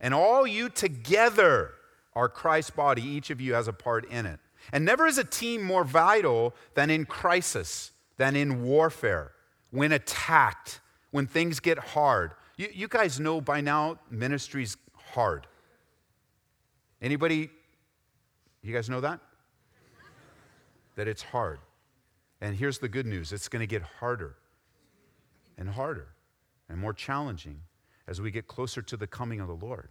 And 0.00 0.14
all 0.14 0.46
you 0.46 0.68
together 0.68 1.72
are 2.14 2.28
Christ's 2.28 2.70
body. 2.70 3.02
Each 3.02 3.30
of 3.30 3.40
you 3.40 3.54
has 3.54 3.68
a 3.68 3.72
part 3.72 4.10
in 4.10 4.26
it. 4.26 4.40
And 4.72 4.84
never 4.84 5.06
is 5.06 5.18
a 5.18 5.24
team 5.24 5.62
more 5.62 5.84
vital 5.84 6.54
than 6.74 6.90
in 6.90 7.04
crisis, 7.04 7.92
than 8.16 8.34
in 8.34 8.62
warfare, 8.64 9.32
when 9.70 9.92
attacked, 9.92 10.80
when 11.10 11.26
things 11.26 11.60
get 11.60 11.78
hard. 11.78 12.32
You, 12.56 12.68
you 12.72 12.88
guys 12.88 13.20
know 13.20 13.40
by 13.40 13.60
now 13.60 13.98
ministry's 14.10 14.76
hard. 15.12 15.46
Anybody, 17.02 17.50
you 18.64 18.74
guys 18.74 18.88
know 18.88 19.00
that? 19.00 19.20
That 20.96 21.06
it's 21.06 21.22
hard. 21.22 21.58
And 22.40 22.56
here's 22.56 22.78
the 22.78 22.88
good 22.88 23.06
news 23.06 23.32
it's 23.32 23.48
going 23.48 23.60
to 23.60 23.66
get 23.66 23.82
harder 23.82 24.36
and 25.56 25.68
harder 25.68 26.08
and 26.68 26.78
more 26.78 26.92
challenging 26.92 27.60
as 28.06 28.20
we 28.20 28.30
get 28.30 28.46
closer 28.46 28.82
to 28.82 28.96
the 28.96 29.06
coming 29.06 29.40
of 29.40 29.48
the 29.48 29.54
Lord. 29.54 29.88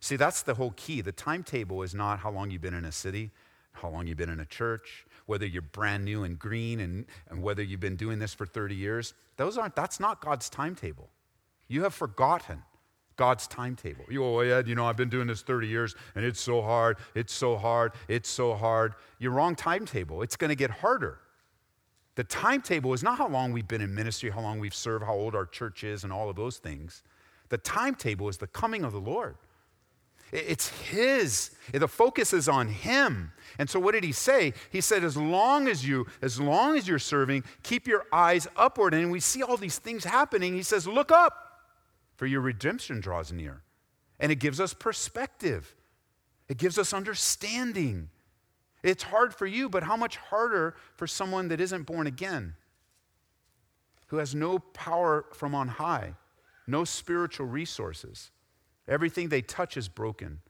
See, 0.00 0.16
that's 0.16 0.42
the 0.42 0.54
whole 0.54 0.72
key. 0.76 1.00
The 1.00 1.12
timetable 1.12 1.82
is 1.82 1.94
not 1.94 2.20
how 2.20 2.30
long 2.30 2.50
you've 2.50 2.62
been 2.62 2.74
in 2.74 2.86
a 2.86 2.92
city, 2.92 3.30
how 3.72 3.90
long 3.90 4.06
you've 4.06 4.16
been 4.16 4.30
in 4.30 4.40
a 4.40 4.46
church, 4.46 5.06
whether 5.26 5.46
you're 5.46 5.62
brand 5.62 6.04
new 6.04 6.24
and 6.24 6.38
green, 6.38 6.80
and, 6.80 7.06
and 7.28 7.42
whether 7.42 7.62
you've 7.62 7.80
been 7.80 7.96
doing 7.96 8.18
this 8.18 8.32
for 8.32 8.46
30 8.46 8.74
years. 8.74 9.14
Those 9.36 9.58
aren't, 9.58 9.76
that's 9.76 10.00
not 10.00 10.20
God's 10.20 10.48
timetable. 10.48 11.10
You 11.68 11.82
have 11.82 11.94
forgotten 11.94 12.62
God's 13.20 13.46
timetable. 13.46 14.06
You 14.08 14.24
oh, 14.24 14.40
yeah, 14.40 14.62
you 14.64 14.74
know, 14.74 14.86
I've 14.86 14.96
been 14.96 15.10
doing 15.10 15.26
this 15.26 15.42
30 15.42 15.68
years 15.68 15.94
and 16.14 16.24
it's 16.24 16.40
so 16.40 16.62
hard, 16.62 16.96
it's 17.14 17.34
so 17.34 17.54
hard, 17.58 17.92
it's 18.08 18.30
so 18.30 18.54
hard. 18.54 18.94
You're 19.18 19.32
wrong 19.32 19.54
timetable. 19.54 20.22
It's 20.22 20.36
going 20.36 20.48
to 20.48 20.54
get 20.56 20.70
harder. 20.70 21.18
The 22.14 22.24
timetable 22.24 22.94
is 22.94 23.02
not 23.02 23.18
how 23.18 23.28
long 23.28 23.52
we've 23.52 23.68
been 23.68 23.82
in 23.82 23.94
ministry, 23.94 24.30
how 24.30 24.40
long 24.40 24.58
we've 24.58 24.74
served, 24.74 25.04
how 25.04 25.12
old 25.12 25.34
our 25.34 25.44
church 25.44 25.84
is, 25.84 26.02
and 26.02 26.10
all 26.10 26.30
of 26.30 26.36
those 26.36 26.56
things. 26.56 27.02
The 27.50 27.58
timetable 27.58 28.30
is 28.30 28.38
the 28.38 28.46
coming 28.46 28.84
of 28.84 28.92
the 28.92 29.00
Lord. 29.00 29.36
It's 30.32 30.68
His. 30.68 31.50
The 31.74 31.88
focus 31.88 32.32
is 32.32 32.48
on 32.48 32.68
Him. 32.68 33.32
And 33.58 33.68
so 33.68 33.78
what 33.78 33.92
did 33.92 34.02
He 34.02 34.12
say? 34.12 34.54
He 34.70 34.80
said, 34.80 35.04
as 35.04 35.18
long 35.18 35.68
as 35.68 35.86
you, 35.86 36.06
as 36.22 36.40
long 36.40 36.78
as 36.78 36.88
you're 36.88 36.98
serving, 36.98 37.44
keep 37.62 37.86
your 37.86 38.06
eyes 38.14 38.48
upward. 38.56 38.94
And 38.94 39.10
we 39.10 39.20
see 39.20 39.42
all 39.42 39.58
these 39.58 39.78
things 39.78 40.04
happening. 40.04 40.54
He 40.54 40.62
says, 40.62 40.86
look 40.86 41.12
up, 41.12 41.49
for 42.20 42.26
your 42.26 42.42
redemption 42.42 43.00
draws 43.00 43.32
near. 43.32 43.62
And 44.18 44.30
it 44.30 44.34
gives 44.34 44.60
us 44.60 44.74
perspective. 44.74 45.74
It 46.50 46.58
gives 46.58 46.76
us 46.76 46.92
understanding. 46.92 48.10
It's 48.82 49.04
hard 49.04 49.34
for 49.34 49.46
you, 49.46 49.70
but 49.70 49.84
how 49.84 49.96
much 49.96 50.18
harder 50.18 50.74
for 50.96 51.06
someone 51.06 51.48
that 51.48 51.62
isn't 51.62 51.84
born 51.84 52.06
again, 52.06 52.56
who 54.08 54.18
has 54.18 54.34
no 54.34 54.58
power 54.58 55.24
from 55.32 55.54
on 55.54 55.68
high, 55.68 56.12
no 56.66 56.84
spiritual 56.84 57.46
resources? 57.46 58.30
Everything 58.86 59.30
they 59.30 59.40
touch 59.40 59.78
is 59.78 59.88
broken. 59.88 60.40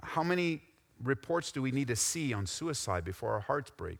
How 0.00 0.22
many 0.22 0.62
reports 1.02 1.50
do 1.50 1.60
we 1.60 1.72
need 1.72 1.88
to 1.88 1.96
see 1.96 2.32
on 2.32 2.46
suicide 2.46 3.04
before 3.04 3.32
our 3.32 3.40
hearts 3.40 3.72
break? 3.76 3.98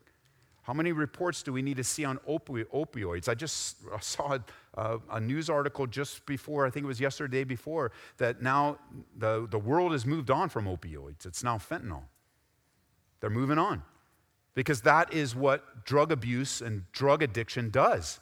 How 0.63 0.75
many 0.75 0.93
reports 0.93 1.43
do 1.43 1.53
we 1.53 1.61
need 1.61 1.79
to 1.79 1.85
see 1.85 2.05
on 2.05 2.19
opi- 2.19 2.67
opioids? 2.67 3.29
I 3.29 3.35
just 3.35 3.79
saw 4.01 4.39
a, 4.75 4.99
a, 5.11 5.21
news 5.21 5.51
article 5.51 5.87
just 5.87 6.25
before, 6.25 6.67
I 6.67 6.71
think 6.71 6.85
it 6.85 6.87
was 6.87 7.01
yesterday 7.01 7.45
before, 7.45 7.93
that 8.17 8.43
now 8.43 8.79
the, 9.17 9.47
the 9.51 9.59
world 9.59 9.93
has 9.93 10.07
moved 10.07 10.31
on 10.31 10.49
from 10.49 10.65
opioids. 10.65 11.27
It's 11.27 11.45
now 11.45 11.59
fentanyl. 11.59 12.05
They're 13.21 13.31
moving 13.31 13.59
on 13.59 13.83
because 14.55 14.83
that 14.83 15.13
is 15.13 15.35
what 15.35 15.85
drug 15.85 16.11
abuse 16.11 16.61
and 16.61 16.91
drug 16.93 17.23
addiction 17.23 17.71
does. 17.71 18.21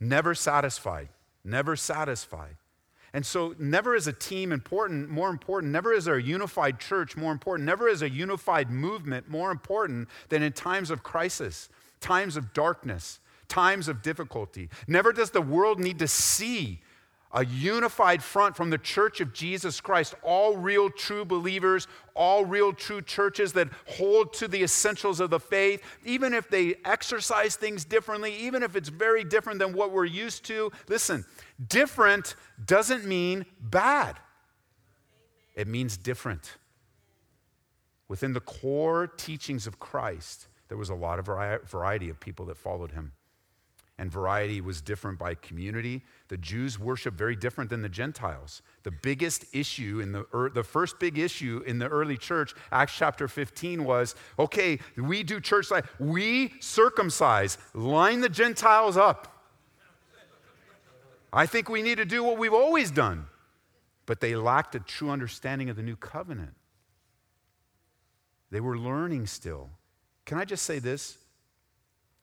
Never 0.00 0.34
satisfied, 0.34 1.08
never 1.44 1.76
satisfied. 1.76 2.56
And 3.14 3.26
so, 3.26 3.54
never 3.58 3.94
is 3.94 4.06
a 4.06 4.12
team 4.12 4.52
important, 4.52 5.10
more 5.10 5.28
important, 5.28 5.70
never 5.70 5.92
is 5.92 6.06
a 6.06 6.20
unified 6.20 6.80
church 6.80 7.14
more 7.16 7.30
important, 7.30 7.66
never 7.66 7.86
is 7.86 8.00
a 8.00 8.08
unified 8.08 8.70
movement 8.70 9.28
more 9.28 9.50
important 9.50 10.08
than 10.30 10.42
in 10.42 10.52
times 10.52 10.90
of 10.90 11.02
crisis, 11.02 11.68
times 12.00 12.36
of 12.36 12.54
darkness, 12.54 13.20
times 13.52 13.86
of 13.86 14.00
difficulty. 14.00 14.70
Never 14.88 15.12
does 15.12 15.30
the 15.30 15.42
world 15.42 15.78
need 15.78 15.98
to 15.98 16.08
see 16.08 16.80
a 17.34 17.44
unified 17.44 18.22
front 18.22 18.56
from 18.56 18.70
the 18.70 18.78
church 18.78 19.20
of 19.20 19.34
Jesus 19.34 19.78
Christ, 19.78 20.14
all 20.22 20.56
real 20.56 20.88
true 20.88 21.26
believers, 21.26 21.86
all 22.14 22.46
real 22.46 22.72
true 22.72 23.02
churches 23.02 23.52
that 23.52 23.68
hold 23.86 24.32
to 24.34 24.48
the 24.48 24.62
essentials 24.62 25.20
of 25.20 25.28
the 25.28 25.38
faith, 25.38 25.82
even 26.04 26.32
if 26.32 26.48
they 26.48 26.76
exercise 26.86 27.54
things 27.56 27.84
differently, 27.84 28.34
even 28.36 28.62
if 28.62 28.74
it's 28.74 28.88
very 28.88 29.22
different 29.22 29.58
than 29.58 29.74
what 29.74 29.92
we're 29.92 30.06
used 30.06 30.44
to. 30.46 30.72
Listen, 30.88 31.24
different 31.68 32.36
doesn't 32.64 33.04
mean 33.04 33.44
bad, 33.60 34.18
it 35.54 35.68
means 35.68 35.98
different. 35.98 36.56
Within 38.08 38.32
the 38.32 38.40
core 38.40 39.06
teachings 39.06 39.66
of 39.66 39.78
Christ, 39.78 40.48
there 40.68 40.78
was 40.78 40.88
a 40.88 40.94
lot 40.94 41.18
of 41.18 41.26
variety 41.26 42.08
of 42.08 42.18
people 42.18 42.46
that 42.46 42.56
followed 42.56 42.92
him 42.92 43.12
and 44.02 44.10
variety 44.10 44.60
was 44.60 44.80
different 44.80 45.16
by 45.16 45.32
community. 45.36 46.02
The 46.26 46.36
Jews 46.36 46.76
worship 46.76 47.14
very 47.14 47.36
different 47.36 47.70
than 47.70 47.82
the 47.82 47.88
Gentiles. 47.88 48.60
The 48.82 48.90
biggest 48.90 49.44
issue 49.54 50.00
in 50.02 50.10
the 50.10 50.50
the 50.52 50.64
first 50.64 50.98
big 50.98 51.20
issue 51.20 51.62
in 51.68 51.78
the 51.78 51.86
early 51.86 52.16
church, 52.16 52.52
Acts 52.72 52.94
chapter 52.96 53.28
15 53.28 53.84
was, 53.84 54.16
okay, 54.40 54.80
we 54.96 55.22
do 55.22 55.40
church 55.40 55.70
life, 55.70 55.88
we 56.00 56.52
circumcise, 56.58 57.58
line 57.74 58.20
the 58.20 58.28
Gentiles 58.28 58.96
up. 58.96 59.46
I 61.32 61.46
think 61.46 61.68
we 61.68 61.80
need 61.80 61.98
to 61.98 62.04
do 62.04 62.24
what 62.24 62.38
we've 62.38 62.52
always 62.52 62.90
done. 62.90 63.26
But 64.06 64.20
they 64.20 64.34
lacked 64.34 64.74
a 64.74 64.80
true 64.80 65.10
understanding 65.10 65.70
of 65.70 65.76
the 65.76 65.82
new 65.82 65.94
covenant. 65.94 66.54
They 68.50 68.58
were 68.58 68.76
learning 68.76 69.28
still. 69.28 69.70
Can 70.24 70.38
I 70.38 70.44
just 70.44 70.64
say 70.64 70.80
this? 70.80 71.18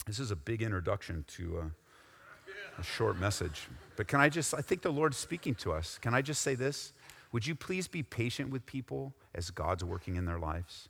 This 0.10 0.18
is 0.18 0.32
a 0.32 0.36
big 0.36 0.64
introduction 0.64 1.24
to 1.36 1.60
a, 1.60 2.82
a 2.82 2.84
short 2.84 3.20
message. 3.20 3.68
But 3.96 4.08
can 4.08 4.20
I 4.20 4.28
just, 4.28 4.56
I 4.56 4.62
think 4.62 4.82
the 4.82 4.90
Lord's 4.90 5.18
speaking 5.18 5.54
to 5.56 5.72
us. 5.72 6.00
Can 6.02 6.16
I 6.16 6.24
just 6.24 6.42
say 6.42 6.56
this? 6.56 6.94
Would 7.32 7.46
you 7.46 7.54
please 7.54 7.88
be 7.88 8.02
patient 8.02 8.50
with 8.50 8.66
people 8.66 9.14
as 9.36 9.52
God's 9.52 9.84
working 9.84 10.16
in 10.16 10.26
their 10.26 10.40
lives? 10.40 10.90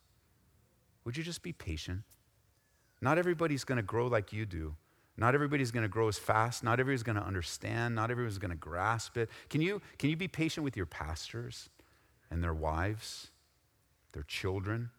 Would 1.03 1.17
you 1.17 1.23
just 1.23 1.43
be 1.43 1.51
patient? 1.51 2.03
Not 3.01 3.17
everybody's 3.17 3.65
going 3.65 3.75
to 3.75 3.83
grow 3.83 4.07
like 4.07 4.31
you 4.31 4.45
do. 4.45 4.75
Not 5.17 5.35
everybody's 5.35 5.71
going 5.71 5.83
to 5.83 5.89
grow 5.89 6.07
as 6.07 6.17
fast. 6.17 6.63
Not 6.63 6.79
everybody's 6.79 7.03
going 7.03 7.17
to 7.17 7.25
understand. 7.25 7.95
Not 7.95 8.11
everybody's 8.11 8.37
going 8.37 8.51
to 8.51 8.57
grasp 8.57 9.17
it. 9.17 9.29
Can 9.49 9.59
you, 9.59 9.81
can 9.97 10.09
you 10.09 10.15
be 10.15 10.29
patient 10.29 10.63
with 10.63 10.77
your 10.77 10.85
pastors 10.85 11.67
and 12.31 12.41
their 12.41 12.53
wives, 12.53 13.31
their 14.13 14.23
children? 14.23 14.91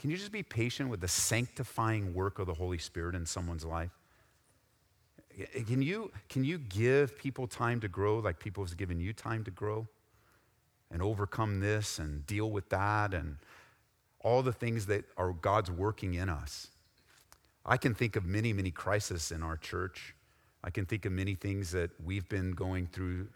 Can 0.00 0.08
you 0.08 0.16
just 0.16 0.32
be 0.32 0.42
patient 0.42 0.88
with 0.88 1.00
the 1.00 1.08
sanctifying 1.08 2.14
work 2.14 2.38
of 2.38 2.46
the 2.46 2.54
Holy 2.54 2.78
Spirit 2.78 3.14
in 3.14 3.26
someone's 3.26 3.66
life? 3.66 3.90
Can 5.66 5.82
you, 5.82 6.10
can 6.30 6.42
you 6.42 6.56
give 6.56 7.18
people 7.18 7.46
time 7.46 7.80
to 7.80 7.88
grow 7.88 8.18
like 8.18 8.38
people 8.38 8.64
have 8.64 8.76
given 8.76 8.98
you 8.98 9.12
time 9.12 9.44
to 9.44 9.50
grow 9.50 9.86
and 10.90 11.02
overcome 11.02 11.60
this 11.60 11.98
and 11.98 12.26
deal 12.26 12.50
with 12.50 12.70
that 12.70 13.12
and 13.12 13.36
all 14.20 14.42
the 14.42 14.52
things 14.52 14.86
that 14.86 15.04
are 15.18 15.34
God's 15.34 15.70
working 15.70 16.14
in 16.14 16.30
us? 16.30 16.68
I 17.66 17.76
can 17.76 17.94
think 17.94 18.16
of 18.16 18.24
many, 18.24 18.54
many 18.54 18.70
crises 18.70 19.30
in 19.30 19.42
our 19.42 19.58
church. 19.58 20.14
I 20.64 20.70
can 20.70 20.86
think 20.86 21.04
of 21.04 21.12
many 21.12 21.34
things 21.34 21.72
that 21.72 21.90
we've 22.02 22.28
been 22.28 22.52
going 22.52 22.86
through 22.86 23.28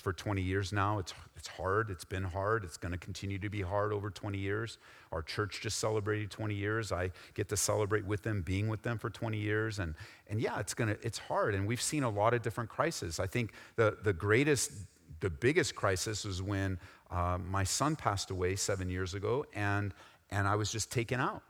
for 0.00 0.12
20 0.12 0.42
years 0.42 0.72
now. 0.72 0.98
It's, 0.98 1.14
it's 1.36 1.48
hard. 1.48 1.90
It's 1.90 2.04
been 2.04 2.24
hard. 2.24 2.64
It's 2.64 2.76
going 2.76 2.92
to 2.92 2.98
continue 2.98 3.38
to 3.38 3.48
be 3.48 3.62
hard 3.62 3.92
over 3.92 4.10
20 4.10 4.38
years. 4.38 4.78
Our 5.12 5.22
church 5.22 5.60
just 5.60 5.78
celebrated 5.78 6.30
20 6.30 6.54
years. 6.54 6.92
I 6.92 7.10
get 7.34 7.48
to 7.50 7.56
celebrate 7.56 8.04
with 8.04 8.22
them, 8.22 8.42
being 8.42 8.68
with 8.68 8.82
them 8.82 8.98
for 8.98 9.10
20 9.10 9.38
years. 9.38 9.78
And, 9.78 9.94
and 10.28 10.40
yeah, 10.40 10.58
it's, 10.58 10.74
gonna, 10.74 10.96
it's 11.02 11.18
hard. 11.18 11.54
And 11.54 11.66
we've 11.66 11.82
seen 11.82 12.02
a 12.02 12.10
lot 12.10 12.34
of 12.34 12.42
different 12.42 12.70
crises. 12.70 13.20
I 13.20 13.26
think 13.26 13.52
the, 13.76 13.98
the 14.02 14.12
greatest, 14.12 14.72
the 15.20 15.30
biggest 15.30 15.74
crisis 15.74 16.24
was 16.24 16.42
when 16.42 16.78
uh, 17.10 17.38
my 17.38 17.64
son 17.64 17.94
passed 17.94 18.30
away 18.30 18.56
seven 18.56 18.88
years 18.88 19.14
ago, 19.14 19.44
and, 19.54 19.94
and 20.30 20.48
I 20.48 20.56
was 20.56 20.72
just 20.72 20.90
taken 20.90 21.20
out. 21.20 21.42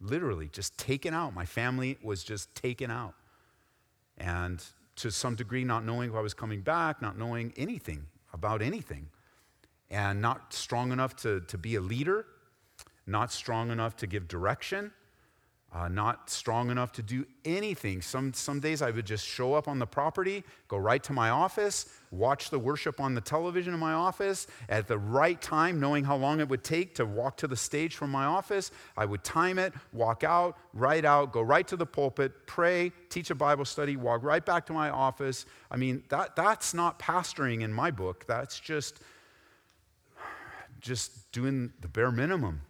Literally, 0.00 0.48
just 0.52 0.76
taken 0.76 1.14
out. 1.14 1.34
My 1.34 1.46
family 1.46 1.96
was 2.02 2.22
just 2.22 2.54
taken 2.54 2.90
out. 2.90 3.14
And 4.18 4.62
to 4.96 5.10
some 5.10 5.34
degree, 5.34 5.64
not 5.64 5.84
knowing 5.84 6.10
if 6.10 6.16
I 6.16 6.20
was 6.20 6.34
coming 6.34 6.62
back, 6.62 7.00
not 7.00 7.18
knowing 7.18 7.52
anything 7.56 8.06
about 8.32 8.62
anything, 8.62 9.08
and 9.90 10.20
not 10.20 10.52
strong 10.52 10.92
enough 10.92 11.16
to, 11.16 11.40
to 11.42 11.58
be 11.58 11.76
a 11.76 11.80
leader, 11.80 12.26
not 13.06 13.32
strong 13.32 13.70
enough 13.70 13.96
to 13.96 14.06
give 14.06 14.26
direction, 14.26 14.92
uh, 15.76 15.88
not 15.88 16.30
strong 16.30 16.70
enough 16.70 16.90
to 16.90 17.02
do 17.02 17.26
anything. 17.44 18.00
Some, 18.00 18.32
some 18.32 18.60
days 18.60 18.80
I 18.80 18.90
would 18.90 19.04
just 19.04 19.26
show 19.26 19.52
up 19.52 19.68
on 19.68 19.78
the 19.78 19.86
property, 19.86 20.42
go 20.68 20.78
right 20.78 21.02
to 21.02 21.12
my 21.12 21.28
office, 21.28 21.86
watch 22.10 22.48
the 22.48 22.58
worship 22.58 22.98
on 22.98 23.14
the 23.14 23.20
television 23.20 23.74
in 23.74 23.80
my 23.80 23.92
office 23.92 24.46
at 24.70 24.88
the 24.88 24.96
right 24.96 25.38
time, 25.42 25.78
knowing 25.78 26.02
how 26.02 26.16
long 26.16 26.40
it 26.40 26.48
would 26.48 26.64
take 26.64 26.94
to 26.94 27.04
walk 27.04 27.36
to 27.38 27.46
the 27.46 27.56
stage 27.56 27.94
from 27.94 28.10
my 28.10 28.24
office. 28.24 28.70
I 28.96 29.04
would 29.04 29.22
time 29.22 29.58
it, 29.58 29.74
walk 29.92 30.24
out, 30.24 30.56
right 30.72 31.04
out, 31.04 31.32
go 31.32 31.42
right 31.42 31.68
to 31.68 31.76
the 31.76 31.86
pulpit, 31.86 32.46
pray, 32.46 32.90
teach 33.10 33.28
a 33.30 33.34
Bible 33.34 33.66
study, 33.66 33.96
walk 33.96 34.22
right 34.22 34.44
back 34.44 34.64
to 34.66 34.72
my 34.72 34.88
office. 34.88 35.44
I 35.70 35.76
mean, 35.76 36.04
that, 36.08 36.36
that's 36.36 36.72
not 36.72 36.98
pastoring 36.98 37.60
in 37.60 37.70
my 37.70 37.90
book. 37.90 38.24
That's 38.26 38.58
just, 38.58 39.00
just 40.80 41.30
doing 41.32 41.74
the 41.82 41.88
bare 41.88 42.12
minimum. 42.12 42.62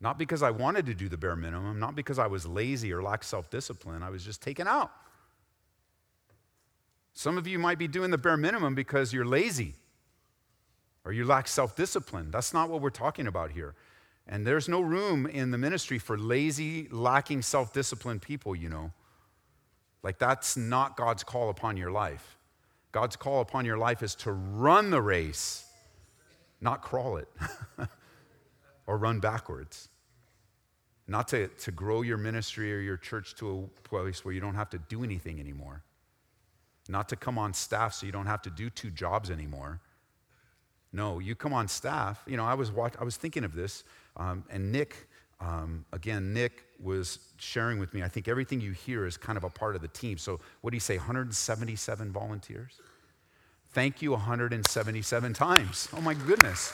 Not 0.00 0.18
because 0.18 0.42
I 0.42 0.50
wanted 0.50 0.86
to 0.86 0.94
do 0.94 1.08
the 1.08 1.16
bare 1.16 1.36
minimum, 1.36 1.78
not 1.78 1.96
because 1.96 2.18
I 2.18 2.26
was 2.28 2.46
lazy 2.46 2.92
or 2.92 3.02
lacked 3.02 3.24
self 3.24 3.50
discipline. 3.50 4.02
I 4.02 4.10
was 4.10 4.24
just 4.24 4.40
taken 4.42 4.68
out. 4.68 4.92
Some 7.12 7.36
of 7.36 7.48
you 7.48 7.58
might 7.58 7.78
be 7.78 7.88
doing 7.88 8.10
the 8.10 8.18
bare 8.18 8.36
minimum 8.36 8.76
because 8.76 9.12
you're 9.12 9.24
lazy 9.26 9.74
or 11.04 11.12
you 11.12 11.24
lack 11.24 11.48
self 11.48 11.74
discipline. 11.74 12.30
That's 12.30 12.54
not 12.54 12.70
what 12.70 12.80
we're 12.80 12.90
talking 12.90 13.26
about 13.26 13.50
here. 13.50 13.74
And 14.28 14.46
there's 14.46 14.68
no 14.68 14.80
room 14.80 15.26
in 15.26 15.50
the 15.50 15.58
ministry 15.58 15.98
for 15.98 16.18
lazy, 16.18 16.86
lacking 16.90 17.42
self 17.42 17.72
discipline 17.72 18.20
people, 18.20 18.54
you 18.54 18.68
know. 18.68 18.92
Like, 20.02 20.18
that's 20.18 20.56
not 20.56 20.96
God's 20.96 21.24
call 21.24 21.50
upon 21.50 21.76
your 21.76 21.90
life. 21.90 22.38
God's 22.92 23.16
call 23.16 23.40
upon 23.40 23.64
your 23.64 23.78
life 23.78 24.02
is 24.02 24.14
to 24.16 24.32
run 24.32 24.90
the 24.90 25.02
race, 25.02 25.64
not 26.60 26.82
crawl 26.82 27.16
it. 27.16 27.28
or 28.88 28.96
run 28.96 29.20
backwards. 29.20 29.90
Not 31.06 31.28
to, 31.28 31.48
to 31.48 31.70
grow 31.70 32.02
your 32.02 32.16
ministry 32.16 32.74
or 32.74 32.80
your 32.80 32.96
church 32.96 33.36
to 33.36 33.68
a 33.76 33.88
place 33.88 34.24
where 34.24 34.34
you 34.34 34.40
don't 34.40 34.54
have 34.54 34.70
to 34.70 34.78
do 34.78 35.04
anything 35.04 35.38
anymore. 35.38 35.82
Not 36.88 37.08
to 37.10 37.16
come 37.16 37.38
on 37.38 37.52
staff 37.52 37.94
so 37.94 38.06
you 38.06 38.12
don't 38.12 38.26
have 38.26 38.42
to 38.42 38.50
do 38.50 38.70
two 38.70 38.90
jobs 38.90 39.30
anymore. 39.30 39.80
No, 40.90 41.18
you 41.18 41.34
come 41.34 41.52
on 41.52 41.68
staff. 41.68 42.22
You 42.26 42.38
know, 42.38 42.44
I 42.44 42.54
was, 42.54 42.72
watch, 42.72 42.94
I 42.98 43.04
was 43.04 43.18
thinking 43.18 43.44
of 43.44 43.54
this, 43.54 43.84
um, 44.16 44.42
and 44.50 44.72
Nick, 44.72 45.06
um, 45.38 45.84
again, 45.92 46.32
Nick 46.32 46.64
was 46.82 47.18
sharing 47.36 47.78
with 47.78 47.92
me. 47.92 48.02
I 48.02 48.08
think 48.08 48.26
everything 48.26 48.60
you 48.60 48.72
hear 48.72 49.06
is 49.06 49.18
kind 49.18 49.36
of 49.36 49.44
a 49.44 49.50
part 49.50 49.76
of 49.76 49.82
the 49.82 49.88
team. 49.88 50.16
So, 50.16 50.40
what 50.62 50.70
do 50.70 50.76
you 50.76 50.80
say, 50.80 50.96
177 50.96 52.10
volunteers? 52.10 52.80
Thank 53.72 54.00
you 54.00 54.12
177 54.12 55.34
times. 55.34 55.88
Oh 55.94 56.00
my 56.00 56.14
goodness. 56.14 56.72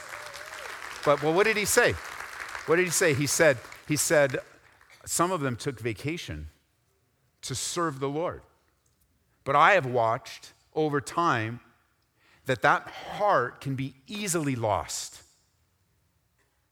But 1.04 1.22
well, 1.22 1.34
what 1.34 1.44
did 1.44 1.56
he 1.56 1.64
say? 1.64 1.94
What 2.66 2.76
did 2.76 2.86
he 2.86 2.90
say? 2.90 3.14
He 3.14 3.26
said, 3.26 3.58
he 3.86 3.96
said, 3.96 4.38
some 5.04 5.30
of 5.30 5.40
them 5.40 5.56
took 5.56 5.78
vacation 5.78 6.48
to 7.42 7.54
serve 7.54 8.00
the 8.00 8.08
Lord. 8.08 8.40
But 9.44 9.54
I 9.54 9.72
have 9.72 9.84
watched 9.84 10.52
over 10.74 11.00
time 11.00 11.60
that 12.46 12.62
that 12.62 12.88
heart 12.88 13.60
can 13.60 13.74
be 13.74 13.94
easily 14.06 14.56
lost 14.56 15.22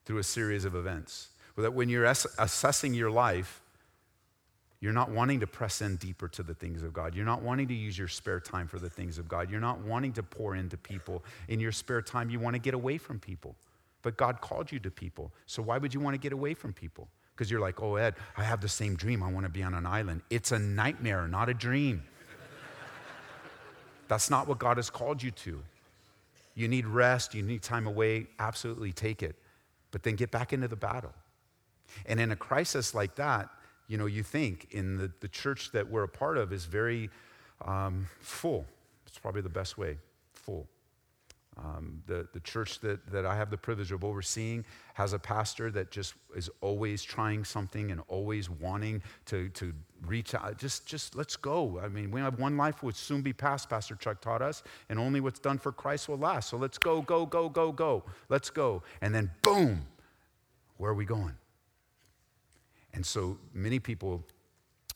through 0.05 0.19
a 0.19 0.25
series 0.25 0.65
of 0.65 0.75
events. 0.75 1.29
That 1.57 1.75
when 1.75 1.91
you're 1.91 2.07
assessing 2.07 2.95
your 2.95 3.11
life, 3.11 3.61
you're 4.81 4.93
not 4.93 5.11
wanting 5.11 5.41
to 5.41 5.47
press 5.47 5.83
in 5.83 5.97
deeper 5.97 6.27
to 6.29 6.43
the 6.43 6.55
things 6.55 6.83
of 6.83 6.93
God. 6.93 7.15
You're 7.15 7.27
not 7.27 7.43
wanting 7.43 7.69
to 7.69 7.75
use 7.75 7.97
your 7.97 8.09
spare 8.09 8.41
time 8.41 8.67
for 8.67 8.79
the 8.79 8.91
things 8.91 9.19
of 9.19 9.29
God. 9.29 9.51
You're 9.51 9.61
not 9.61 9.81
wanting 9.81 10.15
to 10.15 10.23
pour 10.23 10.57
into 10.57 10.77
people. 10.77 11.23
In 11.49 11.61
your 11.61 11.73
spare 11.73 12.03
time, 12.03 12.31
you 12.31 12.41
want 12.41 12.55
to 12.55 12.59
get 12.59 12.75
away 12.75 12.99
from 12.99 13.21
people. 13.21 13.55
But 14.03 14.17
God 14.17 14.41
called 14.41 14.71
you 14.71 14.79
to 14.81 14.91
people. 14.91 15.33
So 15.47 15.63
why 15.63 15.79
would 15.79 15.95
you 15.95 16.01
want 16.01 16.15
to 16.15 16.19
get 16.19 16.33
away 16.33 16.55
from 16.55 16.73
people? 16.73 17.09
Because 17.35 17.51
you're 17.51 17.61
like, 17.61 17.81
oh, 17.81 17.97
Ed, 17.97 18.15
I 18.37 18.45
have 18.45 18.61
the 18.61 18.69
same 18.69 18.95
dream. 18.95 19.23
I 19.23 19.33
want 19.33 19.47
to 19.47 19.51
be 19.51 19.63
on 19.63 19.75
an 19.75 19.87
island. 19.87 20.23
It's 20.29 20.53
a 20.53 20.59
nightmare, 20.59 21.27
not 21.29 21.49
a 21.49 21.55
dream. 21.55 22.03
That's 24.09 24.29
not 24.29 24.47
what 24.47 24.59
God 24.59 24.77
has 24.77 24.91
called 24.91 25.23
you 25.23 25.31
to. 25.31 25.63
You 26.55 26.69
need 26.69 26.87
rest, 26.87 27.35
you 27.35 27.43
need 27.43 27.63
time 27.63 27.87
away. 27.87 28.27
Absolutely 28.39 28.93
take 28.93 29.23
it. 29.23 29.37
But 29.91 30.03
then 30.03 30.17
get 30.17 30.31
back 30.31 30.53
into 30.53 30.69
the 30.69 30.77
battle. 30.77 31.15
And 32.07 32.21
in 32.21 32.31
a 32.31 32.37
crisis 32.37 32.95
like 32.95 33.15
that, 33.17 33.49
you 33.89 33.99
know, 33.99 34.07
you 34.07 34.23
think 34.23 34.69
in 34.71 34.97
the, 34.97 35.11
the 35.21 35.29
church 35.29 35.73
that 35.73 35.91
we're 35.91 36.05
a 36.05 36.09
part 36.09 36.39
of 36.39 36.53
is 36.53 36.65
very 36.65 37.11
um, 37.65 38.07
full. 38.21 38.67
It's 39.07 39.19
probably 39.19 39.43
the 39.43 39.49
best 39.49 39.79
way 39.79 39.99
full. 40.33 40.67
Um, 41.59 42.03
the, 42.07 42.27
the 42.33 42.41
church 42.41 42.81
that, 42.81 43.07
that 43.13 43.27
I 43.27 43.37
have 43.37 43.51
the 43.51 43.59
privilege 43.59 43.93
of 43.93 44.05
overseeing 44.05 44.65
has 44.95 45.13
a 45.13 45.19
pastor 45.19 45.71
that 45.73 45.91
just 45.91 46.15
is 46.35 46.49
always 46.63 47.03
trying 47.03 47.45
something 47.45 47.91
and 47.91 48.01
always 48.09 48.49
wanting 48.49 49.03
to, 49.27 49.51
to 49.51 49.75
reach 50.07 50.35
out. 50.35 50.57
Just, 50.57 50.87
just 50.87 51.15
let's 51.15 51.37
go. 51.37 51.79
I 51.83 51.89
mean, 51.89 52.11
we 52.11 52.21
have 52.23 52.39
one 52.39 52.57
life 52.57 52.83
would 52.83 52.97
soon 52.97 53.21
be 53.21 53.35
past, 53.35 53.69
Pastor 53.69 53.95
Chuck 53.97 54.23
taught 54.23 54.41
us, 54.41 54.63
and 54.89 54.99
only 54.99 55.21
what's 55.21 55.39
done 55.39 55.59
for 55.59 55.73
Christ 55.73 56.09
will 56.09 56.17
last. 56.17 56.49
So 56.49 56.57
let's 56.57 56.79
go, 56.79 57.03
go, 57.03 57.27
go, 57.27 57.51
go, 57.51 57.71
go. 57.71 58.03
Let's 58.31 58.49
go. 58.49 58.83
And 59.03 59.15
then, 59.15 59.31
boom, 59.43 59.83
where 60.79 60.91
are 60.91 60.95
we 60.95 61.05
going? 61.05 61.35
And 62.95 63.05
so 63.05 63.39
many 63.53 63.79
people 63.79 64.25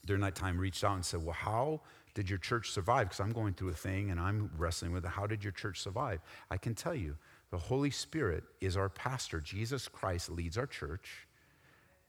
during 0.06 0.22
that 0.22 0.34
time 0.34 0.58
reached 0.58 0.84
out 0.84 0.94
and 0.94 1.04
said, 1.04 1.22
Well, 1.22 1.34
how 1.34 1.80
did 2.16 2.31
your 2.31 2.38
church 2.38 2.70
survive? 2.70 3.09
Because 3.09 3.20
I'm 3.20 3.33
going 3.33 3.52
through 3.52 3.68
a 3.68 3.74
thing 3.74 4.11
and 4.11 4.18
I'm 4.18 4.50
wrestling 4.57 4.90
with 4.90 5.05
it. 5.05 5.11
How 5.11 5.26
did 5.26 5.44
your 5.44 5.52
church 5.52 5.81
survive? 5.83 6.20
I 6.50 6.57
can 6.57 6.74
tell 6.74 6.94
you, 6.94 7.16
the 7.50 7.59
Holy 7.59 7.90
Spirit 7.90 8.42
is 8.59 8.74
our 8.74 8.88
pastor. 8.88 9.38
Jesus 9.38 9.87
Christ 9.87 10.31
leads 10.31 10.57
our 10.57 10.66
church, 10.66 11.29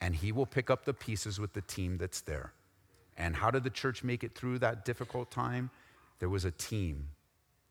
and 0.00 0.16
he 0.16 0.32
will 0.32 0.46
pick 0.46 0.70
up 0.70 0.86
the 0.86 0.94
pieces 0.94 1.38
with 1.38 1.52
the 1.52 1.60
team 1.60 1.98
that's 1.98 2.22
there. 2.22 2.54
And 3.18 3.36
how 3.36 3.50
did 3.50 3.64
the 3.64 3.70
church 3.70 4.02
make 4.02 4.24
it 4.24 4.34
through 4.34 4.60
that 4.60 4.86
difficult 4.86 5.30
time? 5.30 5.68
There 6.20 6.30
was 6.30 6.46
a 6.46 6.52
team, 6.52 7.10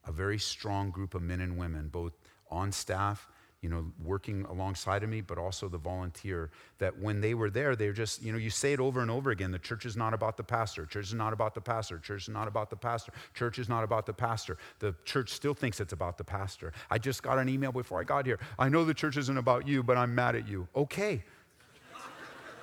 a 0.06 0.12
very 0.12 0.38
strong 0.38 0.92
group 0.92 1.16
of 1.16 1.24
men 1.24 1.42
and 1.42 1.58
women, 1.58 1.88
both 1.88 2.14
on 2.52 2.72
staff 2.72 3.28
you 3.68 3.74
know, 3.74 3.86
working 4.02 4.46
alongside 4.46 5.04
of 5.04 5.10
me, 5.10 5.20
but 5.20 5.38
also 5.38 5.68
the 5.68 5.78
volunteer, 5.78 6.50
that 6.78 6.98
when 6.98 7.20
they 7.20 7.34
were 7.34 7.50
there, 7.50 7.76
they're 7.76 7.92
just, 7.92 8.22
you 8.22 8.32
know, 8.32 8.38
you 8.38 8.50
say 8.50 8.72
it 8.72 8.80
over 8.80 9.02
and 9.02 9.12
over 9.12 9.32
again 9.32 9.52
the 9.52 9.60
church 9.60 9.86
is 9.86 9.98
not 9.98 10.14
about 10.14 10.38
the 10.38 10.44
pastor, 10.44 10.86
church 10.86 11.08
is 11.08 11.14
not 11.14 11.34
about 11.34 11.54
the 11.54 11.60
pastor, 11.60 12.00
church 12.00 12.22
is 12.22 12.30
not 12.30 12.48
about 12.48 12.70
the 12.70 12.78
pastor, 12.78 13.12
church 13.34 13.60
is 13.60 13.68
not 13.68 13.84
about 13.84 14.06
the 14.06 14.14
pastor. 14.14 14.58
The 14.80 14.96
church 15.04 15.32
still 15.34 15.54
thinks 15.54 15.82
it's 15.82 15.92
about 15.92 16.18
the 16.18 16.24
pastor. 16.24 16.72
I 16.90 16.98
just 16.98 17.22
got 17.22 17.40
an 17.40 17.50
email 17.50 17.74
before 17.74 18.00
I 18.00 18.06
got 18.06 18.26
here. 18.26 18.40
I 18.58 18.70
know 18.70 18.86
the 18.86 18.94
church 18.94 19.18
isn't 19.18 19.38
about 19.38 19.68
you, 19.68 19.84
but 19.84 19.98
I'm 19.98 20.16
mad 20.16 20.38
at 20.38 20.48
you. 20.48 20.66
Okay. 20.74 21.26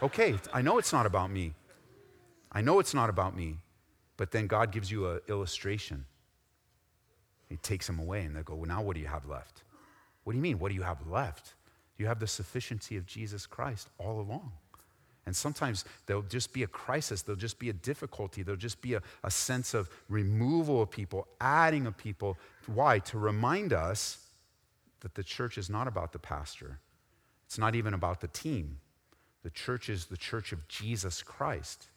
Okay, 0.03 0.37
I 0.55 0.62
know 0.62 0.79
it's 0.79 0.93
not 0.93 1.05
about 1.05 1.31
me. 1.31 1.53
I 2.51 2.62
know 2.62 2.79
it's 2.79 2.95
not 2.95 3.11
about 3.11 3.37
me. 3.37 3.59
But 4.17 4.31
then 4.31 4.47
God 4.47 4.73
gives 4.73 4.90
you 4.90 5.11
an 5.11 5.21
illustration. 5.29 6.07
He 7.51 7.57
takes 7.59 7.87
them 7.87 7.99
away, 7.99 8.23
and 8.23 8.35
they 8.35 8.43
go, 8.43 8.55
Well, 8.55 8.69
now 8.69 8.81
what 8.81 8.95
do 8.95 9.01
you 9.01 9.07
have 9.09 9.27
left? 9.27 9.64
What 10.25 10.33
do 10.33 10.39
you 10.39 10.43
mean? 10.43 10.59
What 10.59 10.71
do 10.71 10.75
you 10.75 10.83
have 10.83 11.07
left? 11.07 11.55
You 11.97 12.07
have 12.07 12.19
the 12.19 12.27
sufficiency 12.27 12.97
of 12.97 13.07
Jesus 13.07 13.47
Christ 13.47 13.89
all 13.99 14.21
along. 14.21 14.53
And 15.27 15.35
sometimes 15.35 15.85
there'll 16.07 16.23
just 16.23 16.53
be 16.53 16.65
a 16.65 16.67
crisis, 16.67 17.23
there'll 17.23 17.39
just 17.39 17.59
be 17.59 17.71
a 17.71 17.75
difficulty, 17.75 18.43
there'll 18.43 18.61
just 18.61 18.83
be 18.83 18.95
a, 18.95 19.03
a 19.23 19.31
sense 19.31 19.73
of 19.73 19.89
removal 20.09 20.83
of 20.83 20.91
people, 20.91 21.27
adding 21.41 21.87
of 21.87 21.97
people. 21.97 22.37
Why? 22.67 22.99
To 23.01 23.19
remind 23.19 23.73
us 23.73 24.19
that 25.01 25.15
the 25.15 25.23
church 25.23 25.57
is 25.57 25.71
not 25.71 25.89
about 25.89 26.13
the 26.13 26.19
pastor, 26.19 26.79
it's 27.47 27.59
not 27.59 27.75
even 27.75 27.95
about 27.95 28.21
the 28.21 28.29
team. 28.29 28.79
The 29.43 29.51
church 29.51 29.91
is 29.91 30.07
the 30.07 30.17
church 30.17 30.53
of 30.53 30.67
Jesus 30.69 31.23
Christ, 31.23 31.89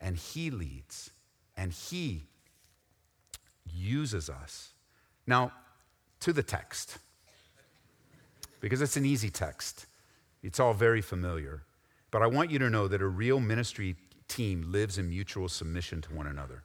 and 0.00 0.16
He 0.16 0.50
leads, 0.50 1.10
and 1.56 1.72
He 1.72 2.24
uses 3.74 4.28
us. 4.28 4.72
Now, 5.26 5.52
to 6.20 6.32
the 6.32 6.42
text 6.42 6.98
because 8.64 8.80
it's 8.80 8.96
an 8.96 9.04
easy 9.04 9.28
text. 9.28 9.84
It's 10.42 10.58
all 10.58 10.72
very 10.72 11.02
familiar. 11.02 11.64
But 12.10 12.22
I 12.22 12.26
want 12.28 12.50
you 12.50 12.58
to 12.60 12.70
know 12.70 12.88
that 12.88 13.02
a 13.02 13.06
real 13.06 13.38
ministry 13.38 13.94
team 14.26 14.72
lives 14.72 14.96
in 14.96 15.10
mutual 15.10 15.50
submission 15.50 16.00
to 16.00 16.14
one 16.14 16.26
another. 16.26 16.62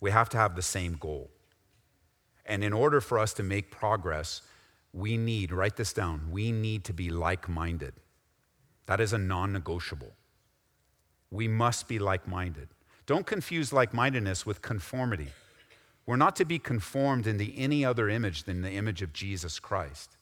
We 0.00 0.10
have 0.10 0.30
to 0.30 0.38
have 0.38 0.56
the 0.56 0.62
same 0.62 0.94
goal. 0.94 1.28
And 2.46 2.64
in 2.64 2.72
order 2.72 2.98
for 3.02 3.18
us 3.18 3.34
to 3.34 3.42
make 3.42 3.70
progress, 3.70 4.40
we 4.94 5.18
need, 5.18 5.52
write 5.52 5.76
this 5.76 5.92
down, 5.92 6.30
we 6.30 6.50
need 6.50 6.82
to 6.84 6.94
be 6.94 7.10
like 7.10 7.46
minded. 7.46 7.92
That 8.86 9.02
is 9.02 9.12
a 9.12 9.18
non 9.18 9.52
negotiable. 9.52 10.14
We 11.30 11.46
must 11.46 11.88
be 11.88 11.98
like 11.98 12.26
minded. 12.26 12.68
Don't 13.04 13.26
confuse 13.26 13.70
like 13.70 13.92
mindedness 13.92 14.46
with 14.46 14.62
conformity. 14.62 15.28
We're 16.06 16.16
not 16.16 16.36
to 16.36 16.46
be 16.46 16.58
conformed 16.58 17.26
into 17.26 17.52
any 17.54 17.84
other 17.84 18.08
image 18.08 18.44
than 18.44 18.62
the 18.62 18.72
image 18.72 19.02
of 19.02 19.12
Jesus 19.12 19.58
Christ, 19.58 20.13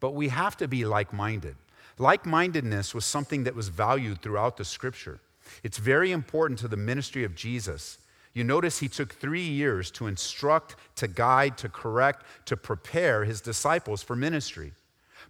but 0.00 0.14
we 0.14 0.28
have 0.28 0.56
to 0.56 0.68
be 0.68 0.84
like 0.84 1.12
minded. 1.12 1.56
Like 1.98 2.26
mindedness 2.26 2.94
was 2.94 3.04
something 3.04 3.44
that 3.44 3.54
was 3.54 3.68
valued 3.68 4.22
throughout 4.22 4.56
the 4.56 4.64
scripture. 4.64 5.20
It's 5.62 5.78
very 5.78 6.12
important 6.12 6.58
to 6.60 6.68
the 6.68 6.76
ministry 6.76 7.24
of 7.24 7.34
Jesus. 7.34 7.98
You 8.32 8.44
notice 8.44 8.78
he 8.78 8.88
took 8.88 9.12
three 9.12 9.42
years 9.42 9.90
to 9.92 10.06
instruct, 10.06 10.76
to 10.96 11.08
guide, 11.08 11.58
to 11.58 11.68
correct, 11.68 12.24
to 12.46 12.56
prepare 12.56 13.24
his 13.24 13.40
disciples 13.40 14.02
for 14.02 14.14
ministry. 14.16 14.72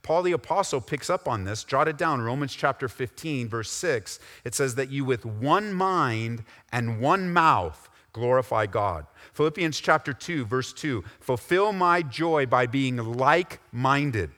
Paul 0.03 0.23
the 0.23 0.33
Apostle 0.33 0.81
picks 0.81 1.11
up 1.11 1.27
on 1.27 1.45
this. 1.45 1.65
Jot 1.65 1.89
it 1.89 1.99
down. 1.99 2.21
Romans 2.21 2.55
chapter 2.55 2.89
15, 2.89 3.49
verse 3.49 3.71
6. 3.71 4.19
It 4.45 4.55
says 4.55 4.75
that 4.77 4.91
you 4.91 5.05
with 5.05 5.27
one 5.27 5.73
mind 5.73 6.45
and 6.73 7.01
one 7.01 7.33
mouth 7.33 7.89
glorify 8.13 8.67
God. 8.67 9.07
Philippians 9.33 9.79
chapter 9.81 10.13
2, 10.13 10.45
verse 10.45 10.73
2. 10.73 11.05
Fulfill 11.21 11.73
my 11.73 12.03
joy 12.03 12.47
by 12.47 12.67
being 12.67 12.97
like 12.97 13.61
minded. 13.73 14.31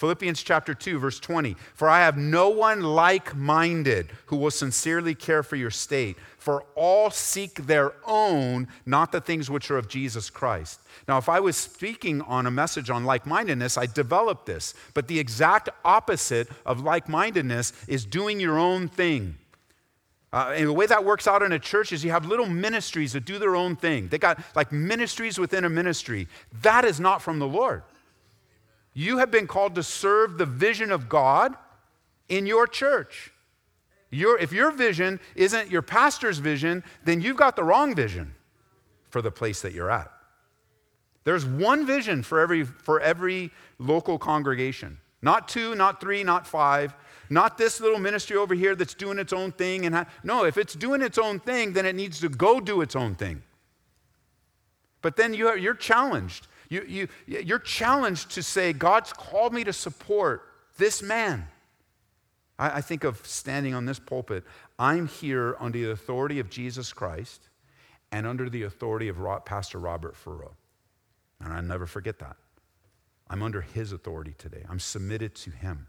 Philippians 0.00 0.42
chapter 0.42 0.72
2, 0.72 0.98
verse 0.98 1.20
20. 1.20 1.56
For 1.74 1.86
I 1.86 1.98
have 2.00 2.16
no 2.16 2.48
one 2.48 2.80
like 2.80 3.36
minded 3.36 4.10
who 4.26 4.36
will 4.36 4.50
sincerely 4.50 5.14
care 5.14 5.42
for 5.42 5.56
your 5.56 5.70
state. 5.70 6.16
For 6.38 6.64
all 6.74 7.10
seek 7.10 7.66
their 7.66 7.92
own, 8.06 8.66
not 8.86 9.12
the 9.12 9.20
things 9.20 9.50
which 9.50 9.70
are 9.70 9.76
of 9.76 9.88
Jesus 9.88 10.30
Christ. 10.30 10.80
Now, 11.06 11.18
if 11.18 11.28
I 11.28 11.38
was 11.40 11.54
speaking 11.54 12.22
on 12.22 12.46
a 12.46 12.50
message 12.50 12.88
on 12.88 13.04
like 13.04 13.26
mindedness, 13.26 13.76
I 13.76 13.84
developed 13.84 14.46
this. 14.46 14.72
But 14.94 15.06
the 15.06 15.18
exact 15.18 15.68
opposite 15.84 16.48
of 16.64 16.80
like 16.80 17.06
mindedness 17.06 17.74
is 17.86 18.06
doing 18.06 18.40
your 18.40 18.58
own 18.58 18.88
thing. 18.88 19.36
Uh, 20.32 20.54
and 20.56 20.66
the 20.66 20.72
way 20.72 20.86
that 20.86 21.04
works 21.04 21.28
out 21.28 21.42
in 21.42 21.52
a 21.52 21.58
church 21.58 21.92
is 21.92 22.02
you 22.02 22.10
have 22.10 22.24
little 22.24 22.48
ministries 22.48 23.12
that 23.12 23.26
do 23.26 23.38
their 23.38 23.54
own 23.54 23.76
thing. 23.76 24.08
They 24.08 24.16
got 24.16 24.42
like 24.56 24.72
ministries 24.72 25.38
within 25.38 25.66
a 25.66 25.68
ministry. 25.68 26.26
That 26.62 26.86
is 26.86 26.98
not 26.98 27.20
from 27.20 27.38
the 27.38 27.46
Lord. 27.46 27.82
You 28.92 29.18
have 29.18 29.30
been 29.30 29.46
called 29.46 29.74
to 29.76 29.82
serve 29.82 30.38
the 30.38 30.46
vision 30.46 30.90
of 30.90 31.08
God 31.08 31.54
in 32.28 32.46
your 32.46 32.66
church. 32.66 33.32
Your, 34.10 34.38
if 34.38 34.52
your 34.52 34.70
vision 34.72 35.20
isn't 35.36 35.70
your 35.70 35.82
pastor's 35.82 36.38
vision, 36.38 36.82
then 37.04 37.20
you've 37.20 37.36
got 37.36 37.54
the 37.54 37.62
wrong 37.62 37.94
vision 37.94 38.34
for 39.08 39.22
the 39.22 39.30
place 39.30 39.62
that 39.62 39.72
you're 39.72 39.90
at. 39.90 40.10
There's 41.24 41.44
one 41.44 41.86
vision 41.86 42.22
for 42.22 42.40
every, 42.40 42.64
for 42.64 43.00
every 43.00 43.50
local 43.78 44.18
congregation. 44.18 44.98
Not 45.22 45.48
two, 45.48 45.74
not 45.74 46.00
three, 46.00 46.24
not 46.24 46.46
five, 46.46 46.94
not 47.28 47.58
this 47.58 47.80
little 47.80 47.98
ministry 47.98 48.36
over 48.36 48.54
here 48.54 48.74
that's 48.74 48.94
doing 48.94 49.18
its 49.18 49.32
own 49.32 49.52
thing. 49.52 49.86
And 49.86 49.94
ha- 49.94 50.06
no, 50.24 50.44
if 50.44 50.56
it's 50.56 50.74
doing 50.74 51.02
its 51.02 51.18
own 51.18 51.38
thing, 51.38 51.72
then 51.74 51.86
it 51.86 51.94
needs 51.94 52.20
to 52.20 52.28
go 52.28 52.58
do 52.58 52.80
its 52.80 52.96
own 52.96 53.14
thing. 53.14 53.42
But 55.02 55.16
then 55.16 55.34
you 55.34 55.54
you're 55.56 55.74
challenged. 55.74 56.48
You, 56.70 56.84
you, 56.88 57.08
you're 57.26 57.58
challenged 57.58 58.30
to 58.30 58.42
say, 58.42 58.72
God's 58.72 59.12
called 59.12 59.52
me 59.52 59.64
to 59.64 59.72
support 59.72 60.44
this 60.78 61.02
man. 61.02 61.48
I, 62.58 62.78
I 62.78 62.80
think 62.80 63.04
of 63.04 63.26
standing 63.26 63.74
on 63.74 63.84
this 63.84 63.98
pulpit. 63.98 64.44
I'm 64.78 65.08
here 65.08 65.56
under 65.58 65.78
the 65.78 65.90
authority 65.90 66.38
of 66.38 66.48
Jesus 66.48 66.92
Christ 66.92 67.48
and 68.12 68.26
under 68.26 68.48
the 68.48 68.62
authority 68.62 69.08
of 69.08 69.18
Pastor 69.44 69.78
Robert 69.78 70.16
Furrow. 70.16 70.52
And 71.40 71.52
I 71.52 71.60
never 71.60 71.86
forget 71.86 72.20
that. 72.20 72.36
I'm 73.28 73.42
under 73.42 73.60
his 73.60 73.92
authority 73.92 74.34
today. 74.38 74.64
I'm 74.68 74.80
submitted 74.80 75.34
to 75.36 75.50
him. 75.50 75.88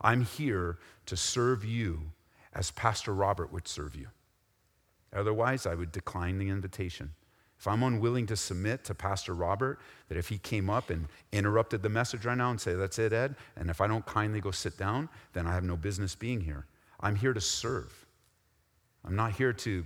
I'm 0.00 0.24
here 0.24 0.78
to 1.06 1.16
serve 1.16 1.64
you 1.64 2.12
as 2.52 2.72
Pastor 2.72 3.14
Robert 3.14 3.52
would 3.52 3.68
serve 3.68 3.94
you. 3.94 4.08
Otherwise, 5.12 5.66
I 5.66 5.74
would 5.74 5.92
decline 5.92 6.38
the 6.38 6.48
invitation. 6.48 7.12
If 7.58 7.66
I'm 7.66 7.82
unwilling 7.82 8.26
to 8.26 8.36
submit 8.36 8.84
to 8.84 8.94
Pastor 8.94 9.34
Robert, 9.34 9.78
that 10.08 10.18
if 10.18 10.28
he 10.28 10.38
came 10.38 10.68
up 10.68 10.90
and 10.90 11.08
interrupted 11.32 11.82
the 11.82 11.88
message 11.88 12.24
right 12.24 12.36
now 12.36 12.50
and 12.50 12.60
say, 12.60 12.74
That's 12.74 12.98
it, 12.98 13.12
Ed, 13.12 13.34
and 13.56 13.70
if 13.70 13.80
I 13.80 13.86
don't 13.86 14.04
kindly 14.04 14.40
go 14.40 14.50
sit 14.50 14.76
down, 14.76 15.08
then 15.32 15.46
I 15.46 15.54
have 15.54 15.64
no 15.64 15.76
business 15.76 16.14
being 16.14 16.40
here. 16.40 16.66
I'm 17.00 17.16
here 17.16 17.32
to 17.32 17.40
serve. 17.40 18.06
I'm 19.04 19.16
not 19.16 19.32
here 19.32 19.52
to 19.52 19.84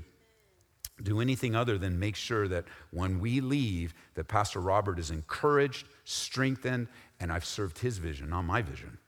do 1.02 1.20
anything 1.20 1.54
other 1.54 1.78
than 1.78 1.98
make 1.98 2.16
sure 2.16 2.48
that 2.48 2.64
when 2.90 3.20
we 3.20 3.40
leave, 3.40 3.94
that 4.14 4.28
Pastor 4.28 4.60
Robert 4.60 4.98
is 4.98 5.10
encouraged, 5.10 5.86
strengthened, 6.04 6.88
and 7.20 7.32
I've 7.32 7.44
served 7.44 7.78
his 7.78 7.98
vision, 7.98 8.30
not 8.30 8.42
my 8.42 8.62
vision. 8.62 8.98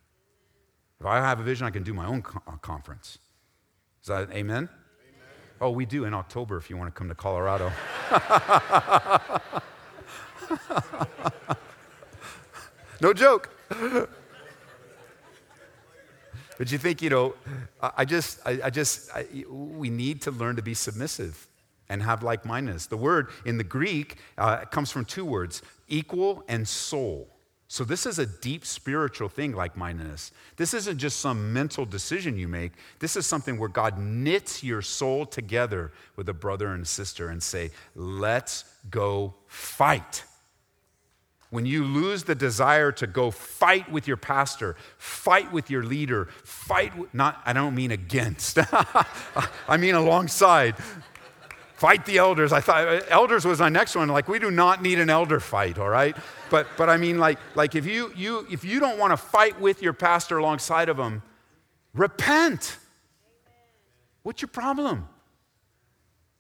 If 1.01 1.07
I 1.07 1.17
have 1.17 1.41
a 1.41 1.43
vision, 1.43 1.67
I 1.67 1.71
can 1.71 1.83
do 1.83 1.93
my 1.93 2.07
own 2.07 2.23
uh, 2.47 2.53
conference. 2.59 3.19
Is 4.03 4.09
that 4.09 4.31
amen? 4.31 4.69
Oh, 5.63 5.71
we 5.71 5.87
do 5.87 6.05
in 6.07 6.13
October 6.13 6.57
if 6.57 6.69
you 6.69 6.77
want 6.77 6.93
to 6.93 6.99
come 6.99 7.09
to 7.09 7.15
Colorado. 7.15 7.71
no 13.01 13.13
joke. 13.13 13.49
But 16.59 16.73
you 16.73 16.79
think, 16.79 17.01
you 17.01 17.11
know, 17.11 17.37
I 17.81 18.05
just, 18.05 18.41
I, 18.45 18.59
I 18.65 18.71
just, 18.71 19.09
I, 19.15 19.25
we 19.49 19.89
need 19.89 20.23
to 20.23 20.33
learn 20.33 20.57
to 20.57 20.63
be 20.63 20.75
submissive 20.75 21.47
and 21.89 22.03
have 22.03 22.25
like 22.25 22.45
mindedness. 22.45 22.87
The 22.87 22.97
word 22.97 23.29
in 23.45 23.57
the 23.57 23.63
Greek 23.63 24.17
uh, 24.37 24.65
comes 24.65 24.91
from 24.91 25.05
two 25.05 25.25
words 25.25 25.63
equal 25.87 26.43
and 26.49 26.67
soul. 26.67 27.29
So, 27.73 27.85
this 27.85 28.05
is 28.05 28.19
a 28.19 28.27
deep 28.27 28.67
spiritual 28.67 29.31
thing, 29.31 29.55
like 29.55 29.79
mindedness. 29.79 30.33
This 30.59 30.75
isn't 30.75 30.99
just 30.99 31.21
some 31.21 31.55
mental 31.55 31.87
decision 31.87 32.37
you 32.37 32.47
make. 32.47 32.73
This 32.99 33.17
is 33.17 33.25
something 33.25 33.59
where 33.59 33.71
God 33.71 33.97
knits 33.97 34.63
your 34.63 34.83
soul 34.83 35.25
together 35.25 35.91
with 36.15 36.29
a 36.29 36.35
brother 36.35 36.75
and 36.75 36.87
sister 36.87 37.31
and 37.31 37.43
say, 37.43 37.71
let's 37.95 38.67
go 38.91 39.33
fight. 39.47 40.25
When 41.49 41.65
you 41.65 41.85
lose 41.85 42.25
the 42.25 42.35
desire 42.35 42.93
to 42.93 43.07
go 43.07 43.31
fight 43.31 43.91
with 43.91 44.07
your 44.07 44.19
pastor, 44.19 44.77
fight 44.99 45.51
with 45.51 45.71
your 45.71 45.83
leader, 45.83 46.29
fight, 46.45 46.95
with, 46.99 47.15
not, 47.15 47.41
I 47.47 47.55
don't 47.55 47.75
mean 47.75 47.91
against, 47.91 48.59
I 49.67 49.79
mean 49.79 49.95
alongside. 49.95 50.75
Fight 51.83 52.07
the 52.07 52.19
elders. 52.19 52.53
I 52.53 52.61
thought 52.61 52.87
uh, 52.87 53.01
elders 53.09 53.45
was 53.45 53.59
my 53.59 53.69
next 53.69 53.97
one. 53.97 54.07
Like, 54.07 54.29
we 54.29 54.39
do 54.39 54.53
not 54.53 54.83
need 54.83 55.01
an 55.01 55.11
elder 55.11 55.41
fight, 55.41 55.81
all 55.81 55.89
right? 55.89 56.17
but, 56.49 56.69
but 56.77 56.89
I 56.89 56.97
mean, 56.97 57.19
like, 57.19 57.41
like 57.57 57.75
if, 57.75 57.87
you, 57.87 58.13
you, 58.15 58.47
if 58.49 58.65
you 58.65 58.79
don't 58.79 59.01
want 59.01 59.11
to 59.11 59.17
fight 59.17 59.61
with 59.61 59.83
your 59.83 59.93
pastor 59.93 60.39
alongside 60.39 60.89
of 60.89 60.97
him, 60.97 61.25
repent. 61.93 62.77
What's 64.23 64.41
your 64.41 64.49
problem? 64.51 65.09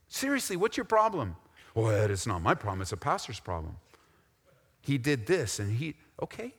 Seriously, 0.07 0.55
what's 0.57 0.77
your 0.77 0.85
problem? 0.85 1.35
Well, 1.75 1.91
it's 2.09 2.25
not 2.25 2.41
my 2.41 2.55
problem, 2.55 2.81
it's 2.81 2.93
a 2.93 2.97
pastor's 2.97 3.41
problem. 3.41 3.79
He 4.81 4.97
did 4.97 5.27
this, 5.27 5.59
and 5.59 5.77
he, 5.77 5.97
okay. 6.23 6.55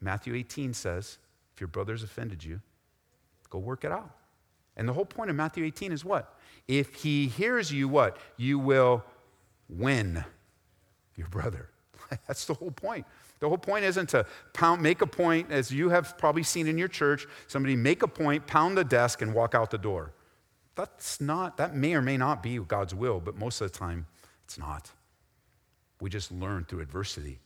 Matthew 0.00 0.34
18 0.34 0.72
says, 0.72 1.18
if 1.52 1.60
your 1.60 1.68
brother's 1.68 2.02
offended 2.02 2.42
you, 2.42 2.62
go 3.50 3.58
work 3.58 3.84
it 3.84 3.92
out. 3.92 4.12
And 4.78 4.88
the 4.88 4.94
whole 4.94 5.04
point 5.04 5.28
of 5.28 5.36
Matthew 5.36 5.62
18 5.66 5.92
is 5.92 6.06
what? 6.06 6.37
If 6.68 6.94
he 6.96 7.26
hears 7.26 7.72
you, 7.72 7.88
what? 7.88 8.18
You 8.36 8.58
will 8.58 9.02
win 9.68 10.24
your 11.16 11.28
brother. 11.28 11.70
That's 12.26 12.44
the 12.44 12.54
whole 12.54 12.70
point. 12.70 13.06
The 13.40 13.48
whole 13.48 13.58
point 13.58 13.84
isn't 13.84 14.08
to 14.10 14.26
pound, 14.52 14.82
make 14.82 15.00
a 15.00 15.06
point, 15.06 15.50
as 15.50 15.70
you 15.70 15.88
have 15.90 16.18
probably 16.18 16.42
seen 16.42 16.66
in 16.66 16.76
your 16.76 16.88
church, 16.88 17.26
somebody 17.46 17.76
make 17.76 18.02
a 18.02 18.08
point, 18.08 18.46
pound 18.46 18.76
the 18.76 18.84
desk, 18.84 19.22
and 19.22 19.32
walk 19.32 19.54
out 19.54 19.70
the 19.70 19.78
door. 19.78 20.12
That's 20.74 21.20
not, 21.20 21.56
that 21.56 21.74
may 21.74 21.94
or 21.94 22.02
may 22.02 22.16
not 22.16 22.42
be 22.42 22.58
God's 22.58 22.94
will, 22.94 23.20
but 23.20 23.36
most 23.36 23.60
of 23.60 23.72
the 23.72 23.78
time, 23.78 24.06
it's 24.44 24.58
not. 24.58 24.90
We 26.00 26.10
just 26.10 26.30
learn 26.30 26.64
through 26.64 26.80
adversity 26.80 27.40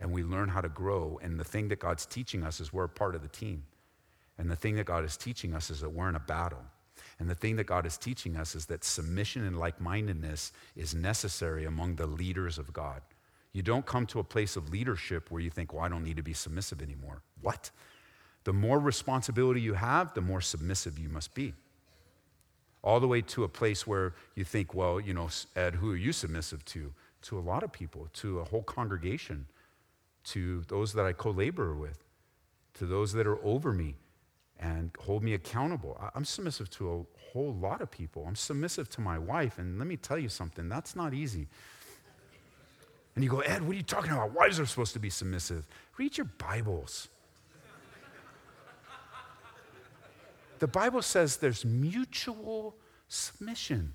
and 0.00 0.12
we 0.12 0.22
learn 0.22 0.48
how 0.48 0.60
to 0.60 0.68
grow. 0.68 1.18
And 1.22 1.38
the 1.38 1.44
thing 1.44 1.68
that 1.68 1.78
God's 1.78 2.06
teaching 2.06 2.42
us 2.42 2.60
is 2.60 2.72
we're 2.72 2.84
a 2.84 2.88
part 2.88 3.14
of 3.14 3.22
the 3.22 3.28
team. 3.28 3.64
And 4.36 4.50
the 4.50 4.56
thing 4.56 4.76
that 4.76 4.84
God 4.84 5.04
is 5.04 5.16
teaching 5.16 5.54
us 5.54 5.70
is 5.70 5.80
that 5.80 5.90
we're 5.90 6.08
in 6.08 6.16
a 6.16 6.20
battle. 6.20 6.62
And 7.22 7.30
the 7.30 7.36
thing 7.36 7.54
that 7.54 7.68
God 7.68 7.86
is 7.86 7.96
teaching 7.96 8.36
us 8.36 8.56
is 8.56 8.66
that 8.66 8.82
submission 8.82 9.46
and 9.46 9.56
like 9.56 9.80
mindedness 9.80 10.50
is 10.74 10.92
necessary 10.92 11.64
among 11.66 11.94
the 11.94 12.06
leaders 12.08 12.58
of 12.58 12.72
God. 12.72 13.00
You 13.52 13.62
don't 13.62 13.86
come 13.86 14.06
to 14.06 14.18
a 14.18 14.24
place 14.24 14.56
of 14.56 14.72
leadership 14.72 15.30
where 15.30 15.40
you 15.40 15.48
think, 15.48 15.72
well, 15.72 15.84
I 15.84 15.88
don't 15.88 16.02
need 16.02 16.16
to 16.16 16.24
be 16.24 16.32
submissive 16.32 16.82
anymore. 16.82 17.22
What? 17.40 17.70
The 18.42 18.52
more 18.52 18.80
responsibility 18.80 19.60
you 19.60 19.74
have, 19.74 20.14
the 20.14 20.20
more 20.20 20.40
submissive 20.40 20.98
you 20.98 21.08
must 21.08 21.32
be. 21.32 21.54
All 22.82 22.98
the 22.98 23.06
way 23.06 23.20
to 23.20 23.44
a 23.44 23.48
place 23.48 23.86
where 23.86 24.14
you 24.34 24.42
think, 24.42 24.74
well, 24.74 24.98
you 24.98 25.14
know, 25.14 25.28
Ed, 25.54 25.76
who 25.76 25.92
are 25.92 25.96
you 25.96 26.10
submissive 26.12 26.64
to? 26.64 26.92
To 27.22 27.38
a 27.38 27.40
lot 27.40 27.62
of 27.62 27.70
people, 27.70 28.08
to 28.14 28.40
a 28.40 28.44
whole 28.44 28.64
congregation, 28.64 29.46
to 30.24 30.64
those 30.66 30.92
that 30.94 31.06
I 31.06 31.12
co 31.12 31.30
labor 31.30 31.72
with, 31.72 32.02
to 32.74 32.84
those 32.84 33.12
that 33.12 33.28
are 33.28 33.38
over 33.44 33.72
me 33.72 33.94
and 34.62 34.92
hold 35.00 35.24
me 35.24 35.34
accountable. 35.34 36.00
I'm 36.14 36.24
submissive 36.24 36.70
to 36.70 36.92
a 36.92 37.20
whole 37.32 37.52
lot 37.54 37.80
of 37.80 37.90
people. 37.90 38.24
I'm 38.26 38.36
submissive 38.36 38.88
to 38.90 39.00
my 39.00 39.18
wife, 39.18 39.58
and 39.58 39.78
let 39.78 39.88
me 39.88 39.96
tell 39.96 40.18
you 40.18 40.28
something, 40.28 40.68
that's 40.68 40.94
not 40.94 41.12
easy. 41.12 41.48
And 43.14 43.24
you 43.24 43.28
go, 43.28 43.40
Ed, 43.40 43.62
what 43.62 43.72
are 43.72 43.76
you 43.76 43.82
talking 43.82 44.12
about? 44.12 44.32
Wives 44.32 44.60
are 44.60 44.66
supposed 44.66 44.92
to 44.94 45.00
be 45.00 45.10
submissive. 45.10 45.66
Read 45.98 46.16
your 46.16 46.26
Bibles. 46.38 47.08
the 50.60 50.68
Bible 50.68 51.02
says 51.02 51.38
there's 51.38 51.64
mutual 51.64 52.76
submission. 53.08 53.92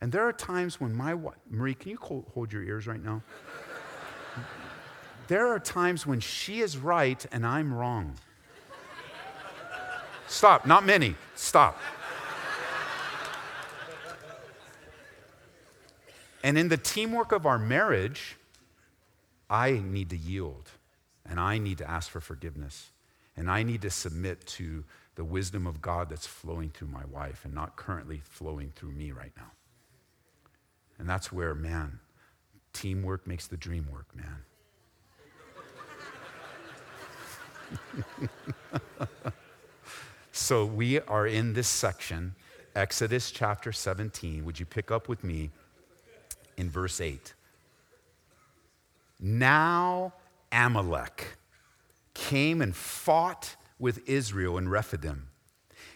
And 0.00 0.12
there 0.12 0.28
are 0.28 0.32
times 0.32 0.78
when 0.78 0.94
my 0.94 1.14
wife, 1.14 1.36
Marie, 1.48 1.74
can 1.74 1.90
you 1.90 1.96
hold 2.34 2.52
your 2.52 2.62
ears 2.62 2.86
right 2.86 3.02
now? 3.02 3.22
there 5.28 5.48
are 5.48 5.58
times 5.58 6.06
when 6.06 6.20
she 6.20 6.60
is 6.60 6.76
right 6.76 7.24
and 7.32 7.46
I'm 7.46 7.72
wrong. 7.72 8.14
Stop, 10.28 10.66
not 10.66 10.84
many. 10.84 11.16
Stop. 11.34 11.80
And 16.44 16.56
in 16.56 16.68
the 16.68 16.76
teamwork 16.76 17.32
of 17.32 17.46
our 17.46 17.58
marriage, 17.58 18.36
I 19.50 19.72
need 19.72 20.10
to 20.10 20.16
yield 20.16 20.70
and 21.28 21.40
I 21.40 21.58
need 21.58 21.78
to 21.78 21.90
ask 21.90 22.10
for 22.10 22.20
forgiveness 22.20 22.90
and 23.36 23.50
I 23.50 23.62
need 23.62 23.82
to 23.82 23.90
submit 23.90 24.46
to 24.46 24.84
the 25.14 25.24
wisdom 25.24 25.66
of 25.66 25.80
God 25.82 26.10
that's 26.10 26.26
flowing 26.26 26.70
through 26.70 26.88
my 26.88 27.04
wife 27.06 27.44
and 27.44 27.54
not 27.54 27.76
currently 27.76 28.20
flowing 28.22 28.72
through 28.76 28.92
me 28.92 29.10
right 29.10 29.32
now. 29.36 29.50
And 30.98 31.08
that's 31.08 31.32
where, 31.32 31.54
man, 31.54 32.00
teamwork 32.72 33.26
makes 33.26 33.46
the 33.46 33.56
dream 33.56 33.86
work, 33.90 34.06
man. 34.14 34.44
so 40.38 40.64
we 40.64 41.00
are 41.00 41.26
in 41.26 41.52
this 41.52 41.66
section, 41.66 42.34
Exodus 42.74 43.32
chapter 43.32 43.72
17. 43.72 44.44
Would 44.44 44.60
you 44.60 44.66
pick 44.66 44.90
up 44.90 45.08
with 45.08 45.24
me 45.24 45.50
in 46.56 46.70
verse 46.70 47.00
8? 47.00 47.34
Now 49.20 50.14
Amalek 50.52 51.36
came 52.14 52.62
and 52.62 52.74
fought 52.74 53.56
with 53.80 54.08
Israel 54.08 54.58
in 54.58 54.68
Rephidim. 54.68 55.28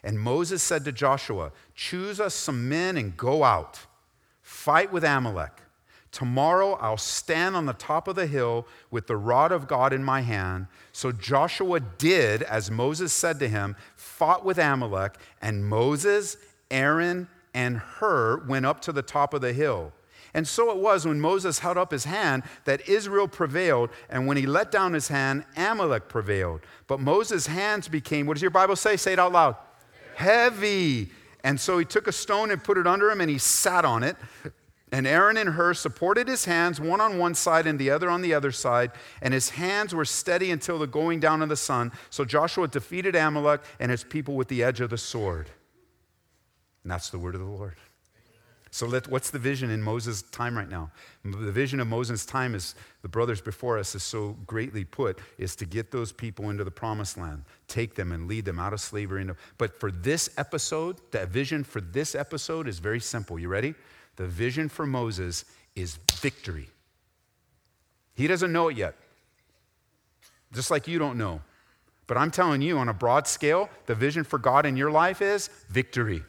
And 0.03 0.19
Moses 0.19 0.63
said 0.63 0.85
to 0.87 0.93
Joshua, 0.93 1.53
Choose 1.77 2.19
us 2.19 2.35
some 2.35 2.69
men 2.69 2.97
and 2.97 3.17
go 3.17 3.45
out, 3.45 3.79
fight 4.43 4.93
with 4.93 5.05
Amalek. 5.05 5.53
Tomorrow 6.13 6.75
I'll 6.75 6.99
stand 6.99 7.57
on 7.57 7.67
the 7.67 7.73
top 7.73 8.07
of 8.07 8.17
the 8.17 8.27
hill 8.27 8.67
with 8.91 9.07
the 9.07 9.17
rod 9.17 9.51
of 9.51 9.67
God 9.67 9.93
in 9.95 10.05
my 10.05 10.21
hand. 10.21 10.67
So 10.93 11.11
Joshua 11.11 11.81
did 11.81 12.43
as 12.43 12.71
Moses 12.71 13.13
said 13.15 13.39
to 13.41 13.49
him, 13.49 13.77
fought 13.97 14.45
with 14.45 14.59
Amalek, 14.59 15.17
and 15.41 15.67
Moses, 15.67 16.37
Aaron, 16.71 17.29
and 17.55 17.79
Hur 17.79 18.45
went 18.47 18.67
up 18.67 18.83
to 18.83 18.93
the 18.93 19.03
top 19.03 19.33
of 19.33 19.41
the 19.41 19.55
hill. 19.55 19.93
And 20.35 20.47
so 20.47 20.71
it 20.71 20.79
was 20.79 21.07
when 21.07 21.21
Moses 21.21 21.59
held 21.59 21.77
up 21.77 21.91
his 21.91 22.05
hand 22.05 22.43
that 22.65 22.89
Israel 22.89 23.29
prevailed, 23.29 23.91
and 24.09 24.27
when 24.27 24.37
he 24.37 24.47
let 24.47 24.71
down 24.71 24.93
his 24.93 25.09
hand, 25.09 25.45
Amalek 25.57 26.09
prevailed. 26.09 26.61
But 26.87 27.01
Moses' 27.01 27.47
hands 27.47 27.89
became, 27.89 28.27
what 28.27 28.35
does 28.35 28.43
your 28.43 28.51
Bible 28.51 28.77
say? 28.77 28.97
Say 28.97 29.15
it 29.15 29.19
out 29.19 29.33
loud. 29.33 29.57
Heavy. 30.15 31.11
And 31.45 31.59
so 31.59 31.79
he 31.79 31.85
took 31.85 32.07
a 32.07 32.13
stone 32.13 32.51
and 32.51 32.63
put 32.63 32.79
it 32.79 32.87
under 32.87 33.11
him, 33.11 33.21
and 33.21 33.31
he 33.31 33.39
sat 33.39 33.85
on 33.85 34.03
it. 34.03 34.17
And 34.93 35.07
Aaron 35.07 35.39
and 35.39 35.51
Hur 35.51 35.73
supported 35.73 36.29
his 36.29 36.45
hands, 36.45 36.79
one 36.79 37.01
on 37.01 37.19
one 37.19 37.35
side 37.35 37.67
and 37.67 37.79
the 37.79 37.89
other 37.89 38.11
on 38.11 38.21
the 38.21 38.35
other 38.35 38.53
side, 38.53 38.93
and 39.23 39.33
his 39.33 39.49
hands 39.49 39.95
were 39.95 40.05
steady 40.05 40.51
until 40.51 40.79
the 40.79 40.87
going 40.87 41.19
down 41.19 41.41
of 41.41 41.49
the 41.49 41.57
sun. 41.57 41.93
So 42.11 42.27
Joshua 42.27 42.69
defeated 42.69 43.17
Amalek 43.17 43.63
and 43.81 43.91
his 43.91 44.05
people 44.05 44.35
with 44.35 44.49
the 44.49 44.63
edge 44.63 44.83
of 44.83 44.91
the 44.91 44.99
sword. 44.99 45.49
And 46.85 46.93
that's 46.93 47.09
the 47.09 47.19
word 47.19 47.35
of 47.35 47.41
the 47.41 47.47
Lord. 47.47 47.77
So, 48.75 48.87
let, 48.87 49.07
what's 49.09 49.29
the 49.29 49.39
vision 49.39 49.71
in 49.71 49.83
Moses' 49.83 50.23
time 50.23 50.57
right 50.57 50.69
now? 50.69 50.91
The 51.25 51.53
vision 51.53 51.79
of 51.79 51.89
Moses' 51.89 52.25
time 52.25 52.55
is 52.55 52.75
the 53.03 53.09
brothers 53.09 53.43
before 53.43 53.79
us 53.79 53.95
is 53.95 54.03
so 54.03 54.35
greatly 54.47 54.83
put 54.83 55.19
is 55.37 55.55
to 55.57 55.67
get 55.67 55.91
those 55.91 56.11
people 56.11 56.49
into 56.49 56.65
the 56.65 56.71
promised 56.71 57.19
land, 57.19 57.45
take 57.69 57.95
them 57.95 58.13
and 58.13 58.27
lead 58.29 58.47
them 58.47 58.59
out 58.59 58.73
of 58.73 58.81
slavery. 58.81 59.29
But 59.59 59.79
for 59.79 59.91
this 59.91 60.31
episode, 60.39 61.03
the 61.11 61.27
vision 61.27 61.65
for 61.65 61.83
this 61.83 62.15
episode 62.15 62.67
is 62.67 62.79
very 62.79 63.01
simple. 63.01 63.39
You 63.39 63.49
ready? 63.49 63.75
The 64.17 64.27
vision 64.27 64.69
for 64.69 64.87
Moses 64.87 65.45
is 65.75 65.99
victory. 66.13 66.69
He 68.15 68.27
doesn't 68.27 68.53
know 68.53 68.69
it 68.69 68.77
yet, 68.77 68.95
just 70.53 70.71
like 70.71 70.87
you 70.87 70.99
don't 70.99 71.17
know. 71.17 71.41
But 72.07 72.19
I'm 72.19 72.31
telling 72.31 72.61
you, 72.61 72.79
on 72.79 72.89
a 72.89 72.95
broad 72.95 73.27
scale, 73.27 73.71
the 73.87 73.95
vision 73.95 74.25
for 74.25 74.39
God 74.39 74.67
in 74.67 74.77
your 74.77 74.91
life 74.91 75.23
is 75.23 75.49
victory. 75.71 76.23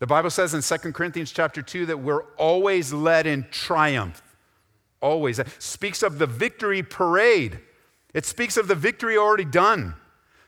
The 0.00 0.06
Bible 0.06 0.30
says 0.30 0.54
in 0.54 0.62
2 0.62 0.92
Corinthians 0.92 1.30
chapter 1.30 1.62
2 1.62 1.86
that 1.86 1.98
we're 1.98 2.24
always 2.36 2.92
led 2.92 3.26
in 3.26 3.46
triumph. 3.50 4.22
Always. 5.00 5.38
It 5.38 5.48
speaks 5.58 6.02
of 6.02 6.18
the 6.18 6.26
victory 6.26 6.82
parade. 6.82 7.60
It 8.12 8.26
speaks 8.26 8.56
of 8.56 8.66
the 8.66 8.74
victory 8.74 9.16
already 9.16 9.44
done. 9.44 9.94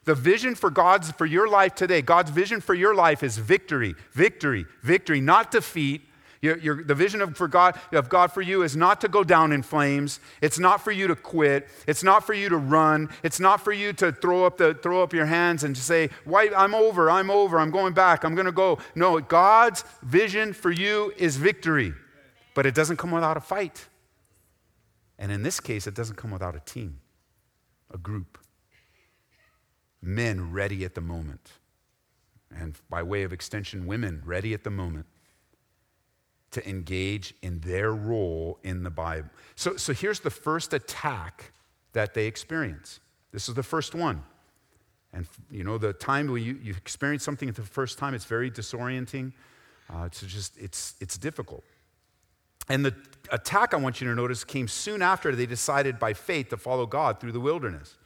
The 0.05 0.14
vision 0.14 0.55
for 0.55 0.70
God's 0.70 1.12
for 1.12 1.26
your 1.26 1.48
life 1.48 1.74
today, 1.74 2.03
God's 2.03 2.30
vision 2.30 2.61
for 2.61 2.74
your 2.74 2.94
life 2.94 3.22
is 3.22 3.38
victory, 3.38 3.94
victory, 4.12 4.66
victory, 4.82 5.20
not 5.20 5.50
defeat, 5.50 6.03
the 6.42 6.94
vision 6.96 7.22
of, 7.22 7.36
for 7.36 7.46
God, 7.46 7.78
of 7.92 8.09
God 8.09 8.32
for 8.32 8.42
you 8.42 8.62
is 8.62 8.76
not 8.76 9.00
to 9.03 9.09
go 9.09 9.22
down 9.22 9.53
in 9.53 9.62
flames. 9.62 10.18
It's 10.40 10.59
not 10.59 10.80
for 10.80 10.90
you 10.90 11.07
to 11.07 11.14
quit. 11.14 11.68
It's 11.86 12.03
not 12.03 12.26
for 12.26 12.34
you 12.34 12.48
to 12.48 12.57
run. 12.57 13.11
It's 13.22 13.38
not 13.38 13.61
for 13.61 13.72
you 13.72 13.92
to 13.94 14.11
throw 14.11 14.44
up, 14.44 14.59
the, 14.59 14.74
throw 14.74 15.05
up 15.05 15.12
your 15.12 15.26
hands 15.26 15.62
and 15.62 15.76
say, 15.78 16.11
Why, 16.24 16.50
I'm 16.57 16.74
over, 16.74 17.09
I'm 17.09 17.30
over, 17.30 17.61
I'm 17.61 17.70
going 17.70 17.94
back, 17.94 18.24
I'm 18.24 18.34
going 18.34 18.46
to 18.46 18.53
go. 18.53 18.78
No, 18.96 19.20
God's 19.20 19.84
vision 20.03 20.53
for 20.53 20.72
you 20.72 21.12
is 21.16 21.36
victory, 21.36 21.94
but 22.55 22.66
it 22.66 22.74
doesn't 22.74 22.96
come 22.96 23.12
without 23.12 23.36
a 23.36 23.40
fight. 23.40 23.86
And 25.20 25.30
in 25.30 25.44
this 25.44 25.61
case, 25.61 25.86
it 25.86 25.94
doesn't 25.94 26.16
come 26.16 26.32
without 26.32 26.57
a 26.57 26.61
team, 26.61 26.98
a 27.94 27.98
group. 27.98 28.41
Men 30.03 30.53
ready 30.53 30.84
at 30.84 30.94
the 30.94 31.00
moment. 31.00 31.53
And 32.55 32.74
by 32.90 33.03
way 33.03 33.22
of 33.22 33.32
extension, 33.32 33.86
women 33.86 34.22
ready 34.24 34.53
at 34.53 34.64
the 34.64 34.70
moment 34.70 35.07
to 36.50 36.68
engage 36.68 37.34
in 37.40 37.61
their 37.61 37.92
role 37.92 38.59
in 38.62 38.82
the 38.82 38.90
Bible. 38.90 39.30
So, 39.55 39.76
so 39.76 39.94
here's 39.94 40.20
the 40.20 40.30
first 40.30 40.74
attack 40.74 41.53
that 41.92 42.14
they 42.14 42.26
experience. 42.26 43.00
This 43.32 43.48
is 43.48 43.55
the 43.55 43.62
first 43.62 43.94
one. 43.94 44.22
And 45.14 45.26
you 45.50 45.64
know, 45.64 45.78
the 45.78 45.92
time 45.92 46.30
when 46.30 46.42
you, 46.42 46.59
you 46.62 46.74
experience 46.74 47.22
something 47.22 47.50
for 47.53 47.62
the 47.62 47.66
first 47.66 47.98
time, 47.98 48.14
it's 48.14 48.24
very 48.24 48.50
disorienting. 48.50 49.32
Uh, 49.90 50.05
it's 50.05 50.20
just, 50.20 50.57
it's, 50.59 50.94
it's 51.00 51.16
difficult. 51.16 51.64
And 52.68 52.84
the 52.84 52.94
attack 53.30 53.74
I 53.74 53.76
want 53.78 54.00
you 54.00 54.09
to 54.09 54.14
notice 54.14 54.44
came 54.44 54.68
soon 54.68 55.03
after 55.03 55.34
they 55.34 55.46
decided 55.46 55.98
by 55.98 56.12
faith 56.12 56.50
to 56.50 56.57
follow 56.57 56.86
God 56.86 57.20
through 57.20 57.32
the 57.32 57.40
wilderness. 57.40 57.96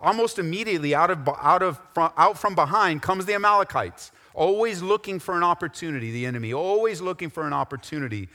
Almost 0.00 0.38
immediately 0.38 0.94
out 0.94 1.10
of, 1.10 1.28
out 1.28 1.62
of, 1.62 1.80
out 1.96 2.38
from 2.38 2.54
behind 2.54 3.02
comes 3.02 3.26
the 3.26 3.34
Amalekites 3.34 4.12
always 4.38 4.82
looking 4.82 5.18
for 5.18 5.36
an 5.36 5.42
opportunity, 5.42 6.12
the 6.12 6.24
enemy, 6.24 6.54
always 6.54 7.00
looking 7.00 7.28
for 7.28 7.44
an 7.46 7.52
opportunity 7.52 8.28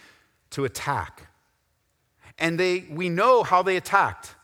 to 0.50 0.66
attack. 0.66 1.30
And 2.38 2.60
they, 2.60 2.86
we 2.90 3.08
know 3.08 3.44
how 3.44 3.64
they 3.64 3.78
attacked. 3.78 4.36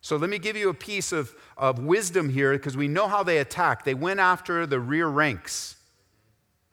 So 0.00 0.16
let 0.16 0.28
me 0.28 0.38
give 0.38 0.56
you 0.56 0.68
a 0.68 0.74
piece 0.74 1.12
of, 1.12 1.32
of 1.56 1.78
wisdom 1.78 2.28
here 2.28 2.52
because 2.52 2.76
we 2.76 2.88
know 2.88 3.06
how 3.06 3.22
they 3.22 3.38
attacked. 3.38 3.84
They 3.84 3.94
went 3.94 4.18
after 4.18 4.66
the 4.66 4.80
rear 4.80 5.06
ranks. 5.06 5.76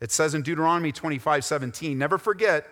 It 0.00 0.10
says 0.10 0.34
in 0.34 0.42
Deuteronomy 0.42 0.90
25 0.90 1.44
17, 1.44 1.96
never 1.96 2.18
forget 2.18 2.66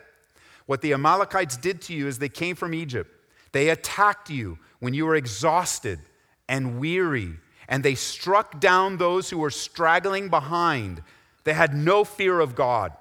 what 0.66 0.80
the 0.80 0.92
Amalekites 0.92 1.56
did 1.56 1.80
to 1.82 1.94
you 1.94 2.08
as 2.08 2.18
they 2.18 2.28
came 2.28 2.56
from 2.56 2.74
Egypt. 2.74 3.10
They 3.52 3.68
attacked 3.68 4.30
you 4.30 4.58
when 4.80 4.94
you 4.94 5.06
were 5.06 5.14
exhausted 5.14 6.00
and 6.48 6.78
weary, 6.78 7.36
and 7.68 7.84
they 7.84 7.94
struck 7.94 8.60
down 8.60 8.98
those 8.98 9.30
who 9.30 9.38
were 9.38 9.50
straggling 9.50 10.28
behind 10.28 11.02
they 11.44 11.54
had 11.54 11.74
no 11.74 12.04
fear 12.04 12.40
of 12.40 12.54
God. 12.54 12.92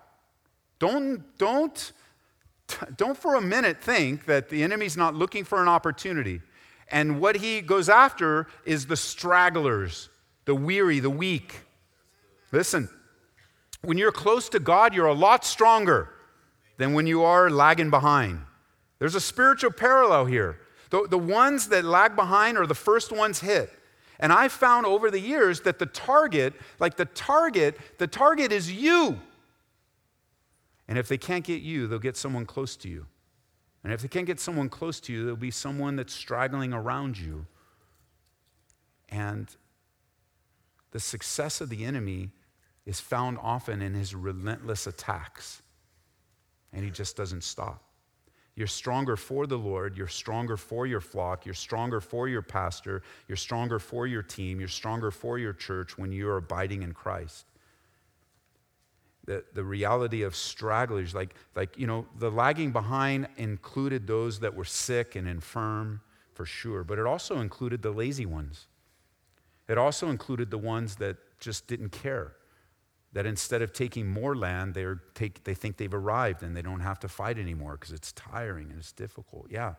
Don't, 0.80 1.38
don't, 1.38 1.92
don't 2.98 3.18
for 3.18 3.36
a 3.36 3.42
minute 3.42 3.82
think 3.82 4.26
that 4.26 4.50
the 4.50 4.64
enemy's 4.64 4.98
not 4.98 5.16
looking 5.16 5.44
for 5.44 5.62
an 5.62 5.68
opportunity. 5.68 6.42
And 6.90 7.22
what 7.22 7.38
he 7.38 7.62
goes 7.62 7.88
after 7.88 8.48
is 8.66 8.88
the 8.88 8.98
stragglers, 8.98 10.10
the 10.46 10.56
weary, 10.56 11.00
the 11.00 11.10
weak. 11.10 11.62
Listen, 12.52 12.90
when 13.82 13.98
you're 13.98 14.12
close 14.12 14.50
to 14.50 14.60
God, 14.60 14.94
you're 14.94 15.06
a 15.06 15.14
lot 15.14 15.46
stronger 15.46 16.10
than 16.78 16.94
when 16.94 17.08
you 17.08 17.24
are 17.24 17.50
lagging 17.50 17.90
behind. 17.90 18.42
There's 19.00 19.16
a 19.16 19.22
spiritual 19.22 19.72
parallel 19.72 20.26
here. 20.26 20.60
The, 20.92 21.08
the 21.10 21.18
ones 21.18 21.70
that 21.70 21.84
lag 21.84 22.16
behind 22.16 22.58
are 22.58 22.68
the 22.68 22.76
first 22.76 23.12
ones 23.12 23.40
hit. 23.40 23.72
And 24.20 24.32
I 24.32 24.50
found 24.50 24.86
over 24.86 25.10
the 25.10 25.20
years 25.20 25.62
that 25.62 25.80
the 25.80 25.88
target, 25.88 26.54
like 26.80 26.96
the 26.96 27.06
target, 27.06 27.78
the 27.98 28.06
target 28.06 28.52
is 28.52 28.72
you. 28.72 29.20
And 30.88 31.00
if 31.00 31.08
they 31.08 31.18
can't 31.18 31.44
get 31.44 31.62
you, 31.62 31.88
they'll 31.88 31.98
get 31.98 32.18
someone 32.18 32.46
close 32.46 32.76
to 32.78 32.90
you. 32.90 33.08
And 33.84 33.92
if 33.92 34.02
they 34.02 34.08
can't 34.08 34.28
get 34.28 34.40
someone 34.40 34.70
close 34.70 35.00
to 35.02 35.14
you, 35.14 35.22
there'll 35.24 35.38
be 35.38 35.50
someone 35.50 35.96
that's 35.96 36.14
straggling 36.14 36.72
around 36.72 37.18
you. 37.18 37.48
And 39.10 39.48
the 40.92 41.00
success 41.00 41.62
of 41.62 41.70
the 41.70 41.84
enemy 41.84 42.32
is 42.86 43.00
found 43.00 43.40
often 43.42 43.82
in 43.82 43.94
his 43.94 44.14
relentless 44.14 44.86
attacks. 44.86 45.62
And 46.74 46.84
he 46.84 46.92
just 46.92 47.16
doesn't 47.16 47.44
stop. 47.44 47.82
You're 48.56 48.68
stronger 48.68 49.16
for 49.16 49.48
the 49.48 49.58
Lord. 49.58 49.98
You're 49.98 50.08
stronger 50.08 50.58
for 50.58 50.86
your 50.86 51.00
flock. 51.00 51.46
You're 51.46 51.56
stronger 51.56 52.02
for 52.02 52.28
your 52.28 52.42
pastor. 52.42 53.02
You're 53.28 53.38
stronger 53.38 53.80
for 53.80 54.08
your 54.08 54.22
team. 54.22 54.60
You're 54.60 54.68
stronger 54.68 55.10
for 55.10 55.40
your 55.40 55.54
church 55.54 55.98
when 55.98 56.12
you're 56.12 56.38
abiding 56.38 56.84
in 56.84 56.94
Christ. 56.94 57.46
The, 59.26 59.46
the 59.54 59.64
reality 59.64 60.24
of 60.24 60.36
stragglers, 60.36 61.16
like, 61.16 61.36
like, 61.56 61.78
you 61.78 61.88
know, 61.88 62.08
the 62.18 62.30
lagging 62.30 62.72
behind 62.72 63.28
included 63.38 64.08
those 64.08 64.40
that 64.40 64.56
were 64.56 64.66
sick 64.66 65.16
and 65.16 65.28
infirm, 65.28 66.02
for 66.34 66.46
sure, 66.46 66.84
but 66.84 66.98
it 66.98 67.06
also 67.06 67.40
included 67.40 67.82
the 67.82 67.92
lazy 67.92 68.26
ones. 68.26 68.68
It 69.70 69.78
also 69.78 70.10
included 70.10 70.50
the 70.50 70.58
ones 70.58 70.96
that 70.96 71.18
just 71.40 71.68
didn't 71.68 71.92
care 71.92 72.34
that 73.14 73.26
instead 73.26 73.62
of 73.62 73.74
taking 73.74 74.08
more 74.08 74.36
land, 74.36 74.74
they 74.74 74.86
take, 75.14 75.44
they 75.44 75.54
think 75.54 75.78
they've 75.78 75.94
arrived 75.94 76.44
and 76.44 76.56
they 76.56 76.62
don't 76.62 76.80
have 76.80 77.00
to 77.00 77.08
fight 77.08 77.38
anymore 77.38 77.74
because 77.74 77.92
it's 77.92 78.12
tiring 78.14 78.70
and 78.70 78.80
it's 78.80 78.94
difficult. 78.94 79.48
Yeah, 79.50 79.74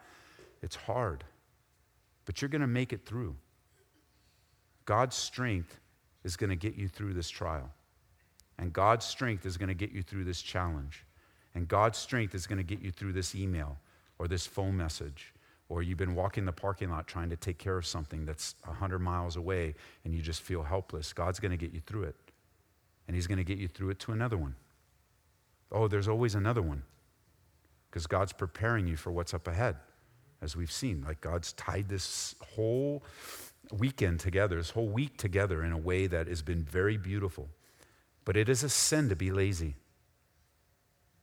it's 0.60 0.76
hard, 0.76 1.24
but 2.26 2.42
you're 2.42 2.50
going 2.50 2.60
to 2.60 2.66
make 2.66 2.92
it 2.92 3.06
through. 3.06 3.36
God's 4.84 5.16
strength 5.16 5.80
is 6.24 6.36
going 6.36 6.50
to 6.50 6.56
get 6.56 6.74
you 6.74 6.88
through 6.88 7.14
this 7.14 7.30
trial, 7.30 7.70
and 8.58 8.72
God's 8.72 9.06
strength 9.06 9.46
is 9.46 9.56
going 9.56 9.68
to 9.68 9.74
get 9.74 9.92
you 9.92 10.02
through 10.02 10.24
this 10.24 10.42
challenge, 10.42 11.04
and 11.54 11.66
God's 11.66 11.98
strength 11.98 12.34
is 12.34 12.46
going 12.46 12.58
to 12.58 12.64
get 12.64 12.80
you 12.80 12.90
through 12.90 13.12
this 13.12 13.34
email 13.34 13.78
or 14.18 14.28
this 14.28 14.46
phone 14.46 14.76
message. 14.76 15.32
Or 15.68 15.82
you've 15.82 15.96
been 15.96 16.14
walking 16.14 16.44
the 16.44 16.52
parking 16.52 16.90
lot 16.90 17.06
trying 17.06 17.30
to 17.30 17.36
take 17.36 17.56
care 17.56 17.78
of 17.78 17.86
something 17.86 18.26
that's 18.26 18.56
100 18.64 18.98
miles 18.98 19.36
away 19.36 19.74
and 20.04 20.12
you 20.12 20.20
just 20.20 20.42
feel 20.42 20.62
helpless. 20.62 21.14
God's 21.14 21.40
going 21.40 21.50
to 21.50 21.56
get 21.56 21.72
you 21.72 21.80
through 21.80 22.02
it 22.02 22.14
and 23.12 23.16
He's 23.18 23.26
going 23.26 23.36
to 23.36 23.44
get 23.44 23.58
you 23.58 23.68
through 23.68 23.90
it 23.90 23.98
to 23.98 24.12
another 24.12 24.38
one. 24.38 24.54
Oh, 25.70 25.86
there's 25.86 26.08
always 26.08 26.34
another 26.34 26.62
one 26.62 26.82
because 27.90 28.06
God's 28.06 28.32
preparing 28.32 28.86
you 28.86 28.96
for 28.96 29.12
what's 29.12 29.34
up 29.34 29.46
ahead, 29.46 29.76
as 30.40 30.56
we've 30.56 30.72
seen. 30.72 31.04
Like 31.06 31.20
God's 31.20 31.52
tied 31.52 31.90
this 31.90 32.34
whole 32.54 33.02
weekend 33.70 34.18
together, 34.20 34.56
this 34.56 34.70
whole 34.70 34.88
week 34.88 35.18
together 35.18 35.62
in 35.62 35.72
a 35.72 35.76
way 35.76 36.06
that 36.06 36.26
has 36.26 36.40
been 36.40 36.64
very 36.64 36.96
beautiful. 36.96 37.50
But 38.24 38.38
it 38.38 38.48
is 38.48 38.64
a 38.64 38.70
sin 38.70 39.10
to 39.10 39.14
be 39.14 39.30
lazy. 39.30 39.74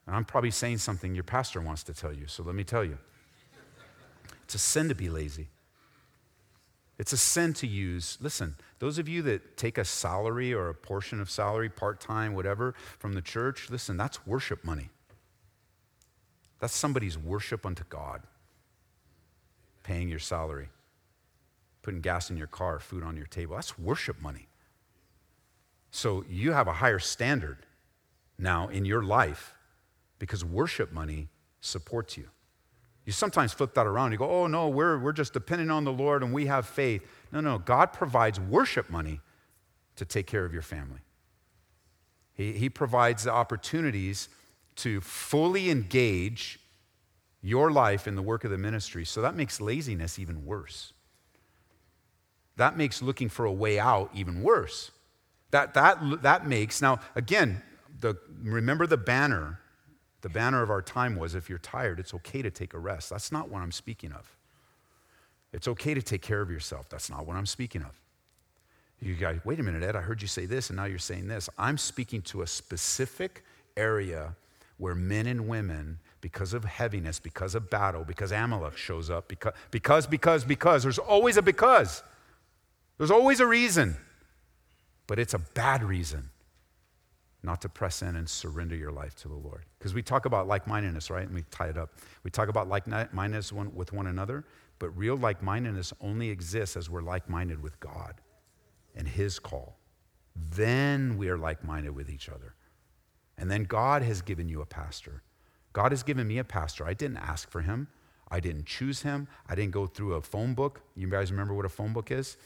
And 0.06 0.16
I'm 0.16 0.26
probably 0.26 0.52
saying 0.52 0.78
something 0.78 1.16
your 1.16 1.24
pastor 1.24 1.60
wants 1.60 1.82
to 1.86 1.96
tell 1.96 2.14
you, 2.14 2.28
so 2.28 2.44
let 2.44 2.54
me 2.54 2.64
tell 2.64 2.84
you. 2.84 3.00
It's 4.44 4.54
a 4.54 4.60
sin 4.60 4.90
to 4.90 4.96
be 4.96 5.10
lazy. 5.10 5.48
It's 7.00 7.14
a 7.14 7.18
sin 7.18 7.54
to 7.56 7.66
use, 7.66 8.18
listen, 8.20 8.56
those 8.80 8.98
of 8.98 9.08
you 9.08 9.22
that 9.22 9.56
take 9.56 9.78
a 9.78 9.86
salary 9.86 10.54
or 10.54 10.68
a 10.68 10.76
portion 10.76 11.22
of 11.22 11.30
salary, 11.30 11.70
part 11.70 12.02
time, 12.02 12.36
whatever, 12.36 12.76
from 13.00 13.14
the 13.14 13.22
church, 13.22 13.70
listen, 13.70 13.96
that's 13.96 14.28
worship 14.28 14.66
money. 14.66 14.90
That's 16.60 16.76
somebody's 16.76 17.18
worship 17.18 17.66
unto 17.66 17.86
God. 17.86 18.24
Paying 19.84 20.10
your 20.10 20.20
salary, 20.20 20.68
putting 21.84 22.02
gas 22.02 22.30
in 22.30 22.36
your 22.36 22.48
car, 22.48 22.80
food 22.80 23.02
on 23.02 23.16
your 23.16 23.28
table. 23.28 23.56
That's 23.56 23.80
worship 23.80 24.22
money. 24.22 24.50
So 25.92 26.26
you 26.30 26.52
have 26.52 26.68
a 26.68 26.74
higher 26.74 27.00
standard 27.00 27.60
now 28.38 28.68
in 28.68 28.84
your 28.84 29.04
life 29.04 29.54
because 30.20 30.44
worship 30.44 30.92
money 30.92 31.30
supports 31.62 32.18
you. 32.18 32.28
You 33.10 33.14
sometimes 33.14 33.54
flip 33.54 33.74
that 33.74 33.88
around. 33.88 34.12
You 34.12 34.20
go, 34.20 34.30
oh, 34.30 34.46
no, 34.46 34.68
we're, 34.68 35.00
we're 35.00 35.14
just 35.14 35.34
depending 35.34 35.72
on 35.72 35.84
the 35.84 35.92
Lord 35.92 36.22
and 36.22 36.32
we 36.32 36.46
have 36.46 36.68
faith. 36.68 37.02
No, 37.32 37.42
no, 37.42 37.58
God 37.58 37.92
provides 37.92 38.40
worship 38.40 38.88
money 38.92 39.20
to 39.96 40.06
take 40.06 40.28
care 40.28 40.46
of 40.46 40.54
your 40.54 40.62
family. 40.62 41.00
He, 42.36 42.54
he 42.54 42.70
provides 42.70 43.24
the 43.24 43.32
opportunities 43.32 44.30
to 44.76 45.02
fully 45.02 45.72
engage 45.72 46.60
your 47.42 47.72
life 47.72 48.08
in 48.08 48.14
the 48.14 48.22
work 48.22 48.44
of 48.44 48.52
the 48.52 48.60
ministry. 48.60 49.06
So 49.06 49.24
that 49.24 49.34
makes 49.34 49.60
laziness 49.60 50.20
even 50.20 50.46
worse. 50.46 50.94
That 52.58 52.78
makes 52.78 53.02
looking 53.02 53.30
for 53.30 53.46
a 53.46 53.52
way 53.52 53.80
out 53.80 54.12
even 54.14 54.44
worse. 54.44 54.92
That, 55.50 55.74
that, 55.74 56.22
that 56.22 56.46
makes, 56.46 56.80
now 56.80 57.00
again, 57.16 57.64
the, 58.02 58.20
remember 58.44 58.86
the 58.86 58.98
banner 58.98 59.62
the 60.22 60.30
banner 60.30 60.62
of 60.62 60.70
our 60.70 60.82
time 60.82 61.16
was 61.16 61.36
if 61.36 61.50
you're 61.50 61.60
tired, 61.60 62.00
it's 62.00 62.14
okay 62.14 62.42
to 62.42 62.52
take 62.52 62.74
a 62.74 62.80
rest. 62.80 63.10
That's 63.10 63.32
not 63.32 63.50
what 63.50 63.62
I'm 63.62 63.72
speaking 63.72 64.12
of. 64.12 64.36
It's 65.54 65.68
okay 65.68 65.94
to 65.94 66.02
take 66.02 66.22
care 66.22 66.42
of 66.42 66.52
yourself. 66.52 66.90
That's 66.90 67.10
not 67.10 67.26
what 67.26 67.36
I'm 67.36 67.46
speaking 67.46 67.82
of. 67.82 67.92
You 69.02 69.16
guys, 69.16 69.40
wait 69.46 69.60
a 69.60 69.64
minute, 69.64 69.82
Ed, 69.82 69.96
I 69.96 70.02
heard 70.02 70.22
you 70.22 70.28
say 70.28 70.46
this 70.46 70.70
and 70.70 70.78
now 70.78 70.86
you're 70.86 71.00
saying 71.00 71.28
this. 71.28 71.50
I'm 71.58 71.78
speaking 71.78 72.22
to 72.24 72.42
a 72.42 72.48
specific 72.48 73.44
area 73.78 74.36
where 74.78 74.96
men 74.96 75.26
and 75.26 75.48
women, 75.48 76.00
because 76.22 76.54
of 76.54 76.66
heaviness, 76.66 77.20
because 77.20 77.56
of 77.56 77.70
battle, 77.70 78.04
because 78.04 78.32
Amalek 78.32 78.78
shows 78.78 79.10
up, 79.10 79.28
because, 79.28 79.54
because, 79.72 80.06
because, 80.06 80.44
because, 80.44 80.84
there's 80.84 81.00
always 81.00 81.38
a 81.38 81.42
because. 81.42 82.04
There's 82.98 83.12
always 83.12 83.40
a 83.40 83.46
reason, 83.46 83.96
but 85.08 85.20
it's 85.20 85.34
a 85.34 85.40
bad 85.40 85.84
reason 85.84 86.30
not 87.42 87.62
to 87.62 87.70
press 87.70 88.02
in 88.02 88.16
and 88.16 88.30
surrender 88.30 88.76
your 88.76 88.92
life 88.92 89.16
to 89.16 89.28
the 89.28 89.36
Lord. 89.36 89.66
Because 89.78 89.94
we 89.94 90.02
talk 90.02 90.26
about 90.26 90.48
like 90.48 90.68
mindedness, 90.68 91.10
right? 91.10 91.26
And 91.26 91.34
we 91.34 91.44
tie 91.52 91.68
it 91.68 91.78
up. 91.78 91.94
We 92.24 92.32
talk 92.32 92.50
about 92.50 92.68
like 92.68 92.86
mindedness 92.88 93.54
with 93.54 93.94
one 93.94 94.08
another, 94.08 94.46
but 94.78 94.90
real 94.98 95.16
like 95.16 95.42
mindedness 95.42 95.94
only 96.02 96.30
exists 96.30 96.76
as 96.76 96.90
we're 96.90 97.02
like 97.02 97.30
minded 97.30 97.62
with 97.64 97.80
God 97.80 98.16
and 98.96 99.08
His 99.08 99.40
call. 99.40 99.78
Then 100.36 101.18
we 101.18 101.30
are 101.30 101.38
like 101.38 101.64
minded 101.64 101.96
with 101.96 102.10
each 102.10 102.30
other. 102.30 102.56
And 103.38 103.50
then 103.50 103.64
God 103.64 104.02
has 104.02 104.22
given 104.22 104.50
you 104.50 104.62
a 104.62 104.66
pastor. 104.66 105.24
God 105.74 105.92
has 105.92 106.04
given 106.04 106.28
me 106.28 106.38
a 106.40 106.44
pastor. 106.44 106.86
I 106.86 106.94
didn't 106.94 107.18
ask 107.18 107.50
for 107.50 107.62
him, 107.62 107.88
I 108.30 108.40
didn't 108.40 108.66
choose 108.66 109.02
him, 109.02 109.28
I 109.48 109.56
didn't 109.56 109.72
go 109.72 109.88
through 109.88 110.16
a 110.16 110.22
phone 110.22 110.54
book. 110.54 110.82
You 110.96 111.08
guys 111.08 111.32
remember 111.32 111.54
what 111.54 111.66
a 111.66 111.70
phone 111.70 111.94
book 111.94 112.12
is? 112.12 112.38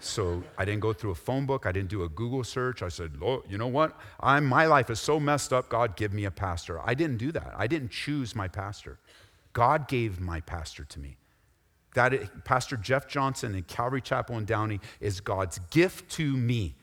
So 0.00 0.42
I 0.58 0.64
didn't 0.64 0.80
go 0.80 0.92
through 0.92 1.12
a 1.12 1.16
phone 1.16 1.46
book. 1.46 1.66
I 1.66 1.72
didn't 1.72 1.88
do 1.88 2.02
a 2.02 2.08
Google 2.08 2.44
search. 2.44 2.82
I 2.82 2.88
said, 2.88 3.16
Lord, 3.20 3.42
you 3.48 3.58
know 3.58 3.68
what? 3.68 3.98
I'm, 4.20 4.44
my 4.44 4.66
life 4.66 4.90
is 4.90 5.00
so 5.00 5.18
messed 5.18 5.52
up. 5.52 5.68
God, 5.68 5.96
give 5.96 6.12
me 6.12 6.24
a 6.24 6.30
pastor. 6.30 6.80
I 6.84 6.94
didn't 6.94 7.18
do 7.18 7.32
that. 7.32 7.54
I 7.56 7.66
didn't 7.66 7.90
choose 7.90 8.34
my 8.34 8.48
pastor. 8.48 8.98
God 9.52 9.88
gave 9.88 10.20
my 10.20 10.40
pastor 10.40 10.84
to 10.84 10.98
me. 10.98 11.16
That 11.94 12.44
Pastor 12.44 12.76
Jeff 12.76 13.08
Johnson 13.08 13.54
in 13.54 13.62
Calvary 13.62 14.00
Chapel 14.00 14.36
in 14.36 14.44
Downey 14.44 14.80
is 15.00 15.20
God's 15.20 15.60
gift 15.70 16.10
to 16.12 16.36
me. 16.36 16.74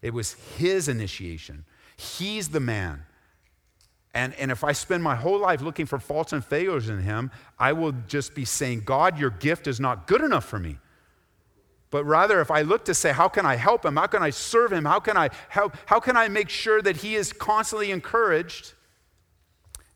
It 0.00 0.14
was 0.14 0.32
his 0.56 0.88
initiation. 0.88 1.64
He's 1.96 2.48
the 2.48 2.60
man. 2.60 3.04
And, 4.14 4.32
and 4.36 4.50
if 4.50 4.64
I 4.64 4.72
spend 4.72 5.02
my 5.02 5.14
whole 5.14 5.38
life 5.38 5.60
looking 5.60 5.84
for 5.84 5.98
faults 5.98 6.32
and 6.32 6.42
failures 6.42 6.88
in 6.88 7.02
him, 7.02 7.30
I 7.58 7.74
will 7.74 7.92
just 8.08 8.34
be 8.34 8.46
saying, 8.46 8.84
God, 8.86 9.18
your 9.18 9.28
gift 9.28 9.66
is 9.66 9.78
not 9.78 10.06
good 10.06 10.22
enough 10.22 10.46
for 10.46 10.58
me. 10.58 10.78
But 11.96 12.04
rather, 12.04 12.42
if 12.42 12.50
I 12.50 12.60
look 12.60 12.84
to 12.84 12.94
say, 12.94 13.10
how 13.10 13.26
can 13.26 13.46
I 13.46 13.56
help 13.56 13.82
him? 13.82 13.96
How 13.96 14.06
can 14.06 14.22
I 14.22 14.28
serve 14.28 14.70
him? 14.70 14.84
How 14.84 15.00
can 15.00 15.16
I 15.16 15.30
help? 15.48 15.74
How 15.86 15.98
can 15.98 16.14
I 16.14 16.28
make 16.28 16.50
sure 16.50 16.82
that 16.82 16.98
he 16.98 17.14
is 17.14 17.32
constantly 17.32 17.90
encouraged? 17.90 18.74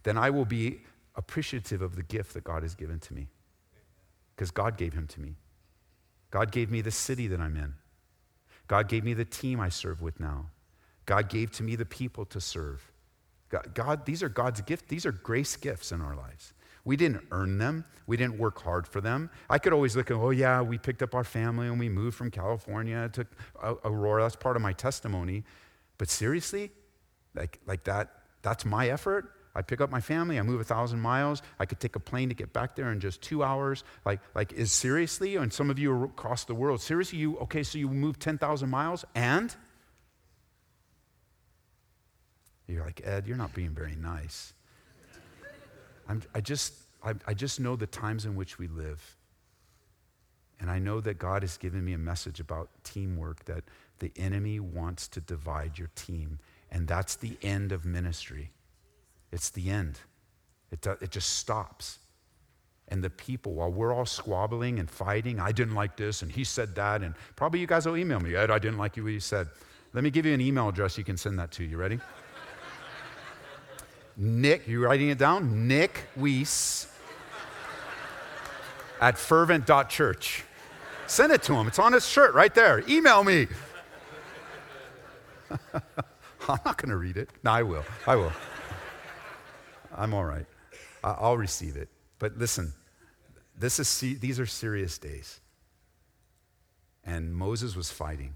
Then 0.04 0.16
I 0.16 0.30
will 0.30 0.46
be 0.46 0.80
appreciative 1.14 1.82
of 1.82 1.96
the 1.96 2.02
gift 2.02 2.32
that 2.32 2.42
God 2.42 2.62
has 2.62 2.74
given 2.74 3.00
to 3.00 3.12
me. 3.12 3.28
Because 4.34 4.50
God 4.50 4.78
gave 4.78 4.94
him 4.94 5.08
to 5.08 5.20
me. 5.20 5.34
God 6.30 6.52
gave 6.52 6.70
me 6.70 6.80
the 6.80 6.90
city 6.90 7.26
that 7.26 7.38
I'm 7.38 7.54
in. 7.54 7.74
God 8.66 8.88
gave 8.88 9.04
me 9.04 9.12
the 9.12 9.26
team 9.26 9.60
I 9.60 9.68
serve 9.68 10.00
with 10.00 10.18
now. 10.18 10.46
God 11.04 11.28
gave 11.28 11.50
to 11.50 11.62
me 11.62 11.76
the 11.76 11.84
people 11.84 12.24
to 12.24 12.40
serve. 12.40 12.90
God, 13.50 13.74
God 13.74 14.06
these 14.06 14.22
are 14.22 14.30
God's 14.30 14.62
gifts. 14.62 14.84
These 14.88 15.04
are 15.04 15.12
grace 15.12 15.54
gifts 15.54 15.92
in 15.92 16.00
our 16.00 16.16
lives. 16.16 16.54
We 16.84 16.96
didn't 16.96 17.26
earn 17.30 17.58
them. 17.58 17.84
We 18.06 18.16
didn't 18.16 18.38
work 18.38 18.60
hard 18.62 18.86
for 18.86 19.00
them. 19.00 19.30
I 19.48 19.58
could 19.58 19.72
always 19.72 19.96
look 19.96 20.10
at, 20.10 20.16
oh, 20.16 20.30
yeah, 20.30 20.62
we 20.62 20.78
picked 20.78 21.02
up 21.02 21.14
our 21.14 21.24
family 21.24 21.66
and 21.66 21.78
we 21.78 21.88
moved 21.88 22.16
from 22.16 22.30
California 22.30 23.08
to 23.12 23.26
Aurora. 23.84 24.22
That's 24.22 24.36
part 24.36 24.56
of 24.56 24.62
my 24.62 24.72
testimony. 24.72 25.44
But 25.98 26.08
seriously, 26.08 26.70
like, 27.34 27.60
like 27.66 27.84
that, 27.84 28.10
that's 28.42 28.64
my 28.64 28.88
effort. 28.88 29.32
I 29.54 29.62
pick 29.62 29.80
up 29.80 29.90
my 29.90 30.00
family, 30.00 30.38
I 30.38 30.42
move 30.42 30.60
a 30.60 30.64
thousand 30.64 31.00
miles. 31.00 31.42
I 31.58 31.66
could 31.66 31.80
take 31.80 31.96
a 31.96 32.00
plane 32.00 32.28
to 32.28 32.34
get 32.34 32.52
back 32.52 32.76
there 32.76 32.92
in 32.92 33.00
just 33.00 33.20
two 33.20 33.42
hours. 33.42 33.82
Like, 34.04 34.20
like 34.34 34.52
is 34.52 34.72
seriously, 34.72 35.36
and 35.36 35.52
some 35.52 35.70
of 35.70 35.78
you 35.78 36.04
across 36.04 36.44
the 36.44 36.54
world, 36.54 36.80
seriously, 36.80 37.18
you, 37.18 37.36
okay, 37.38 37.62
so 37.62 37.76
you 37.76 37.88
move 37.88 38.18
10,000 38.18 38.68
miles 38.68 39.04
and? 39.14 39.54
You're 42.68 42.84
like, 42.84 43.02
Ed, 43.04 43.26
you're 43.26 43.36
not 43.36 43.52
being 43.52 43.70
very 43.70 43.96
nice. 43.96 44.52
I'm, 46.10 46.22
i 46.34 46.40
just, 46.40 46.74
I, 47.04 47.14
I 47.26 47.34
just 47.34 47.60
know 47.60 47.76
the 47.76 47.86
times 47.86 48.26
in 48.26 48.34
which 48.34 48.58
we 48.58 48.66
live. 48.66 49.16
And 50.58 50.70
I 50.70 50.78
know 50.78 51.00
that 51.00 51.18
God 51.18 51.42
has 51.42 51.56
given 51.56 51.84
me 51.84 51.92
a 51.92 51.98
message 51.98 52.40
about 52.40 52.68
teamwork 52.84 53.44
that 53.46 53.64
the 54.00 54.12
enemy 54.16 54.60
wants 54.60 55.08
to 55.08 55.20
divide 55.20 55.78
your 55.78 55.88
team. 55.94 56.38
And 56.70 56.86
that's 56.86 57.14
the 57.14 57.36
end 57.42 57.72
of 57.72 57.84
ministry. 57.84 58.50
It's 59.32 59.50
the 59.50 59.70
end. 59.70 60.00
It, 60.70 60.82
do, 60.82 60.96
it 61.00 61.10
just 61.10 61.30
stops. 61.38 61.98
And 62.88 63.02
the 63.04 63.10
people, 63.10 63.54
while 63.54 63.70
we're 63.70 63.94
all 63.94 64.04
squabbling 64.04 64.80
and 64.80 64.90
fighting, 64.90 65.38
I 65.38 65.52
didn't 65.52 65.74
like 65.74 65.96
this 65.96 66.22
and 66.22 66.30
he 66.30 66.42
said 66.42 66.74
that, 66.74 67.02
and 67.02 67.14
probably 67.36 67.60
you 67.60 67.68
guys 67.68 67.86
will 67.86 67.96
email 67.96 68.18
me, 68.18 68.34
Ed, 68.34 68.50
I 68.50 68.58
didn't 68.58 68.78
like 68.78 68.96
you 68.96 69.04
what 69.04 69.12
you 69.12 69.20
said. 69.20 69.48
Let 69.92 70.02
me 70.02 70.10
give 70.10 70.26
you 70.26 70.34
an 70.34 70.40
email 70.40 70.68
address 70.68 70.98
you 70.98 71.04
can 71.04 71.16
send 71.16 71.38
that 71.38 71.52
to. 71.52 71.64
You 71.64 71.76
ready? 71.76 72.00
Nick, 74.22 74.68
you 74.68 74.84
writing 74.84 75.08
it 75.08 75.16
down? 75.16 75.66
Nick 75.66 76.04
Weiss 76.14 76.86
at 79.00 79.16
fervent.church. 79.16 80.44
Send 81.06 81.32
it 81.32 81.42
to 81.44 81.54
him. 81.54 81.66
It's 81.66 81.78
on 81.78 81.94
his 81.94 82.06
shirt 82.06 82.34
right 82.34 82.54
there. 82.54 82.84
Email 82.86 83.24
me. 83.24 83.46
I'm 85.72 86.58
not 86.66 86.76
going 86.76 86.90
to 86.90 86.96
read 86.96 87.16
it. 87.16 87.30
No, 87.42 87.50
I 87.50 87.62
will. 87.62 87.84
I 88.06 88.16
will. 88.16 88.32
I'm 89.96 90.12
all 90.12 90.26
right. 90.26 90.44
I'll 91.02 91.38
receive 91.38 91.76
it. 91.76 91.88
But 92.18 92.36
listen, 92.36 92.74
this 93.58 93.78
is, 93.78 94.20
these 94.20 94.38
are 94.38 94.44
serious 94.44 94.98
days. 94.98 95.40
And 97.04 97.34
Moses 97.34 97.74
was 97.74 97.90
fighting. 97.90 98.34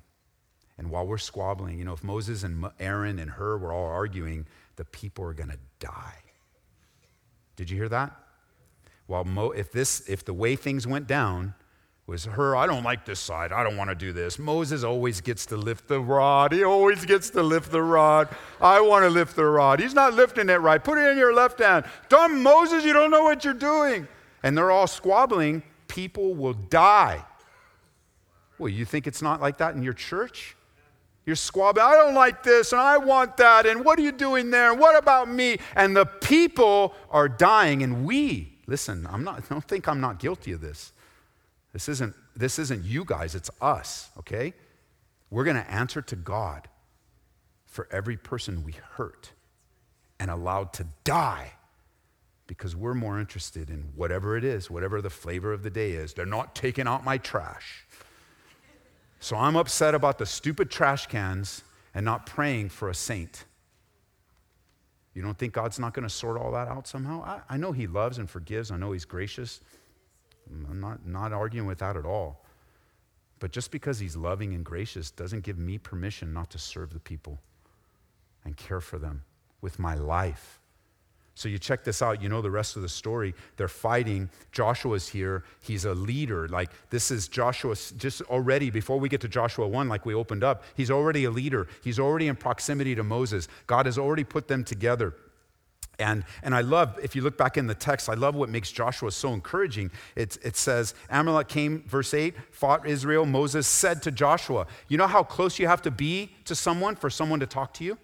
And 0.78 0.90
while 0.90 1.06
we're 1.06 1.18
squabbling, 1.18 1.78
you 1.78 1.84
know, 1.84 1.92
if 1.92 2.02
Moses 2.02 2.42
and 2.42 2.64
Aaron 2.80 3.18
and 3.18 3.32
Hur 3.32 3.58
were 3.58 3.70
all 3.70 3.86
arguing, 3.86 4.46
the 4.76 4.84
people 4.84 5.24
are 5.24 5.34
going 5.34 5.50
to 5.50 5.58
die. 5.78 6.18
Did 7.56 7.70
you 7.70 7.76
hear 7.76 7.88
that? 7.88 8.12
While 9.06 9.24
Mo, 9.24 9.50
if 9.50 9.70
this, 9.70 10.08
if 10.08 10.24
the 10.24 10.32
way 10.32 10.56
things 10.56 10.86
went 10.86 11.06
down 11.06 11.54
was 12.06 12.24
Hur, 12.26 12.54
I 12.54 12.66
don't 12.66 12.82
like 12.82 13.04
this 13.04 13.20
side. 13.20 13.52
I 13.52 13.62
don't 13.62 13.76
want 13.76 13.90
to 13.90 13.94
do 13.94 14.12
this. 14.12 14.38
Moses 14.38 14.84
always 14.84 15.20
gets 15.20 15.46
to 15.46 15.56
lift 15.56 15.88
the 15.88 16.00
rod. 16.00 16.52
He 16.52 16.64
always 16.64 17.04
gets 17.04 17.30
to 17.30 17.42
lift 17.42 17.70
the 17.70 17.82
rod. 17.82 18.28
I 18.60 18.80
want 18.80 19.04
to 19.04 19.10
lift 19.10 19.36
the 19.36 19.44
rod. 19.44 19.80
He's 19.80 19.94
not 19.94 20.14
lifting 20.14 20.48
it 20.48 20.60
right. 20.60 20.82
Put 20.82 20.98
it 20.98 21.10
in 21.12 21.18
your 21.18 21.34
left 21.34 21.60
hand. 21.60 21.84
Dumb 22.08 22.42
Moses, 22.42 22.84
you 22.84 22.92
don't 22.92 23.10
know 23.10 23.22
what 23.22 23.44
you're 23.44 23.54
doing. 23.54 24.06
And 24.42 24.56
they're 24.56 24.70
all 24.70 24.86
squabbling. 24.86 25.62
People 25.88 26.34
will 26.34 26.52
die. 26.52 27.24
Well, 28.58 28.68
you 28.68 28.84
think 28.84 29.06
it's 29.06 29.22
not 29.22 29.40
like 29.40 29.58
that 29.58 29.74
in 29.74 29.82
your 29.82 29.94
church? 29.94 30.56
You're 31.26 31.36
squabbling, 31.36 31.86
I 31.86 31.92
don't 31.92 32.14
like 32.14 32.42
this 32.42 32.72
and 32.72 32.80
I 32.80 32.98
want 32.98 33.38
that, 33.38 33.66
and 33.66 33.84
what 33.84 33.98
are 33.98 34.02
you 34.02 34.12
doing 34.12 34.50
there? 34.50 34.70
And 34.70 34.80
what 34.80 34.96
about 34.96 35.28
me? 35.28 35.58
And 35.74 35.96
the 35.96 36.04
people 36.04 36.94
are 37.10 37.28
dying, 37.28 37.82
and 37.82 38.04
we, 38.04 38.58
listen, 38.66 39.06
I'm 39.10 39.24
not, 39.24 39.48
don't 39.48 39.64
think 39.64 39.88
I'm 39.88 40.00
not 40.00 40.18
guilty 40.18 40.52
of 40.52 40.60
this. 40.60 40.92
This 41.72 41.88
isn't, 41.88 42.14
this 42.36 42.58
isn't 42.58 42.84
you 42.84 43.04
guys, 43.04 43.34
it's 43.34 43.50
us, 43.60 44.10
okay? 44.18 44.52
We're 45.30 45.44
going 45.44 45.56
to 45.56 45.70
answer 45.70 46.02
to 46.02 46.16
God 46.16 46.68
for 47.66 47.88
every 47.90 48.16
person 48.16 48.62
we 48.62 48.74
hurt 48.92 49.32
and 50.20 50.30
allowed 50.30 50.72
to 50.74 50.86
die 51.02 51.54
because 52.46 52.76
we're 52.76 52.94
more 52.94 53.18
interested 53.18 53.70
in 53.70 53.92
whatever 53.96 54.36
it 54.36 54.44
is, 54.44 54.70
whatever 54.70 55.00
the 55.00 55.10
flavor 55.10 55.52
of 55.52 55.62
the 55.62 55.70
day 55.70 55.92
is. 55.92 56.12
They're 56.12 56.26
not 56.26 56.54
taking 56.54 56.86
out 56.86 57.04
my 57.04 57.18
trash. 57.18 57.83
So 59.24 59.38
I'm 59.38 59.56
upset 59.56 59.94
about 59.94 60.18
the 60.18 60.26
stupid 60.26 60.70
trash 60.70 61.06
cans 61.06 61.64
and 61.94 62.04
not 62.04 62.26
praying 62.26 62.68
for 62.68 62.90
a 62.90 62.94
saint. 62.94 63.46
You 65.14 65.22
don't 65.22 65.38
think 65.38 65.54
God's 65.54 65.78
not 65.78 65.94
going 65.94 66.06
to 66.06 66.14
sort 66.14 66.38
all 66.38 66.52
that 66.52 66.68
out 66.68 66.86
somehow? 66.86 67.22
I, 67.24 67.40
I, 67.48 67.56
know 67.56 67.72
He 67.72 67.86
loves 67.86 68.18
and 68.18 68.28
forgives. 68.28 68.70
I 68.70 68.76
know 68.76 68.92
He's 68.92 69.06
gracious. 69.06 69.62
I'm 70.68 70.78
not, 70.78 71.06
not 71.06 71.32
arguing 71.32 71.66
with 71.66 71.78
that 71.78 71.96
at 71.96 72.04
all. 72.04 72.44
But 73.38 73.50
just 73.50 73.70
because 73.70 73.98
He's 73.98 74.14
loving 74.14 74.52
and 74.52 74.62
gracious 74.62 75.10
doesn't 75.10 75.42
give 75.42 75.56
me 75.56 75.78
permission 75.78 76.34
not 76.34 76.50
to 76.50 76.58
serve 76.58 76.92
the 76.92 77.00
people 77.00 77.40
and 78.44 78.58
care 78.58 78.82
for 78.82 78.98
them 78.98 79.22
with 79.62 79.78
my 79.78 79.94
life. 79.94 80.60
So 81.36 81.48
you 81.48 81.58
check 81.58 81.82
this 81.82 82.00
out, 82.00 82.22
you 82.22 82.28
know 82.28 82.40
the 82.40 82.50
rest 82.50 82.76
of 82.76 82.82
the 82.82 82.88
story. 82.88 83.34
They're 83.56 83.66
fighting. 83.66 84.30
Joshua's 84.52 85.08
here. 85.08 85.42
He's 85.60 85.84
a 85.84 85.92
leader. 85.94 86.46
Like 86.48 86.70
this 86.90 87.10
is 87.10 87.26
Joshua 87.26 87.74
just 87.96 88.22
already 88.22 88.70
before 88.70 89.00
we 89.00 89.08
get 89.08 89.20
to 89.22 89.28
Joshua 89.28 89.66
1 89.66 89.88
like 89.88 90.06
we 90.06 90.14
opened 90.14 90.44
up. 90.44 90.62
He's 90.76 90.90
already 90.90 91.24
a 91.24 91.30
leader. 91.30 91.66
He's 91.82 91.98
already 91.98 92.28
in 92.28 92.36
proximity 92.36 92.94
to 92.94 93.02
Moses. 93.02 93.48
God 93.66 93.86
has 93.86 93.98
already 93.98 94.22
put 94.22 94.46
them 94.46 94.62
together. 94.62 95.14
And, 95.98 96.24
and 96.42 96.54
I 96.54 96.60
love, 96.60 96.98
if 97.02 97.14
you 97.14 97.22
look 97.22 97.36
back 97.36 97.56
in 97.56 97.66
the 97.66 97.74
text, 97.74 98.08
I 98.08 98.14
love 98.14 98.34
what 98.34 98.48
makes 98.48 98.72
Joshua 98.72 99.12
so 99.12 99.32
encouraging. 99.32 99.90
It, 100.16 100.36
it 100.42 100.56
says, 100.56 100.94
Amalek 101.08 101.48
came, 101.48 101.84
verse 101.86 102.12
8, 102.12 102.34
fought 102.50 102.86
Israel. 102.86 103.26
Moses 103.26 103.66
said 103.66 104.02
to 104.02 104.10
Joshua, 104.10 104.66
You 104.88 104.98
know 104.98 105.06
how 105.06 105.22
close 105.22 105.58
you 105.58 105.68
have 105.68 105.82
to 105.82 105.92
be 105.92 106.32
to 106.46 106.54
someone 106.54 106.96
for 106.96 107.10
someone 107.10 107.40
to 107.40 107.46
talk 107.46 107.74
to 107.74 107.84
you? 107.84 107.96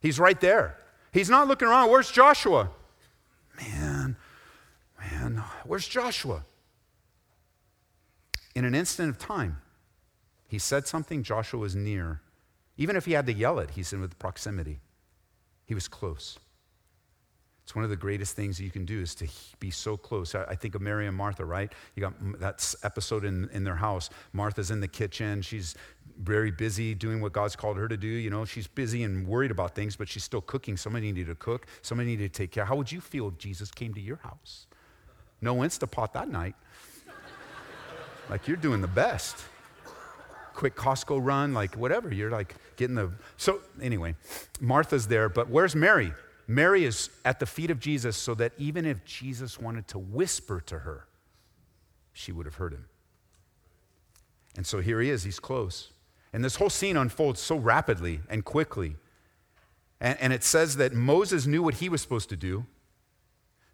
He's 0.00 0.18
right 0.18 0.40
there. 0.40 0.76
He's 1.16 1.30
not 1.30 1.48
looking 1.48 1.66
around. 1.66 1.88
Where's 1.88 2.10
Joshua? 2.10 2.68
Man, 3.58 4.16
man, 5.00 5.42
where's 5.64 5.88
Joshua? 5.88 6.44
In 8.54 8.66
an 8.66 8.74
instant 8.74 9.08
of 9.08 9.16
time, 9.16 9.62
he 10.46 10.58
said 10.58 10.86
something, 10.86 11.22
Joshua 11.22 11.58
was 11.58 11.74
near. 11.74 12.20
Even 12.76 12.96
if 12.96 13.06
he 13.06 13.12
had 13.12 13.24
to 13.24 13.32
yell 13.32 13.58
it, 13.58 13.70
he's 13.70 13.94
in 13.94 14.02
with 14.02 14.18
proximity. 14.18 14.80
He 15.64 15.72
was 15.72 15.88
close. 15.88 16.38
It's 17.66 17.74
one 17.74 17.82
of 17.82 17.90
the 17.90 17.96
greatest 17.96 18.36
things 18.36 18.60
you 18.60 18.70
can 18.70 18.84
do 18.84 19.00
is 19.00 19.16
to 19.16 19.26
be 19.58 19.72
so 19.72 19.96
close. 19.96 20.36
I 20.36 20.54
think 20.54 20.76
of 20.76 20.82
Mary 20.82 21.08
and 21.08 21.16
Martha, 21.16 21.44
right? 21.44 21.72
You 21.96 22.00
got 22.00 22.38
that 22.38 22.74
episode 22.84 23.24
in, 23.24 23.50
in 23.52 23.64
their 23.64 23.74
house. 23.74 24.08
Martha's 24.32 24.70
in 24.70 24.78
the 24.78 24.86
kitchen. 24.86 25.42
She's 25.42 25.74
very 26.16 26.52
busy 26.52 26.94
doing 26.94 27.20
what 27.20 27.32
God's 27.32 27.56
called 27.56 27.76
her 27.78 27.88
to 27.88 27.96
do. 27.96 28.06
You 28.06 28.30
know, 28.30 28.44
she's 28.44 28.68
busy 28.68 29.02
and 29.02 29.26
worried 29.26 29.50
about 29.50 29.74
things, 29.74 29.96
but 29.96 30.08
she's 30.08 30.22
still 30.22 30.42
cooking. 30.42 30.76
Somebody 30.76 31.10
needed 31.10 31.26
to 31.26 31.34
cook. 31.34 31.66
Somebody 31.82 32.10
needed 32.10 32.32
to 32.32 32.38
take 32.38 32.52
care. 32.52 32.64
How 32.64 32.76
would 32.76 32.92
you 32.92 33.00
feel 33.00 33.26
if 33.26 33.36
Jesus 33.36 33.72
came 33.72 33.92
to 33.94 34.00
your 34.00 34.18
house? 34.18 34.68
No 35.40 35.56
Instapot 35.56 36.12
that 36.12 36.28
night. 36.28 36.54
like 38.30 38.46
you're 38.46 38.56
doing 38.56 38.80
the 38.80 38.86
best. 38.86 39.42
Quick 40.54 40.76
Costco 40.76 41.18
run, 41.20 41.52
like 41.52 41.74
whatever. 41.74 42.14
You're 42.14 42.30
like 42.30 42.54
getting 42.76 42.94
the. 42.94 43.10
So, 43.38 43.58
anyway, 43.82 44.14
Martha's 44.60 45.08
there, 45.08 45.28
but 45.28 45.50
where's 45.50 45.74
Mary? 45.74 46.12
Mary 46.46 46.84
is 46.84 47.10
at 47.24 47.40
the 47.40 47.46
feet 47.46 47.70
of 47.70 47.80
Jesus 47.80 48.16
so 48.16 48.34
that 48.34 48.52
even 48.56 48.86
if 48.86 49.04
Jesus 49.04 49.60
wanted 49.60 49.88
to 49.88 49.98
whisper 49.98 50.60
to 50.66 50.80
her, 50.80 51.06
she 52.12 52.32
would 52.32 52.46
have 52.46 52.54
heard 52.56 52.72
him. 52.72 52.86
And 54.56 54.66
so 54.66 54.80
here 54.80 55.00
he 55.00 55.10
is, 55.10 55.24
he's 55.24 55.40
close. 55.40 55.90
And 56.32 56.44
this 56.44 56.56
whole 56.56 56.70
scene 56.70 56.96
unfolds 56.96 57.40
so 57.40 57.56
rapidly 57.56 58.20
and 58.30 58.44
quickly. 58.44 58.96
And, 60.00 60.18
and, 60.20 60.32
it 60.32 60.44
says 60.44 60.76
that 60.76 60.92
Moses 60.92 61.46
knew 61.46 61.62
what 61.62 61.74
he 61.74 61.88
was 61.88 62.02
supposed 62.02 62.28
to 62.28 62.36
do, 62.36 62.66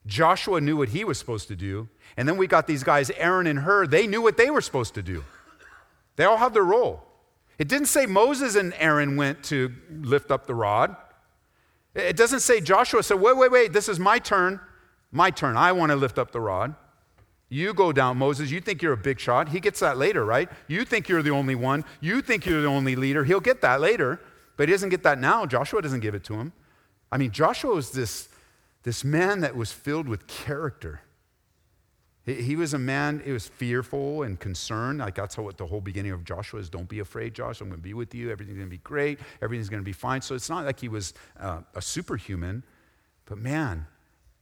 Joshua 0.06 0.60
knew 0.60 0.76
what 0.76 0.90
he 0.90 1.04
was 1.04 1.18
supposed 1.18 1.48
to 1.48 1.56
do. 1.56 1.88
And 2.16 2.28
then 2.28 2.36
we 2.36 2.46
got 2.46 2.66
these 2.66 2.82
guys, 2.82 3.10
Aaron 3.10 3.46
and 3.46 3.60
Hur, 3.60 3.86
they 3.86 4.06
knew 4.06 4.20
what 4.20 4.36
they 4.36 4.50
were 4.50 4.60
supposed 4.60 4.94
to 4.94 5.02
do. 5.02 5.24
They 6.16 6.24
all 6.24 6.36
had 6.36 6.54
their 6.54 6.64
role. 6.64 7.04
It 7.58 7.68
didn't 7.68 7.86
say 7.86 8.06
Moses 8.06 8.56
and 8.56 8.74
Aaron 8.78 9.16
went 9.16 9.44
to 9.44 9.72
lift 9.90 10.30
up 10.30 10.46
the 10.46 10.54
rod. 10.54 10.96
It 11.94 12.16
doesn't 12.16 12.40
say 12.40 12.60
Joshua 12.60 13.02
said, 13.02 13.20
wait, 13.20 13.36
wait, 13.36 13.50
wait, 13.50 13.72
this 13.72 13.88
is 13.88 13.98
my 13.98 14.18
turn. 14.18 14.60
My 15.10 15.30
turn. 15.30 15.56
I 15.56 15.72
want 15.72 15.90
to 15.90 15.96
lift 15.96 16.18
up 16.18 16.32
the 16.32 16.40
rod. 16.40 16.74
You 17.50 17.74
go 17.74 17.92
down, 17.92 18.16
Moses. 18.16 18.50
You 18.50 18.62
think 18.62 18.80
you're 18.80 18.94
a 18.94 18.96
big 18.96 19.20
shot. 19.20 19.50
He 19.50 19.60
gets 19.60 19.80
that 19.80 19.98
later, 19.98 20.24
right? 20.24 20.48
You 20.68 20.86
think 20.86 21.08
you're 21.08 21.22
the 21.22 21.30
only 21.30 21.54
one. 21.54 21.84
You 22.00 22.22
think 22.22 22.46
you're 22.46 22.62
the 22.62 22.68
only 22.68 22.96
leader. 22.96 23.24
He'll 23.24 23.40
get 23.40 23.60
that 23.60 23.78
later, 23.78 24.20
but 24.56 24.68
he 24.68 24.72
doesn't 24.72 24.88
get 24.88 25.02
that 25.02 25.18
now. 25.18 25.44
Joshua 25.44 25.82
doesn't 25.82 26.00
give 26.00 26.14
it 26.14 26.24
to 26.24 26.34
him. 26.34 26.54
I 27.10 27.18
mean, 27.18 27.30
Joshua 27.30 27.74
was 27.74 27.90
this, 27.90 28.30
this 28.84 29.04
man 29.04 29.40
that 29.40 29.54
was 29.54 29.70
filled 29.70 30.08
with 30.08 30.26
character. 30.26 31.02
He, 32.24 32.54
was 32.54 32.72
a 32.72 32.78
man, 32.78 33.20
he 33.24 33.32
was 33.32 33.48
fearful 33.48 34.22
and 34.22 34.38
concerned. 34.38 35.00
Like 35.00 35.16
that's 35.16 35.34
how 35.34 35.42
what 35.42 35.58
the 35.58 35.66
whole 35.66 35.80
beginning 35.80 36.12
of 36.12 36.24
Joshua 36.24 36.60
is. 36.60 36.70
Don't 36.70 36.88
be 36.88 37.00
afraid, 37.00 37.34
Joshua. 37.34 37.64
I'm 37.64 37.70
going 37.70 37.80
to 37.80 37.82
be 37.82 37.94
with 37.94 38.14
you. 38.14 38.30
Everything's 38.30 38.58
going 38.58 38.68
to 38.68 38.70
be 38.70 38.78
great. 38.78 39.18
Everything's 39.40 39.68
going 39.68 39.82
to 39.82 39.84
be 39.84 39.92
fine. 39.92 40.22
So 40.22 40.36
it's 40.36 40.48
not 40.48 40.64
like 40.64 40.78
he 40.78 40.88
was 40.88 41.14
uh, 41.40 41.62
a 41.74 41.82
superhuman, 41.82 42.62
but 43.26 43.38
man, 43.38 43.86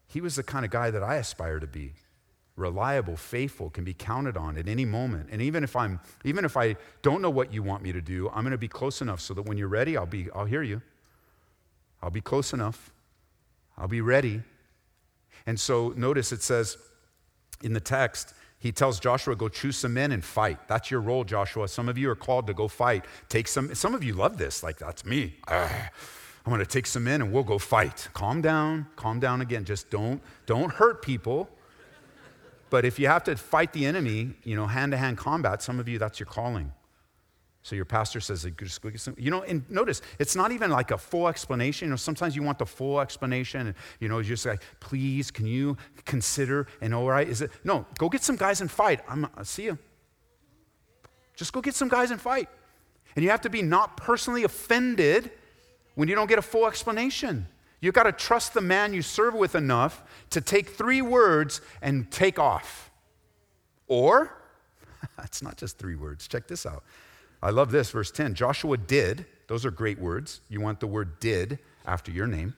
he 0.06 0.20
was 0.20 0.36
the 0.36 0.42
kind 0.42 0.66
of 0.66 0.70
guy 0.70 0.90
that 0.90 1.02
I 1.02 1.16
aspire 1.16 1.58
to 1.58 1.66
be. 1.66 1.94
Reliable, 2.54 3.16
faithful, 3.16 3.70
can 3.70 3.84
be 3.84 3.94
counted 3.94 4.36
on 4.36 4.58
at 4.58 4.68
any 4.68 4.84
moment. 4.84 5.30
And 5.32 5.40
even 5.40 5.64
if 5.64 5.74
I'm, 5.74 6.00
even 6.24 6.44
if 6.44 6.58
I 6.58 6.76
don't 7.00 7.22
know 7.22 7.30
what 7.30 7.54
you 7.54 7.62
want 7.62 7.82
me 7.82 7.92
to 7.92 8.02
do, 8.02 8.28
I'm 8.28 8.42
going 8.42 8.50
to 8.50 8.58
be 8.58 8.68
close 8.68 9.00
enough 9.00 9.22
so 9.22 9.32
that 9.32 9.42
when 9.42 9.56
you're 9.56 9.68
ready, 9.68 9.96
I'll 9.96 10.04
be, 10.04 10.28
I'll 10.34 10.44
hear 10.44 10.62
you. 10.62 10.82
I'll 12.02 12.10
be 12.10 12.20
close 12.20 12.52
enough. 12.52 12.92
I'll 13.78 13.88
be 13.88 14.02
ready. 14.02 14.42
And 15.46 15.58
so 15.58 15.94
notice 15.96 16.32
it 16.32 16.42
says, 16.42 16.76
in 17.62 17.72
the 17.72 17.80
text, 17.80 18.34
he 18.58 18.72
tells 18.72 19.00
Joshua, 19.00 19.34
go 19.36 19.48
choose 19.48 19.76
some 19.76 19.94
men 19.94 20.12
and 20.12 20.22
fight. 20.22 20.68
That's 20.68 20.90
your 20.90 21.00
role, 21.00 21.24
Joshua. 21.24 21.66
Some 21.66 21.88
of 21.88 21.96
you 21.96 22.10
are 22.10 22.14
called 22.16 22.46
to 22.48 22.54
go 22.54 22.68
fight. 22.68 23.04
Take 23.28 23.48
some, 23.48 23.74
some 23.74 23.94
of 23.94 24.04
you 24.04 24.12
love 24.12 24.36
this, 24.36 24.62
like 24.62 24.78
that's 24.78 25.04
me. 25.04 25.34
Ah, 25.48 25.90
I'm 26.44 26.52
gonna 26.52 26.66
take 26.66 26.86
some 26.86 27.04
men 27.04 27.22
and 27.22 27.32
we'll 27.32 27.42
go 27.42 27.58
fight. 27.58 28.08
Calm 28.12 28.42
down, 28.42 28.86
calm 28.96 29.18
down 29.18 29.40
again. 29.40 29.64
Just 29.64 29.90
don't, 29.90 30.20
don't 30.46 30.72
hurt 30.72 31.00
people. 31.02 31.48
But 32.68 32.84
if 32.84 32.98
you 32.98 33.08
have 33.08 33.24
to 33.24 33.36
fight 33.36 33.72
the 33.72 33.84
enemy, 33.86 34.34
you 34.44 34.56
know, 34.56 34.66
hand-to-hand 34.66 35.18
combat, 35.18 35.62
some 35.62 35.80
of 35.80 35.88
you, 35.88 35.98
that's 35.98 36.20
your 36.20 36.26
calling. 36.26 36.72
So 37.62 37.76
your 37.76 37.84
pastor 37.84 38.20
says, 38.20 38.46
you 39.18 39.30
know, 39.30 39.42
and 39.42 39.68
notice, 39.70 40.00
it's 40.18 40.34
not 40.34 40.50
even 40.50 40.70
like 40.70 40.92
a 40.92 40.98
full 40.98 41.28
explanation. 41.28 41.86
You 41.86 41.90
know, 41.90 41.96
sometimes 41.96 42.34
you 42.34 42.42
want 42.42 42.58
the 42.58 42.66
full 42.66 43.00
explanation, 43.00 43.68
and 43.68 43.76
you 43.98 44.08
know, 44.08 44.16
you're 44.16 44.24
just 44.24 44.46
like, 44.46 44.62
please, 44.80 45.30
can 45.30 45.46
you 45.46 45.76
consider? 46.06 46.66
And 46.80 46.94
all 46.94 47.08
right, 47.08 47.28
is 47.28 47.42
it? 47.42 47.50
No, 47.62 47.84
go 47.98 48.08
get 48.08 48.22
some 48.22 48.36
guys 48.36 48.62
and 48.62 48.70
fight. 48.70 49.00
I'm, 49.06 49.26
I'll 49.36 49.44
see 49.44 49.64
you. 49.64 49.78
Just 51.36 51.52
go 51.52 51.60
get 51.60 51.74
some 51.74 51.88
guys 51.88 52.10
and 52.10 52.20
fight. 52.20 52.48
And 53.14 53.24
you 53.24 53.30
have 53.30 53.42
to 53.42 53.50
be 53.50 53.60
not 53.60 53.96
personally 53.96 54.44
offended 54.44 55.30
when 55.96 56.08
you 56.08 56.14
don't 56.14 56.28
get 56.28 56.38
a 56.38 56.42
full 56.42 56.66
explanation. 56.66 57.46
You've 57.80 57.94
got 57.94 58.04
to 58.04 58.12
trust 58.12 58.54
the 58.54 58.60
man 58.60 58.94
you 58.94 59.02
serve 59.02 59.34
with 59.34 59.54
enough 59.54 60.02
to 60.30 60.40
take 60.40 60.70
three 60.70 61.02
words 61.02 61.60
and 61.82 62.10
take 62.10 62.38
off. 62.38 62.90
Or, 63.86 64.34
it's 65.24 65.42
not 65.42 65.56
just 65.56 65.78
three 65.78 65.96
words. 65.96 66.28
Check 66.28 66.46
this 66.46 66.64
out. 66.64 66.84
I 67.42 67.50
love 67.50 67.70
this, 67.70 67.90
verse 67.90 68.10
10. 68.10 68.34
Joshua 68.34 68.76
did, 68.76 69.26
those 69.46 69.64
are 69.64 69.70
great 69.70 69.98
words. 69.98 70.40
You 70.48 70.60
want 70.60 70.80
the 70.80 70.86
word 70.86 71.20
did 71.20 71.58
after 71.86 72.10
your 72.10 72.26
name. 72.26 72.54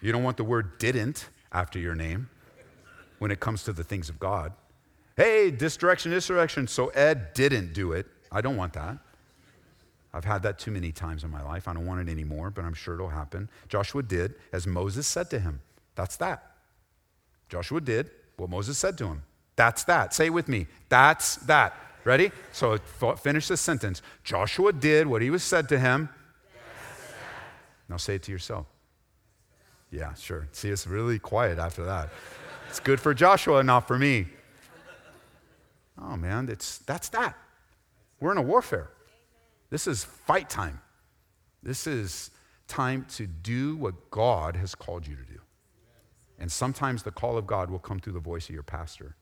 You 0.00 0.12
don't 0.12 0.22
want 0.22 0.36
the 0.36 0.44
word 0.44 0.78
didn't 0.78 1.28
after 1.52 1.78
your 1.78 1.94
name 1.94 2.28
when 3.18 3.30
it 3.30 3.40
comes 3.40 3.62
to 3.64 3.72
the 3.72 3.84
things 3.84 4.08
of 4.08 4.18
God. 4.18 4.52
Hey, 5.16 5.50
this 5.50 5.76
direction, 5.76 6.10
this 6.10 6.26
direction. 6.26 6.66
So 6.66 6.88
Ed 6.88 7.34
didn't 7.34 7.72
do 7.72 7.92
it. 7.92 8.06
I 8.30 8.40
don't 8.40 8.56
want 8.56 8.74
that. 8.74 8.98
I've 10.12 10.24
had 10.24 10.42
that 10.44 10.58
too 10.58 10.70
many 10.70 10.92
times 10.92 11.24
in 11.24 11.30
my 11.30 11.42
life. 11.42 11.68
I 11.68 11.74
don't 11.74 11.86
want 11.86 12.06
it 12.06 12.10
anymore, 12.10 12.50
but 12.50 12.64
I'm 12.64 12.74
sure 12.74 12.94
it'll 12.94 13.08
happen. 13.08 13.50
Joshua 13.68 14.02
did 14.02 14.34
as 14.52 14.66
Moses 14.66 15.06
said 15.06 15.28
to 15.30 15.38
him. 15.38 15.60
That's 15.94 16.16
that. 16.16 16.52
Joshua 17.48 17.80
did 17.80 18.10
what 18.36 18.50
Moses 18.50 18.78
said 18.78 18.96
to 18.98 19.06
him. 19.06 19.22
That's 19.56 19.84
that. 19.84 20.14
Say 20.14 20.26
it 20.26 20.30
with 20.30 20.48
me. 20.48 20.66
That's 20.88 21.36
that. 21.36 21.74
Ready? 22.06 22.30
So 22.52 22.78
finish 23.18 23.48
this 23.48 23.60
sentence. 23.60 24.00
Joshua 24.22 24.72
did 24.72 25.08
what 25.08 25.22
he 25.22 25.30
was 25.30 25.42
said 25.42 25.68
to 25.70 25.78
him. 25.78 26.08
Now 27.88 27.96
say 27.96 28.14
it 28.14 28.22
to 28.22 28.32
yourself. 28.32 28.66
Yeah, 29.90 30.14
sure. 30.14 30.46
See, 30.52 30.68
it's 30.68 30.86
really 30.86 31.18
quiet 31.18 31.58
after 31.58 31.84
that. 31.84 32.10
It's 32.68 32.78
good 32.78 33.00
for 33.00 33.12
Joshua, 33.12 33.64
not 33.64 33.88
for 33.88 33.98
me. 33.98 34.28
Oh 36.00 36.16
man, 36.16 36.48
it's 36.48 36.78
that's 36.78 37.08
that. 37.08 37.36
We're 38.20 38.30
in 38.30 38.38
a 38.38 38.42
warfare. 38.42 38.88
This 39.70 39.88
is 39.88 40.04
fight 40.04 40.48
time. 40.48 40.80
This 41.64 41.88
is 41.88 42.30
time 42.68 43.04
to 43.16 43.26
do 43.26 43.74
what 43.74 44.12
God 44.12 44.54
has 44.54 44.76
called 44.76 45.08
you 45.08 45.16
to 45.16 45.24
do. 45.24 45.40
And 46.38 46.52
sometimes 46.52 47.02
the 47.02 47.10
call 47.10 47.36
of 47.36 47.48
God 47.48 47.68
will 47.68 47.80
come 47.80 47.98
through 47.98 48.12
the 48.12 48.20
voice 48.20 48.48
of 48.48 48.54
your 48.54 48.62
pastor 48.62 49.16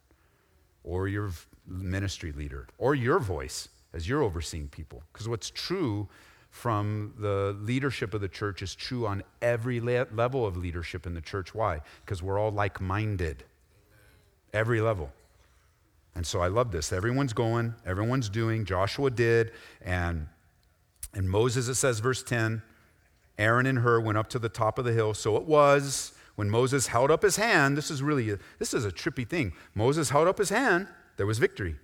or 0.84 1.08
your 1.08 1.30
ministry 1.66 2.32
leader 2.32 2.68
or 2.78 2.94
your 2.94 3.18
voice 3.18 3.68
as 3.92 4.08
you're 4.08 4.22
overseeing 4.22 4.68
people. 4.68 5.02
Because 5.12 5.28
what's 5.28 5.50
true 5.50 6.08
from 6.50 7.14
the 7.18 7.56
leadership 7.60 8.14
of 8.14 8.20
the 8.20 8.28
church 8.28 8.62
is 8.62 8.74
true 8.74 9.06
on 9.06 9.24
every 9.42 9.80
le- 9.80 10.06
level 10.12 10.46
of 10.46 10.56
leadership 10.56 11.06
in 11.06 11.14
the 11.14 11.20
church. 11.20 11.54
Why? 11.54 11.80
Because 12.04 12.22
we're 12.22 12.38
all 12.38 12.52
like 12.52 12.80
minded, 12.80 13.44
every 14.52 14.80
level. 14.80 15.10
And 16.14 16.24
so 16.24 16.40
I 16.40 16.46
love 16.46 16.70
this. 16.70 16.92
Everyone's 16.92 17.32
going, 17.32 17.74
everyone's 17.84 18.28
doing. 18.28 18.64
Joshua 18.64 19.10
did, 19.10 19.50
and 19.82 20.28
and 21.14 21.30
Moses, 21.30 21.68
it 21.68 21.74
says, 21.74 22.00
verse 22.00 22.22
10, 22.22 22.62
Aaron 23.38 23.66
and 23.66 23.78
Hur 23.78 24.00
went 24.00 24.18
up 24.18 24.28
to 24.30 24.38
the 24.38 24.48
top 24.48 24.78
of 24.78 24.84
the 24.84 24.92
hill. 24.92 25.14
So 25.14 25.36
it 25.36 25.44
was 25.44 26.12
when 26.36 26.50
Moses 26.50 26.88
held 26.88 27.10
up 27.10 27.22
his 27.22 27.36
hand. 27.36 27.76
This 27.76 27.90
is 27.90 28.02
really 28.02 28.30
a, 28.30 28.38
this 28.58 28.74
is 28.74 28.84
a 28.84 28.90
trippy 28.90 29.28
thing. 29.28 29.52
Moses 29.74 30.10
held 30.10 30.28
up 30.28 30.38
his 30.38 30.50
hand. 30.50 30.88
There 31.16 31.26
was 31.26 31.38
victory. 31.38 31.76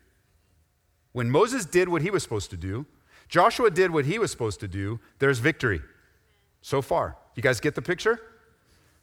When 1.12 1.30
Moses 1.30 1.64
did 1.64 1.88
what 1.88 2.03
he 2.03 2.11
was 2.11 2.22
supposed 2.22 2.51
to 2.51 2.57
do, 2.57 2.86
Joshua 3.28 3.70
did 3.70 3.90
what 3.90 4.07
he 4.07 4.18
was 4.18 4.30
supposed 4.30 4.61
to 4.61 4.68
do. 4.68 5.01
There's 5.18 5.38
victory. 5.38 5.80
So 6.62 6.82
far, 6.82 7.16
you 7.36 7.42
guys 7.42 7.61
get 7.61 7.74
the 7.74 7.82
picture? 7.82 8.20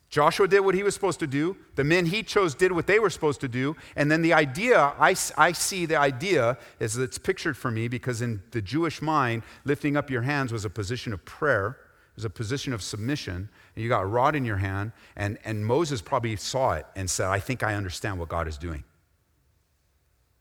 Joshua 0.10 0.48
did 0.48 0.62
what 0.62 0.74
he 0.74 0.84
was 0.84 0.94
supposed 0.94 1.20
to 1.20 1.28
do. 1.28 1.58
The 1.76 1.84
men 1.84 2.06
he 2.06 2.24
chose 2.24 2.56
did 2.56 2.72
what 2.72 2.88
they 2.88 2.98
were 3.00 3.10
supposed 3.10 3.42
to 3.42 3.50
do. 3.50 3.76
And 3.96 4.10
then 4.10 4.22
the 4.22 4.34
idea, 4.34 4.94
I, 4.98 5.16
I 5.38 5.52
see 5.52 5.86
the 5.86 5.98
idea 5.98 6.58
as 6.80 6.98
it's 6.98 7.18
pictured 7.18 7.58
for 7.58 7.72
me 7.72 7.90
because 7.90 8.22
in 8.22 8.42
the 8.52 8.62
Jewish 8.62 9.02
mind, 9.02 9.44
lifting 9.66 9.98
up 9.98 10.10
your 10.10 10.22
hands 10.22 10.54
was 10.54 10.64
a 10.64 10.70
position 10.70 11.12
of 11.12 11.26
prayer, 11.26 11.78
was 12.18 12.26
a 12.26 12.30
position 12.30 12.74
of 12.74 12.82
submission. 12.82 13.48
And 13.76 13.84
you 13.84 13.88
got 13.88 14.04
a 14.04 14.08
rod 14.08 14.36
in 14.36 14.44
your 14.44 14.58
hand. 14.58 14.92
And, 15.16 15.38
and 15.46 15.66
Moses 15.66 16.02
probably 16.02 16.36
saw 16.36 16.74
it 16.74 16.86
and 16.96 17.10
said, 17.10 17.28
I 17.28 17.40
think 17.40 17.64
I 17.64 17.76
understand 17.76 18.20
what 18.20 18.28
God 18.28 18.48
is 18.48 18.58
doing. 18.58 18.84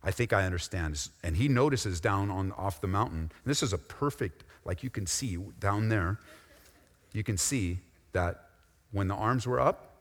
I 0.03 0.11
think 0.11 0.33
I 0.33 0.45
understand. 0.45 1.09
And 1.23 1.37
he 1.37 1.49
notices 1.49 2.01
down 2.01 2.31
on 2.31 2.51
off 2.53 2.81
the 2.81 2.87
mountain. 2.89 3.31
this 3.45 3.63
is 3.63 3.73
a 3.73 3.79
perfect, 3.79 4.45
like 4.65 4.83
you 4.83 4.91
can 4.91 5.07
see 5.07 5.37
down 5.61 5.89
there, 5.89 6.19
you 7.13 7.23
can 7.23 7.37
see 7.37 7.79
that 8.13 8.49
when 8.93 9.09
the 9.09 9.15
arms 9.15 9.47
were 9.47 9.61
up, 9.61 9.97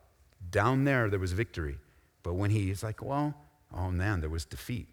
down 0.49 0.85
there, 0.85 1.09
there 1.09 1.19
was 1.19 1.33
victory. 1.33 1.77
But 2.23 2.35
when 2.35 2.51
he's 2.51 2.83
like, 2.83 3.03
well, 3.03 3.35
oh 3.75 3.91
man, 3.91 4.21
there 4.21 4.29
was 4.29 4.45
defeat. 4.45 4.87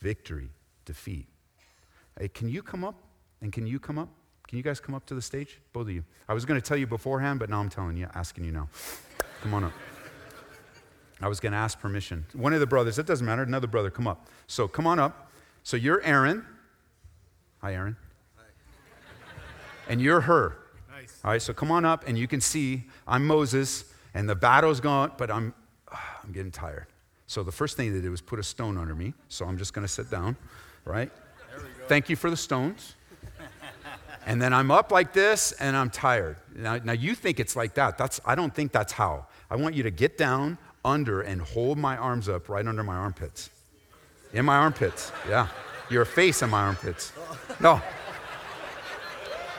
Victory, 0.00 0.50
defeat. 0.84 1.26
Hey, 2.18 2.28
can 2.28 2.48
you 2.48 2.62
come 2.62 2.84
up? 2.84 2.96
And 3.40 3.52
can 3.52 3.66
you 3.66 3.78
come 3.80 3.98
up? 3.98 4.08
Can 4.48 4.58
you 4.58 4.62
guys 4.62 4.80
come 4.80 4.94
up 4.94 5.06
to 5.06 5.14
the 5.14 5.22
stage? 5.22 5.58
Both 5.72 5.88
of 5.88 5.90
you. 5.92 6.04
I 6.28 6.34
was 6.34 6.44
going 6.44 6.60
to 6.60 6.66
tell 6.66 6.76
you 6.76 6.86
beforehand, 6.86 7.38
but 7.38 7.48
now 7.48 7.60
I'm 7.60 7.70
telling 7.70 7.96
you, 7.96 8.08
asking 8.14 8.44
you 8.44 8.52
now. 8.52 8.68
Come 9.42 9.54
on 9.54 9.64
up. 9.64 9.72
I 11.20 11.28
was 11.28 11.40
going 11.40 11.52
to 11.52 11.58
ask 11.58 11.78
permission. 11.78 12.26
One 12.32 12.52
of 12.52 12.60
the 12.60 12.66
brothers, 12.66 12.98
it 12.98 13.06
doesn't 13.06 13.24
matter, 13.24 13.42
another 13.42 13.68
brother, 13.68 13.90
come 13.90 14.06
up. 14.06 14.26
So 14.46 14.66
come 14.66 14.86
on 14.86 14.98
up. 14.98 15.30
So 15.62 15.76
you're 15.76 16.02
Aaron. 16.02 16.44
Hi, 17.60 17.74
Aaron. 17.74 17.96
Hi. 18.36 18.42
And 19.88 20.00
you're 20.00 20.22
Hur. 20.22 20.56
Nice. 20.90 21.18
All 21.24 21.30
right, 21.30 21.40
so 21.40 21.52
come 21.54 21.70
on 21.70 21.84
up, 21.84 22.06
and 22.08 22.18
you 22.18 22.26
can 22.26 22.40
see 22.40 22.84
I'm 23.06 23.26
Moses, 23.26 23.84
and 24.14 24.28
the 24.28 24.34
battle's 24.34 24.80
gone, 24.80 25.12
but 25.16 25.30
I'm, 25.30 25.54
I'm 25.90 26.32
getting 26.32 26.50
tired. 26.50 26.86
So 27.28 27.42
the 27.42 27.52
first 27.52 27.76
thing 27.76 27.94
they 27.94 28.00
did 28.00 28.10
was 28.10 28.20
put 28.20 28.38
a 28.38 28.42
stone 28.42 28.76
under 28.76 28.94
me. 28.94 29.14
So 29.28 29.46
I'm 29.46 29.56
just 29.56 29.72
going 29.72 29.86
to 29.86 29.92
sit 29.92 30.10
down, 30.10 30.36
right? 30.84 31.10
Thank 31.88 32.08
you 32.10 32.16
for 32.16 32.30
the 32.30 32.36
stones. 32.36 32.94
And 34.26 34.40
then 34.40 34.52
I'm 34.52 34.70
up 34.70 34.92
like 34.92 35.12
this, 35.12 35.52
and 35.52 35.76
I'm 35.76 35.90
tired. 35.90 36.36
Now, 36.54 36.78
now 36.82 36.92
you 36.92 37.14
think 37.14 37.40
it's 37.40 37.56
like 37.56 37.74
that. 37.74 37.98
That's 37.98 38.20
I 38.24 38.34
don't 38.34 38.54
think 38.54 38.72
that's 38.72 38.92
how. 38.92 39.26
I 39.50 39.56
want 39.56 39.74
you 39.74 39.82
to 39.82 39.90
get 39.90 40.16
down 40.16 40.58
under 40.84 41.20
and 41.20 41.40
hold 41.40 41.78
my 41.78 41.96
arms 41.96 42.28
up 42.28 42.48
right 42.48 42.66
under 42.66 42.82
my 42.82 42.96
armpits. 42.96 43.50
In 44.32 44.44
my 44.44 44.56
armpits, 44.56 45.12
yeah. 45.28 45.48
Your 45.90 46.04
face 46.04 46.42
in 46.42 46.50
my 46.50 46.62
armpits. 46.62 47.12
No. 47.60 47.80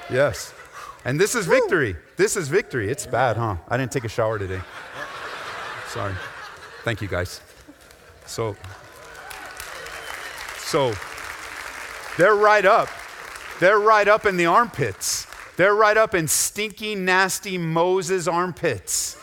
Yes. 0.10 0.54
And 1.06 1.20
this 1.20 1.36
is 1.36 1.46
victory. 1.46 1.96
This 2.18 2.38
is 2.38 2.48
victory. 2.48 2.90
It's 2.90 3.06
bad, 3.06 3.38
huh? 3.38 3.58
I 3.68 3.78
didn't 3.78 3.92
take 3.92 4.06
a 4.06 4.10
shower 4.10 4.40
today. 4.40 4.62
Sorry. 5.90 6.14
Thank 6.84 7.02
you, 7.02 7.08
guys. 7.08 7.42
So, 8.26 8.56
so 10.58 10.94
they're 12.18 12.36
right 12.36 12.66
up. 12.66 12.90
They're 13.60 13.80
right 13.80 14.08
up 14.08 14.26
in 14.26 14.38
the 14.38 14.46
armpits. 14.46 15.28
They're 15.56 15.76
right 15.76 15.98
up 15.98 16.16
in 16.16 16.28
stinky, 16.28 16.96
nasty 16.96 17.58
Moses' 17.58 18.28
armpits. 18.28 19.18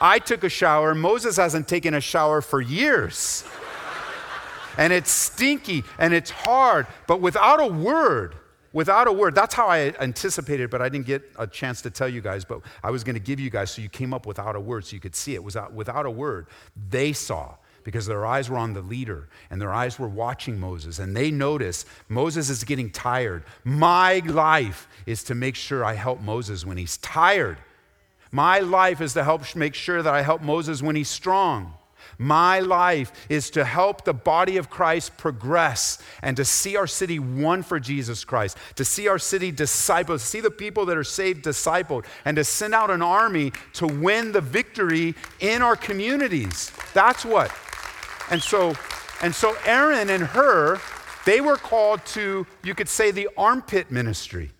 I 0.00 0.18
took 0.18 0.44
a 0.44 0.48
shower. 0.48 0.94
Moses 0.94 1.36
hasn't 1.36 1.68
taken 1.68 1.94
a 1.94 2.00
shower 2.00 2.40
for 2.42 2.60
years. 2.60 3.44
And 4.78 4.92
it's 4.92 5.10
stinky 5.10 5.84
and 5.98 6.12
it's 6.12 6.30
hard, 6.30 6.86
but 7.06 7.20
without 7.20 7.60
a 7.60 7.66
word, 7.66 8.34
without 8.74 9.08
a 9.08 9.12
word. 9.12 9.34
That's 9.34 9.54
how 9.54 9.68
I 9.68 9.94
anticipated, 10.00 10.68
but 10.68 10.82
I 10.82 10.90
didn't 10.90 11.06
get 11.06 11.22
a 11.38 11.46
chance 11.46 11.80
to 11.82 11.90
tell 11.90 12.10
you 12.10 12.20
guys. 12.20 12.44
But 12.44 12.60
I 12.84 12.90
was 12.90 13.02
going 13.02 13.14
to 13.14 13.20
give 13.20 13.40
you 13.40 13.48
guys 13.48 13.70
so 13.70 13.80
you 13.80 13.88
came 13.88 14.12
up 14.12 14.26
without 14.26 14.54
a 14.54 14.60
word 14.60 14.84
so 14.84 14.94
you 14.94 15.00
could 15.00 15.16
see 15.16 15.34
it. 15.34 15.42
Without, 15.42 15.72
without 15.72 16.04
a 16.04 16.10
word, 16.10 16.46
they 16.90 17.14
saw 17.14 17.54
because 17.86 18.04
their 18.04 18.26
eyes 18.26 18.50
were 18.50 18.58
on 18.58 18.72
the 18.72 18.82
leader 18.82 19.28
and 19.48 19.60
their 19.62 19.72
eyes 19.72 19.96
were 19.96 20.08
watching 20.08 20.58
Moses. 20.58 20.98
And 20.98 21.16
they 21.16 21.30
notice 21.30 21.86
Moses 22.08 22.50
is 22.50 22.64
getting 22.64 22.90
tired. 22.90 23.44
My 23.62 24.18
life 24.26 24.88
is 25.06 25.22
to 25.24 25.36
make 25.36 25.54
sure 25.54 25.84
I 25.84 25.94
help 25.94 26.20
Moses 26.20 26.66
when 26.66 26.78
he's 26.78 26.96
tired. 26.96 27.58
My 28.32 28.58
life 28.58 29.00
is 29.00 29.12
to 29.12 29.22
help 29.22 29.54
make 29.54 29.76
sure 29.76 30.02
that 30.02 30.12
I 30.12 30.22
help 30.22 30.42
Moses 30.42 30.82
when 30.82 30.96
he's 30.96 31.08
strong. 31.08 31.74
My 32.18 32.58
life 32.58 33.12
is 33.28 33.50
to 33.50 33.64
help 33.64 34.04
the 34.04 34.14
body 34.14 34.56
of 34.56 34.68
Christ 34.68 35.16
progress 35.16 36.02
and 36.22 36.36
to 36.38 36.44
see 36.44 36.76
our 36.76 36.88
city 36.88 37.20
won 37.20 37.62
for 37.62 37.78
Jesus 37.78 38.24
Christ, 38.24 38.56
to 38.74 38.84
see 38.84 39.06
our 39.06 39.18
city 39.18 39.52
discipled, 39.52 40.18
see 40.18 40.40
the 40.40 40.50
people 40.50 40.86
that 40.86 40.96
are 40.96 41.04
saved 41.04 41.44
discipled, 41.44 42.04
and 42.24 42.36
to 42.36 42.42
send 42.42 42.74
out 42.74 42.90
an 42.90 43.02
army 43.02 43.52
to 43.74 43.86
win 43.86 44.32
the 44.32 44.40
victory 44.40 45.14
in 45.38 45.62
our 45.62 45.76
communities. 45.76 46.72
That's 46.94 47.24
what. 47.24 47.52
And 48.30 48.42
so, 48.42 48.74
and 49.22 49.34
so 49.34 49.56
Aaron 49.64 50.10
and 50.10 50.22
Hur, 50.22 50.80
they 51.24 51.40
were 51.40 51.56
called 51.56 52.04
to, 52.06 52.46
you 52.62 52.74
could 52.74 52.88
say, 52.88 53.10
the 53.10 53.28
armpit 53.36 53.90
ministry. 53.90 54.50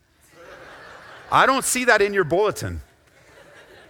I 1.31 1.47
don't 1.47 1.65
see 1.65 1.85
that 1.85 2.01
in 2.01 2.15
your 2.15 2.25
bulletin. 2.25 2.81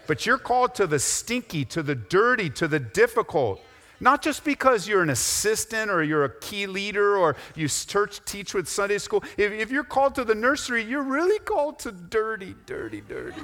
But 0.07 0.25
you're 0.25 0.39
called 0.39 0.75
to 0.77 0.87
the 0.87 0.99
stinky, 0.99 1.65
to 1.67 1.83
the 1.83 1.95
dirty, 1.95 2.49
to 2.51 2.69
the 2.69 2.79
difficult. 2.79 3.61
Not 3.99 4.23
just 4.23 4.45
because 4.45 4.87
you're 4.87 5.03
an 5.03 5.11
assistant 5.11 5.91
or 5.91 6.03
you're 6.03 6.25
a 6.25 6.41
key 6.41 6.67
leader 6.67 7.17
or 7.17 7.35
you 7.55 7.69
church 7.69 8.25
teach 8.25 8.55
with 8.55 8.69
Sunday 8.69 8.99
school. 8.99 9.25
If, 9.37 9.53
if 9.53 9.71
you're 9.71 9.85
called 9.85 10.15
to 10.17 10.25
the 10.25 10.35
nursery, 10.35 10.85
you're 10.85 11.03
really 11.03 11.39
called 11.39 11.79
to 11.81 11.93
dirty, 11.93 12.55
dirty, 12.67 13.01
dirty. 13.01 13.43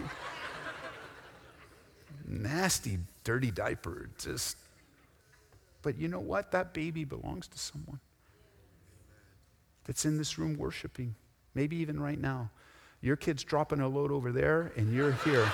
Nasty, 2.26 2.98
dirty 3.24 3.50
diaper. 3.50 4.10
Just, 4.18 4.56
but 5.82 5.98
you 5.98 6.08
know 6.08 6.20
what? 6.20 6.52
That 6.52 6.72
baby 6.72 7.04
belongs 7.04 7.48
to 7.48 7.58
someone 7.58 8.00
that's 9.84 10.04
in 10.04 10.16
this 10.16 10.38
room 10.38 10.56
worshiping, 10.56 11.14
maybe 11.54 11.76
even 11.76 12.00
right 12.00 12.18
now. 12.18 12.50
Your 13.00 13.16
kid's 13.16 13.42
dropping 13.42 13.80
a 13.80 13.88
load 13.88 14.12
over 14.12 14.30
there, 14.30 14.72
and 14.76 14.94
you're 14.94 15.12
here. 15.12 15.50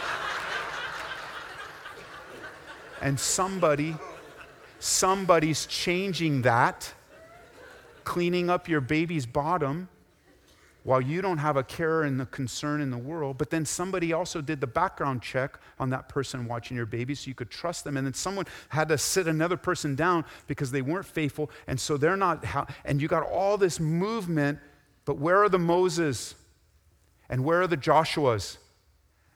and 3.00 3.18
somebody, 3.18 3.96
somebody's 4.78 5.64
changing 5.64 6.42
that, 6.42 6.92
cleaning 8.04 8.50
up 8.50 8.68
your 8.68 8.82
baby's 8.82 9.24
bottom 9.24 9.88
while 10.88 11.02
you 11.02 11.20
don't 11.20 11.36
have 11.36 11.58
a 11.58 11.62
care 11.62 12.04
and 12.04 12.18
the 12.18 12.24
concern 12.24 12.80
in 12.80 12.88
the 12.90 12.96
world, 12.96 13.36
but 13.36 13.50
then 13.50 13.62
somebody 13.66 14.14
also 14.14 14.40
did 14.40 14.58
the 14.58 14.66
background 14.66 15.20
check 15.20 15.60
on 15.78 15.90
that 15.90 16.08
person 16.08 16.48
watching 16.48 16.78
your 16.78 16.86
baby 16.86 17.14
so 17.14 17.28
you 17.28 17.34
could 17.34 17.50
trust 17.50 17.84
them. 17.84 17.98
And 17.98 18.06
then 18.06 18.14
someone 18.14 18.46
had 18.70 18.88
to 18.88 18.96
sit 18.96 19.26
another 19.26 19.58
person 19.58 19.94
down 19.94 20.24
because 20.46 20.70
they 20.70 20.80
weren't 20.80 21.04
faithful. 21.04 21.50
And 21.66 21.78
so 21.78 21.98
they're 21.98 22.16
not, 22.16 22.42
and 22.86 23.02
you 23.02 23.06
got 23.06 23.22
all 23.22 23.58
this 23.58 23.78
movement, 23.78 24.60
but 25.04 25.18
where 25.18 25.42
are 25.42 25.50
the 25.50 25.58
Moses? 25.58 26.34
And 27.28 27.44
where 27.44 27.60
are 27.60 27.66
the 27.66 27.76
Joshuas? 27.76 28.56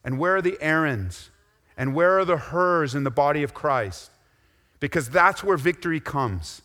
And 0.04 0.18
where 0.18 0.36
are 0.36 0.42
the 0.42 0.56
Aarons? 0.58 1.28
And 1.76 1.94
where 1.94 2.18
are 2.18 2.24
the 2.24 2.38
Hurs 2.38 2.94
in 2.94 3.04
the 3.04 3.10
body 3.10 3.42
of 3.42 3.52
Christ? 3.52 4.10
Because 4.80 5.10
that's 5.10 5.44
where 5.44 5.58
victory 5.58 6.00
comes. 6.00 6.62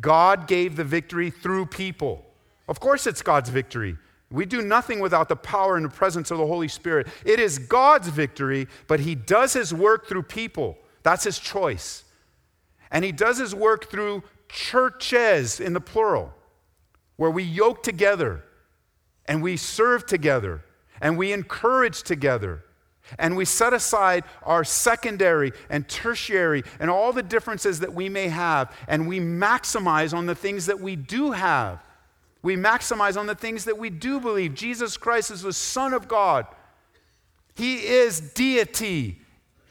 God 0.00 0.48
gave 0.48 0.76
the 0.76 0.84
victory 0.84 1.28
through 1.28 1.66
people. 1.66 2.24
Of 2.68 2.80
course, 2.80 3.06
it's 3.06 3.20
God's 3.20 3.50
victory. 3.50 3.98
We 4.30 4.46
do 4.46 4.62
nothing 4.62 5.00
without 5.00 5.28
the 5.28 5.36
power 5.36 5.76
and 5.76 5.84
the 5.84 5.90
presence 5.90 6.30
of 6.30 6.38
the 6.38 6.46
Holy 6.46 6.68
Spirit. 6.68 7.08
It 7.24 7.40
is 7.40 7.58
God's 7.58 8.08
victory, 8.08 8.68
but 8.86 9.00
He 9.00 9.14
does 9.14 9.54
His 9.54 9.74
work 9.74 10.08
through 10.08 10.22
people. 10.24 10.78
That's 11.02 11.24
His 11.24 11.38
choice. 11.38 12.04
And 12.90 13.04
He 13.04 13.10
does 13.10 13.38
His 13.38 13.54
work 13.54 13.90
through 13.90 14.22
churches 14.48 15.58
in 15.58 15.72
the 15.72 15.80
plural, 15.80 16.32
where 17.16 17.30
we 17.30 17.42
yoke 17.42 17.82
together 17.82 18.44
and 19.26 19.42
we 19.42 19.56
serve 19.56 20.06
together 20.06 20.62
and 21.00 21.18
we 21.18 21.32
encourage 21.32 22.02
together 22.02 22.64
and 23.18 23.36
we 23.36 23.44
set 23.44 23.72
aside 23.72 24.22
our 24.44 24.62
secondary 24.62 25.52
and 25.68 25.88
tertiary 25.88 26.62
and 26.78 26.90
all 26.90 27.12
the 27.12 27.22
differences 27.22 27.80
that 27.80 27.92
we 27.92 28.08
may 28.08 28.28
have 28.28 28.74
and 28.86 29.08
we 29.08 29.18
maximize 29.18 30.14
on 30.14 30.26
the 30.26 30.34
things 30.34 30.66
that 30.66 30.78
we 30.78 30.94
do 30.94 31.32
have 31.32 31.82
we 32.42 32.56
maximize 32.56 33.18
on 33.18 33.26
the 33.26 33.34
things 33.34 33.66
that 33.66 33.78
we 33.78 33.90
do 33.90 34.20
believe. 34.20 34.54
Jesus 34.54 34.96
Christ 34.96 35.30
is 35.30 35.42
the 35.42 35.52
Son 35.52 35.92
of 35.92 36.08
God, 36.08 36.46
He 37.54 37.78
is 37.78 38.20
deity. 38.20 39.18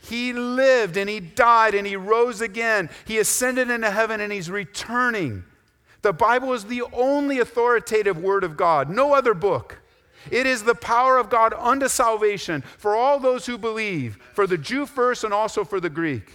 He 0.01 0.33
lived 0.33 0.97
and 0.97 1.07
He 1.07 1.19
died 1.19 1.75
and 1.75 1.85
He 1.85 1.95
rose 1.95 2.41
again. 2.41 2.89
He 3.05 3.19
ascended 3.19 3.69
into 3.69 3.91
heaven 3.91 4.21
and 4.21 4.33
He's 4.33 4.49
returning. 4.49 5.43
The 6.01 6.13
Bible 6.13 6.53
is 6.53 6.65
the 6.65 6.83
only 6.93 7.39
authoritative 7.39 8.17
word 8.17 8.43
of 8.43 8.57
God, 8.57 8.89
no 8.89 9.13
other 9.13 9.33
book. 9.33 9.79
It 10.31 10.45
is 10.45 10.63
the 10.63 10.75
power 10.75 11.17
of 11.17 11.29
God 11.29 11.53
unto 11.53 11.87
salvation 11.87 12.61
for 12.77 12.95
all 12.95 13.19
those 13.19 13.45
who 13.45 13.57
believe, 13.57 14.17
for 14.33 14.47
the 14.47 14.57
Jew 14.57 14.85
first 14.85 15.23
and 15.23 15.33
also 15.33 15.63
for 15.63 15.79
the 15.79 15.89
Greek. 15.89 16.31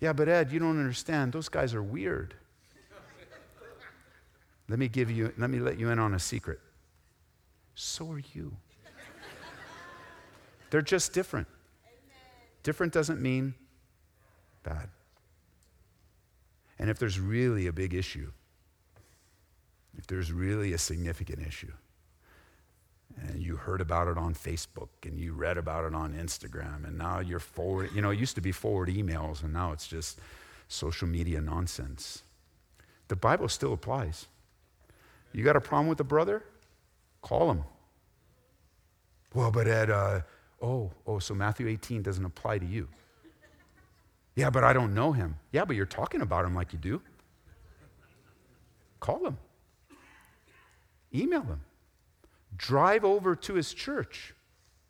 Yeah, 0.00 0.12
but 0.12 0.28
Ed, 0.28 0.50
you 0.50 0.58
don't 0.58 0.78
understand. 0.78 1.32
Those 1.32 1.48
guys 1.48 1.74
are 1.74 1.82
weird. 1.82 2.34
Let 4.72 4.78
me 4.78 4.88
give 4.88 5.10
you, 5.10 5.30
let 5.36 5.50
me 5.50 5.58
let 5.58 5.78
you 5.78 5.90
in 5.90 5.98
on 5.98 6.14
a 6.14 6.18
secret. 6.18 6.58
So 7.74 8.10
are 8.10 8.22
you. 8.32 8.56
They're 10.70 10.80
just 10.80 11.12
different. 11.12 11.46
Different 12.62 12.90
doesn't 12.90 13.20
mean 13.20 13.52
bad. 14.62 14.88
And 16.78 16.88
if 16.88 16.98
there's 16.98 17.20
really 17.20 17.66
a 17.66 17.72
big 17.74 17.92
issue, 17.92 18.32
if 19.98 20.06
there's 20.06 20.32
really 20.32 20.72
a 20.72 20.78
significant 20.78 21.46
issue, 21.46 21.72
and 23.20 23.42
you 23.42 23.56
heard 23.56 23.82
about 23.82 24.08
it 24.08 24.16
on 24.16 24.34
Facebook 24.34 24.88
and 25.04 25.20
you 25.20 25.34
read 25.34 25.58
about 25.58 25.84
it 25.84 25.94
on 25.94 26.14
Instagram, 26.14 26.86
and 26.86 26.96
now 26.96 27.20
you're 27.20 27.40
forward, 27.40 27.90
you 27.94 28.00
know, 28.00 28.08
it 28.08 28.18
used 28.18 28.36
to 28.36 28.40
be 28.40 28.52
forward 28.52 28.88
emails, 28.88 29.42
and 29.42 29.52
now 29.52 29.72
it's 29.72 29.86
just 29.86 30.18
social 30.68 31.06
media 31.06 31.42
nonsense. 31.42 32.22
The 33.08 33.16
Bible 33.16 33.50
still 33.50 33.74
applies. 33.74 34.28
You 35.32 35.44
got 35.44 35.56
a 35.56 35.60
problem 35.60 35.88
with 35.88 36.00
a 36.00 36.04
brother? 36.04 36.42
Call 37.20 37.50
him. 37.50 37.64
Well, 39.34 39.50
but 39.50 39.66
Ed, 39.66 39.90
uh, 39.90 40.20
oh, 40.60 40.90
oh, 41.06 41.18
so 41.18 41.34
Matthew 41.34 41.68
18 41.68 42.02
doesn't 42.02 42.24
apply 42.24 42.58
to 42.58 42.66
you. 42.66 42.88
Yeah, 44.34 44.50
but 44.50 44.64
I 44.64 44.72
don't 44.72 44.94
know 44.94 45.12
him. 45.12 45.36
Yeah, 45.52 45.64
but 45.64 45.76
you're 45.76 45.86
talking 45.86 46.22
about 46.22 46.44
him 46.44 46.54
like 46.54 46.72
you 46.72 46.78
do. 46.78 47.02
Call 49.00 49.26
him. 49.26 49.38
Email 51.14 51.42
him. 51.42 51.60
Drive 52.56 53.04
over 53.04 53.34
to 53.34 53.54
his 53.54 53.74
church. 53.74 54.34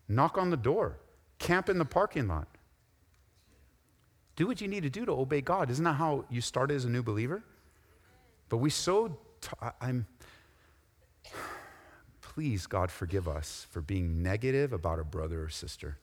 Knock 0.09 0.39
on 0.39 0.51
the 0.51 0.57
door. 0.57 0.99
Camp 1.39 1.69
in 1.69 1.79
the 1.79 1.85
parking 1.85 2.29
lot. 2.29 2.49
Do 4.37 4.47
what 4.47 4.61
you 4.61 4.69
need 4.69 4.83
to 4.83 4.91
do 4.91 5.05
to 5.05 5.13
obey 5.13 5.41
God. 5.41 5.71
Isn't 5.71 5.85
that 5.85 5.95
how 5.95 6.25
you 6.31 6.41
started 6.41 6.75
as 6.75 6.85
a 6.85 6.89
new 6.89 7.03
believer? 7.03 7.43
But 8.49 8.59
we 8.59 8.71
so, 8.71 9.19
I'm, 9.81 10.07
please, 12.35 12.67
God, 12.67 12.91
forgive 12.91 13.29
us 13.29 13.67
for 13.71 13.83
being 13.83 14.23
negative 14.23 14.73
about 14.73 14.99
a 14.99 15.05
brother 15.05 15.45
or 15.45 15.49
sister. 15.51 15.99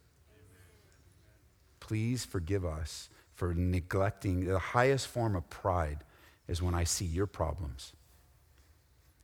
Please 1.79 2.23
forgive 2.23 2.63
us 2.63 3.09
for 3.33 3.53
neglecting. 3.53 4.45
The 4.45 4.59
highest 4.59 5.07
form 5.07 5.35
of 5.35 5.49
pride 5.49 6.03
is 6.47 6.61
when 6.61 6.75
I 6.75 6.83
see 6.83 7.05
your 7.05 7.25
problems 7.25 7.93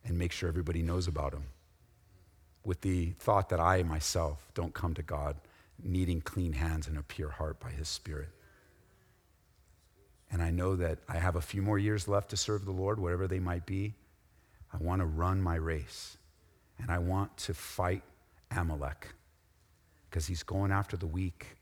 and 0.04 0.18
make 0.18 0.32
sure 0.32 0.50
everybody 0.50 0.82
knows 0.82 1.08
about 1.08 1.32
them 1.34 1.46
with 2.64 2.82
the 2.82 3.12
thought 3.20 3.50
that 3.50 3.60
I 3.60 3.84
myself 3.84 4.50
don't 4.56 4.74
come 4.74 4.96
to 4.96 5.04
God 5.04 5.36
needing 5.84 6.22
clean 6.22 6.54
hands 6.54 6.88
and 6.88 6.98
a 6.98 7.04
pure 7.04 7.30
heart 7.30 7.60
by 7.60 7.70
His 7.70 7.88
Spirit. 7.88 8.30
And 10.32 10.42
I 10.42 10.50
know 10.50 10.76
that 10.76 11.00
I 11.08 11.18
have 11.18 11.36
a 11.36 11.42
few 11.42 11.62
more 11.62 11.78
years 11.78 12.08
left 12.08 12.32
to 12.32 12.38
serve 12.38 12.66
the 12.66 12.72
Lord, 12.72 13.00
whatever 13.00 13.28
they 13.28 13.40
might 13.40 13.68
be. 13.68 13.94
I 14.74 14.78
want 14.78 15.02
to 15.02 15.06
run 15.06 15.40
my 15.42 15.56
race 15.56 16.18
and 16.80 16.92
I 16.92 17.00
want 17.00 17.36
to 17.38 17.54
fight 17.54 18.04
Amalek 18.52 19.14
because 20.10 20.28
he's 20.28 20.44
going 20.44 20.72
after 20.72 20.98
the 20.98 21.08
weak. 21.08 21.58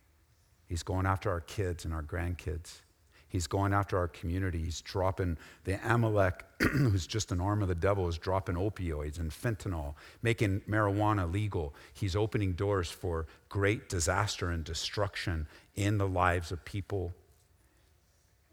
He's 0.67 0.83
going 0.83 1.05
after 1.05 1.29
our 1.29 1.41
kids 1.41 1.85
and 1.85 1.93
our 1.93 2.03
grandkids. 2.03 2.81
He's 3.27 3.47
going 3.47 3.73
after 3.73 3.97
our 3.97 4.07
community. 4.07 4.59
He's 4.59 4.81
dropping 4.81 5.39
the 5.63 5.79
Amalek, 5.83 6.45
who's 6.59 7.07
just 7.07 7.31
an 7.31 7.41
arm 7.41 7.63
of 7.63 7.67
the 7.67 7.73
devil, 7.73 8.07
is 8.07 8.19
dropping 8.19 8.55
opioids 8.55 9.19
and 9.19 9.31
fentanyl, 9.31 9.95
making 10.21 10.61
marijuana 10.69 11.31
legal. 11.31 11.73
He's 11.93 12.15
opening 12.15 12.53
doors 12.53 12.91
for 12.91 13.25
great 13.49 13.89
disaster 13.89 14.51
and 14.51 14.63
destruction 14.63 15.47
in 15.73 15.97
the 15.97 16.07
lives 16.07 16.51
of 16.51 16.63
people. 16.63 17.11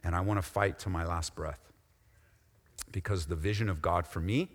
And 0.02 0.16
I 0.16 0.22
want 0.22 0.38
to 0.38 0.42
fight 0.42 0.78
to 0.78 0.88
my 0.88 1.04
last 1.04 1.34
breath 1.34 1.60
because 2.90 3.26
the 3.26 3.36
vision 3.36 3.68
of 3.68 3.82
God 3.82 4.06
for 4.06 4.20
me 4.20 4.48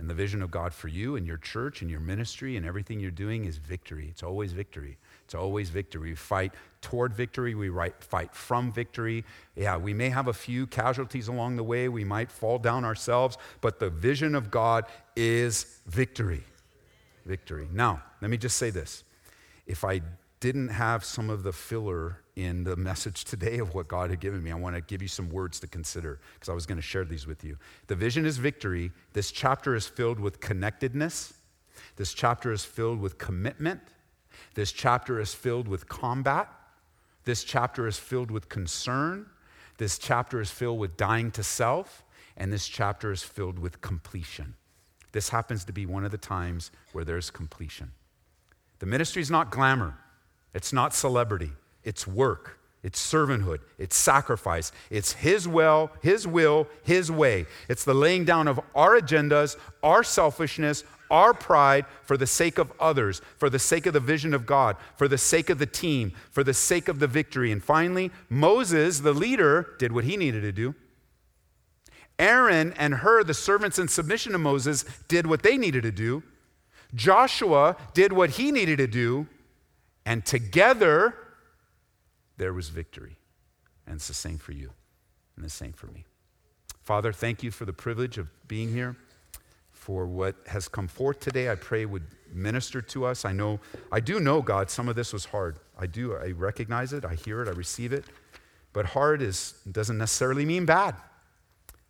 and 0.00 0.08
the 0.08 0.14
vision 0.14 0.40
of 0.40 0.50
God 0.50 0.72
for 0.72 0.88
you 0.88 1.16
and 1.16 1.26
your 1.26 1.36
church 1.36 1.82
and 1.82 1.90
your 1.90 2.00
ministry 2.00 2.56
and 2.56 2.64
everything 2.64 3.00
you're 3.00 3.10
doing 3.10 3.44
is 3.44 3.58
victory. 3.58 4.08
It's 4.08 4.22
always 4.22 4.50
victory. 4.50 4.96
It's 5.26 5.34
always 5.34 5.68
victory. 5.68 6.12
We 6.12 6.16
fight 6.16 6.54
toward 6.80 7.12
victory. 7.12 7.54
We 7.54 7.70
fight 8.00 8.34
from 8.34 8.72
victory. 8.72 9.26
Yeah, 9.54 9.76
we 9.76 9.92
may 9.92 10.08
have 10.08 10.26
a 10.26 10.32
few 10.32 10.66
casualties 10.66 11.28
along 11.28 11.56
the 11.56 11.62
way. 11.62 11.90
We 11.90 12.02
might 12.02 12.32
fall 12.32 12.58
down 12.58 12.82
ourselves, 12.82 13.36
but 13.60 13.78
the 13.78 13.90
vision 13.90 14.34
of 14.34 14.50
God 14.50 14.86
is 15.16 15.80
victory. 15.86 16.44
Victory. 17.26 17.68
Now, 17.70 18.02
let 18.22 18.30
me 18.30 18.38
just 18.38 18.56
say 18.56 18.70
this. 18.70 19.04
If 19.66 19.84
I 19.84 20.00
didn't 20.40 20.68
have 20.68 21.04
some 21.04 21.28
of 21.28 21.42
the 21.42 21.52
filler 21.52 22.22
in 22.44 22.64
the 22.64 22.76
message 22.76 23.24
today 23.24 23.58
of 23.58 23.74
what 23.74 23.86
God 23.88 24.10
had 24.10 24.20
given 24.20 24.42
me. 24.42 24.50
I 24.50 24.54
want 24.54 24.74
to 24.74 24.80
give 24.80 25.02
you 25.02 25.08
some 25.08 25.28
words 25.28 25.60
to 25.60 25.66
consider 25.66 26.20
because 26.34 26.48
I 26.48 26.54
was 26.54 26.66
going 26.66 26.78
to 26.78 26.82
share 26.82 27.04
these 27.04 27.26
with 27.26 27.44
you. 27.44 27.58
The 27.86 27.94
vision 27.94 28.24
is 28.24 28.38
victory. 28.38 28.92
This 29.12 29.30
chapter 29.30 29.74
is 29.74 29.86
filled 29.86 30.18
with 30.18 30.40
connectedness. 30.40 31.34
This 31.96 32.14
chapter 32.14 32.52
is 32.52 32.64
filled 32.64 33.00
with 33.00 33.18
commitment. 33.18 33.80
This 34.54 34.72
chapter 34.72 35.20
is 35.20 35.34
filled 35.34 35.68
with 35.68 35.88
combat. 35.88 36.48
This 37.24 37.44
chapter 37.44 37.86
is 37.86 37.98
filled 37.98 38.30
with 38.30 38.48
concern. 38.48 39.26
This 39.76 39.98
chapter 39.98 40.40
is 40.40 40.50
filled 40.50 40.78
with 40.78 40.96
dying 40.96 41.30
to 41.32 41.42
self. 41.42 42.04
And 42.36 42.52
this 42.52 42.66
chapter 42.66 43.12
is 43.12 43.22
filled 43.22 43.58
with 43.58 43.80
completion. 43.80 44.54
This 45.12 45.28
happens 45.28 45.64
to 45.64 45.72
be 45.72 45.86
one 45.86 46.04
of 46.04 46.10
the 46.10 46.18
times 46.18 46.70
where 46.92 47.04
there's 47.04 47.30
completion. 47.30 47.92
The 48.78 48.86
ministry 48.86 49.20
is 49.20 49.30
not 49.30 49.50
glamour, 49.50 49.98
it's 50.54 50.72
not 50.72 50.94
celebrity. 50.94 51.50
It's 51.84 52.06
work, 52.06 52.58
it's 52.82 53.00
servanthood, 53.00 53.60
it's 53.78 53.96
sacrifice, 53.96 54.72
it's 54.90 55.12
His 55.12 55.46
will, 55.46 55.90
His 56.02 56.26
will, 56.26 56.66
His 56.82 57.10
way. 57.10 57.46
It's 57.68 57.84
the 57.84 57.94
laying 57.94 58.24
down 58.24 58.48
of 58.48 58.60
our 58.74 59.00
agendas, 59.00 59.56
our 59.82 60.02
selfishness, 60.02 60.84
our 61.10 61.34
pride 61.34 61.86
for 62.02 62.16
the 62.16 62.26
sake 62.26 62.58
of 62.58 62.72
others, 62.78 63.20
for 63.36 63.50
the 63.50 63.58
sake 63.58 63.86
of 63.86 63.92
the 63.92 64.00
vision 64.00 64.32
of 64.32 64.46
God, 64.46 64.76
for 64.96 65.08
the 65.08 65.18
sake 65.18 65.50
of 65.50 65.58
the 65.58 65.66
team, 65.66 66.12
for 66.30 66.44
the 66.44 66.54
sake 66.54 66.88
of 66.88 67.00
the 67.00 67.08
victory. 67.08 67.50
And 67.50 67.62
finally, 67.62 68.10
Moses, 68.28 69.00
the 69.00 69.12
leader, 69.12 69.74
did 69.78 69.92
what 69.92 70.04
he 70.04 70.16
needed 70.16 70.42
to 70.42 70.52
do. 70.52 70.74
Aaron 72.18 72.74
and 72.74 72.96
Hur, 72.96 73.24
the 73.24 73.34
servants 73.34 73.78
in 73.78 73.88
submission 73.88 74.32
to 74.32 74.38
Moses, 74.38 74.84
did 75.08 75.26
what 75.26 75.42
they 75.42 75.56
needed 75.56 75.82
to 75.82 75.90
do. 75.90 76.22
Joshua 76.94 77.76
did 77.94 78.12
what 78.12 78.30
he 78.30 78.52
needed 78.52 78.76
to 78.78 78.86
do. 78.86 79.26
And 80.04 80.24
together, 80.24 81.14
there 82.40 82.54
was 82.54 82.70
victory. 82.70 83.18
And 83.86 83.96
it's 83.96 84.08
the 84.08 84.14
same 84.14 84.38
for 84.38 84.52
you, 84.52 84.70
and 85.36 85.44
the 85.44 85.50
same 85.50 85.72
for 85.72 85.88
me. 85.88 86.06
Father, 86.82 87.12
thank 87.12 87.42
you 87.42 87.50
for 87.50 87.66
the 87.66 87.72
privilege 87.72 88.16
of 88.16 88.28
being 88.48 88.72
here, 88.72 88.96
for 89.72 90.06
what 90.06 90.36
has 90.46 90.66
come 90.66 90.88
forth 90.88 91.20
today. 91.20 91.50
I 91.50 91.54
pray 91.54 91.84
would 91.84 92.06
minister 92.32 92.80
to 92.80 93.04
us. 93.04 93.26
I 93.26 93.32
know, 93.32 93.60
I 93.92 94.00
do 94.00 94.20
know, 94.20 94.40
God, 94.40 94.70
some 94.70 94.88
of 94.88 94.96
this 94.96 95.12
was 95.12 95.26
hard. 95.26 95.58
I 95.78 95.86
do. 95.86 96.16
I 96.16 96.30
recognize 96.30 96.94
it. 96.94 97.04
I 97.04 97.14
hear 97.14 97.42
it. 97.42 97.48
I 97.48 97.52
receive 97.52 97.92
it. 97.92 98.04
But 98.72 98.86
hard 98.86 99.20
is, 99.20 99.54
doesn't 99.70 99.98
necessarily 99.98 100.46
mean 100.46 100.64
bad. 100.64 100.94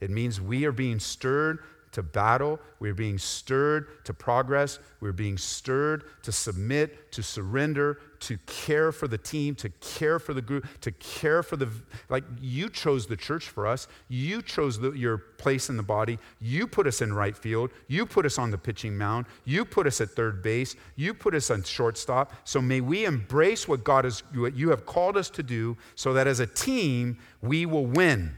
It 0.01 0.11
means 0.11 0.41
we 0.41 0.65
are 0.65 0.73
being 0.73 0.99
stirred 0.99 1.61
to 1.93 2.03
battle. 2.03 2.59
We're 2.81 2.95
being 2.95 3.19
stirred 3.19 4.05
to 4.05 4.15
progress. 4.15 4.81
We're 5.01 5.13
being 5.13 5.39
stirred 5.39 6.05
to 6.23 6.33
submit, 6.33 7.13
to 7.13 7.23
surrender, 7.23 7.99
to 8.21 8.37
care 8.47 8.93
for 8.93 9.09
the 9.09 9.19
team, 9.19 9.55
to 9.57 9.71
care 9.81 10.19
for 10.19 10.35
the 10.35 10.43
group, 10.43 10.67
to 10.83 10.93
care 10.93 11.43
for 11.43 11.57
the. 11.57 11.69
Like, 12.09 12.25
you 12.41 12.69
chose 12.69 13.07
the 13.07 13.17
church 13.17 13.49
for 13.49 13.67
us. 13.67 13.89
You 14.09 14.43
chose 14.43 14.79
the, 14.79 14.93
your 14.93 15.19
place 15.19 15.71
in 15.71 15.77
the 15.77 15.83
body. 15.83 16.19
You 16.41 16.67
put 16.67 16.87
us 16.87 17.01
in 17.01 17.13
right 17.13 17.37
field. 17.37 17.71
You 17.89 18.07
put 18.07 18.27
us 18.27 18.39
on 18.39 18.51
the 18.51 18.59
pitching 18.59 18.97
mound. 18.97 19.27
You 19.45 19.65
put 19.65 19.87
us 19.87 20.01
at 20.01 20.11
third 20.11 20.43
base. 20.43 20.77
You 20.97 21.15
put 21.15 21.35
us 21.35 21.51
on 21.51 21.63
shortstop. 21.63 22.33
So 22.45 22.61
may 22.61 22.81
we 22.81 23.07
embrace 23.07 23.67
what 23.67 23.85
God 23.85 24.05
has, 24.05 24.23
what 24.35 24.55
you 24.55 24.71
have 24.71 24.85
called 24.85 25.17
us 25.17 25.31
to 25.31 25.43
do 25.43 25.77
so 25.95 26.13
that 26.13 26.27
as 26.27 26.41
a 26.41 26.47
team, 26.47 27.19
we 27.41 27.65
will 27.65 27.87
win 27.87 28.37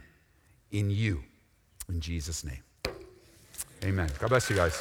in 0.71 0.91
you. 0.91 1.25
In 1.89 2.01
Jesus' 2.01 2.45
name. 2.45 2.63
Amen. 3.85 4.09
God 4.21 4.29
bless 4.29 4.49
you 4.49 4.55
guys. 4.55 4.81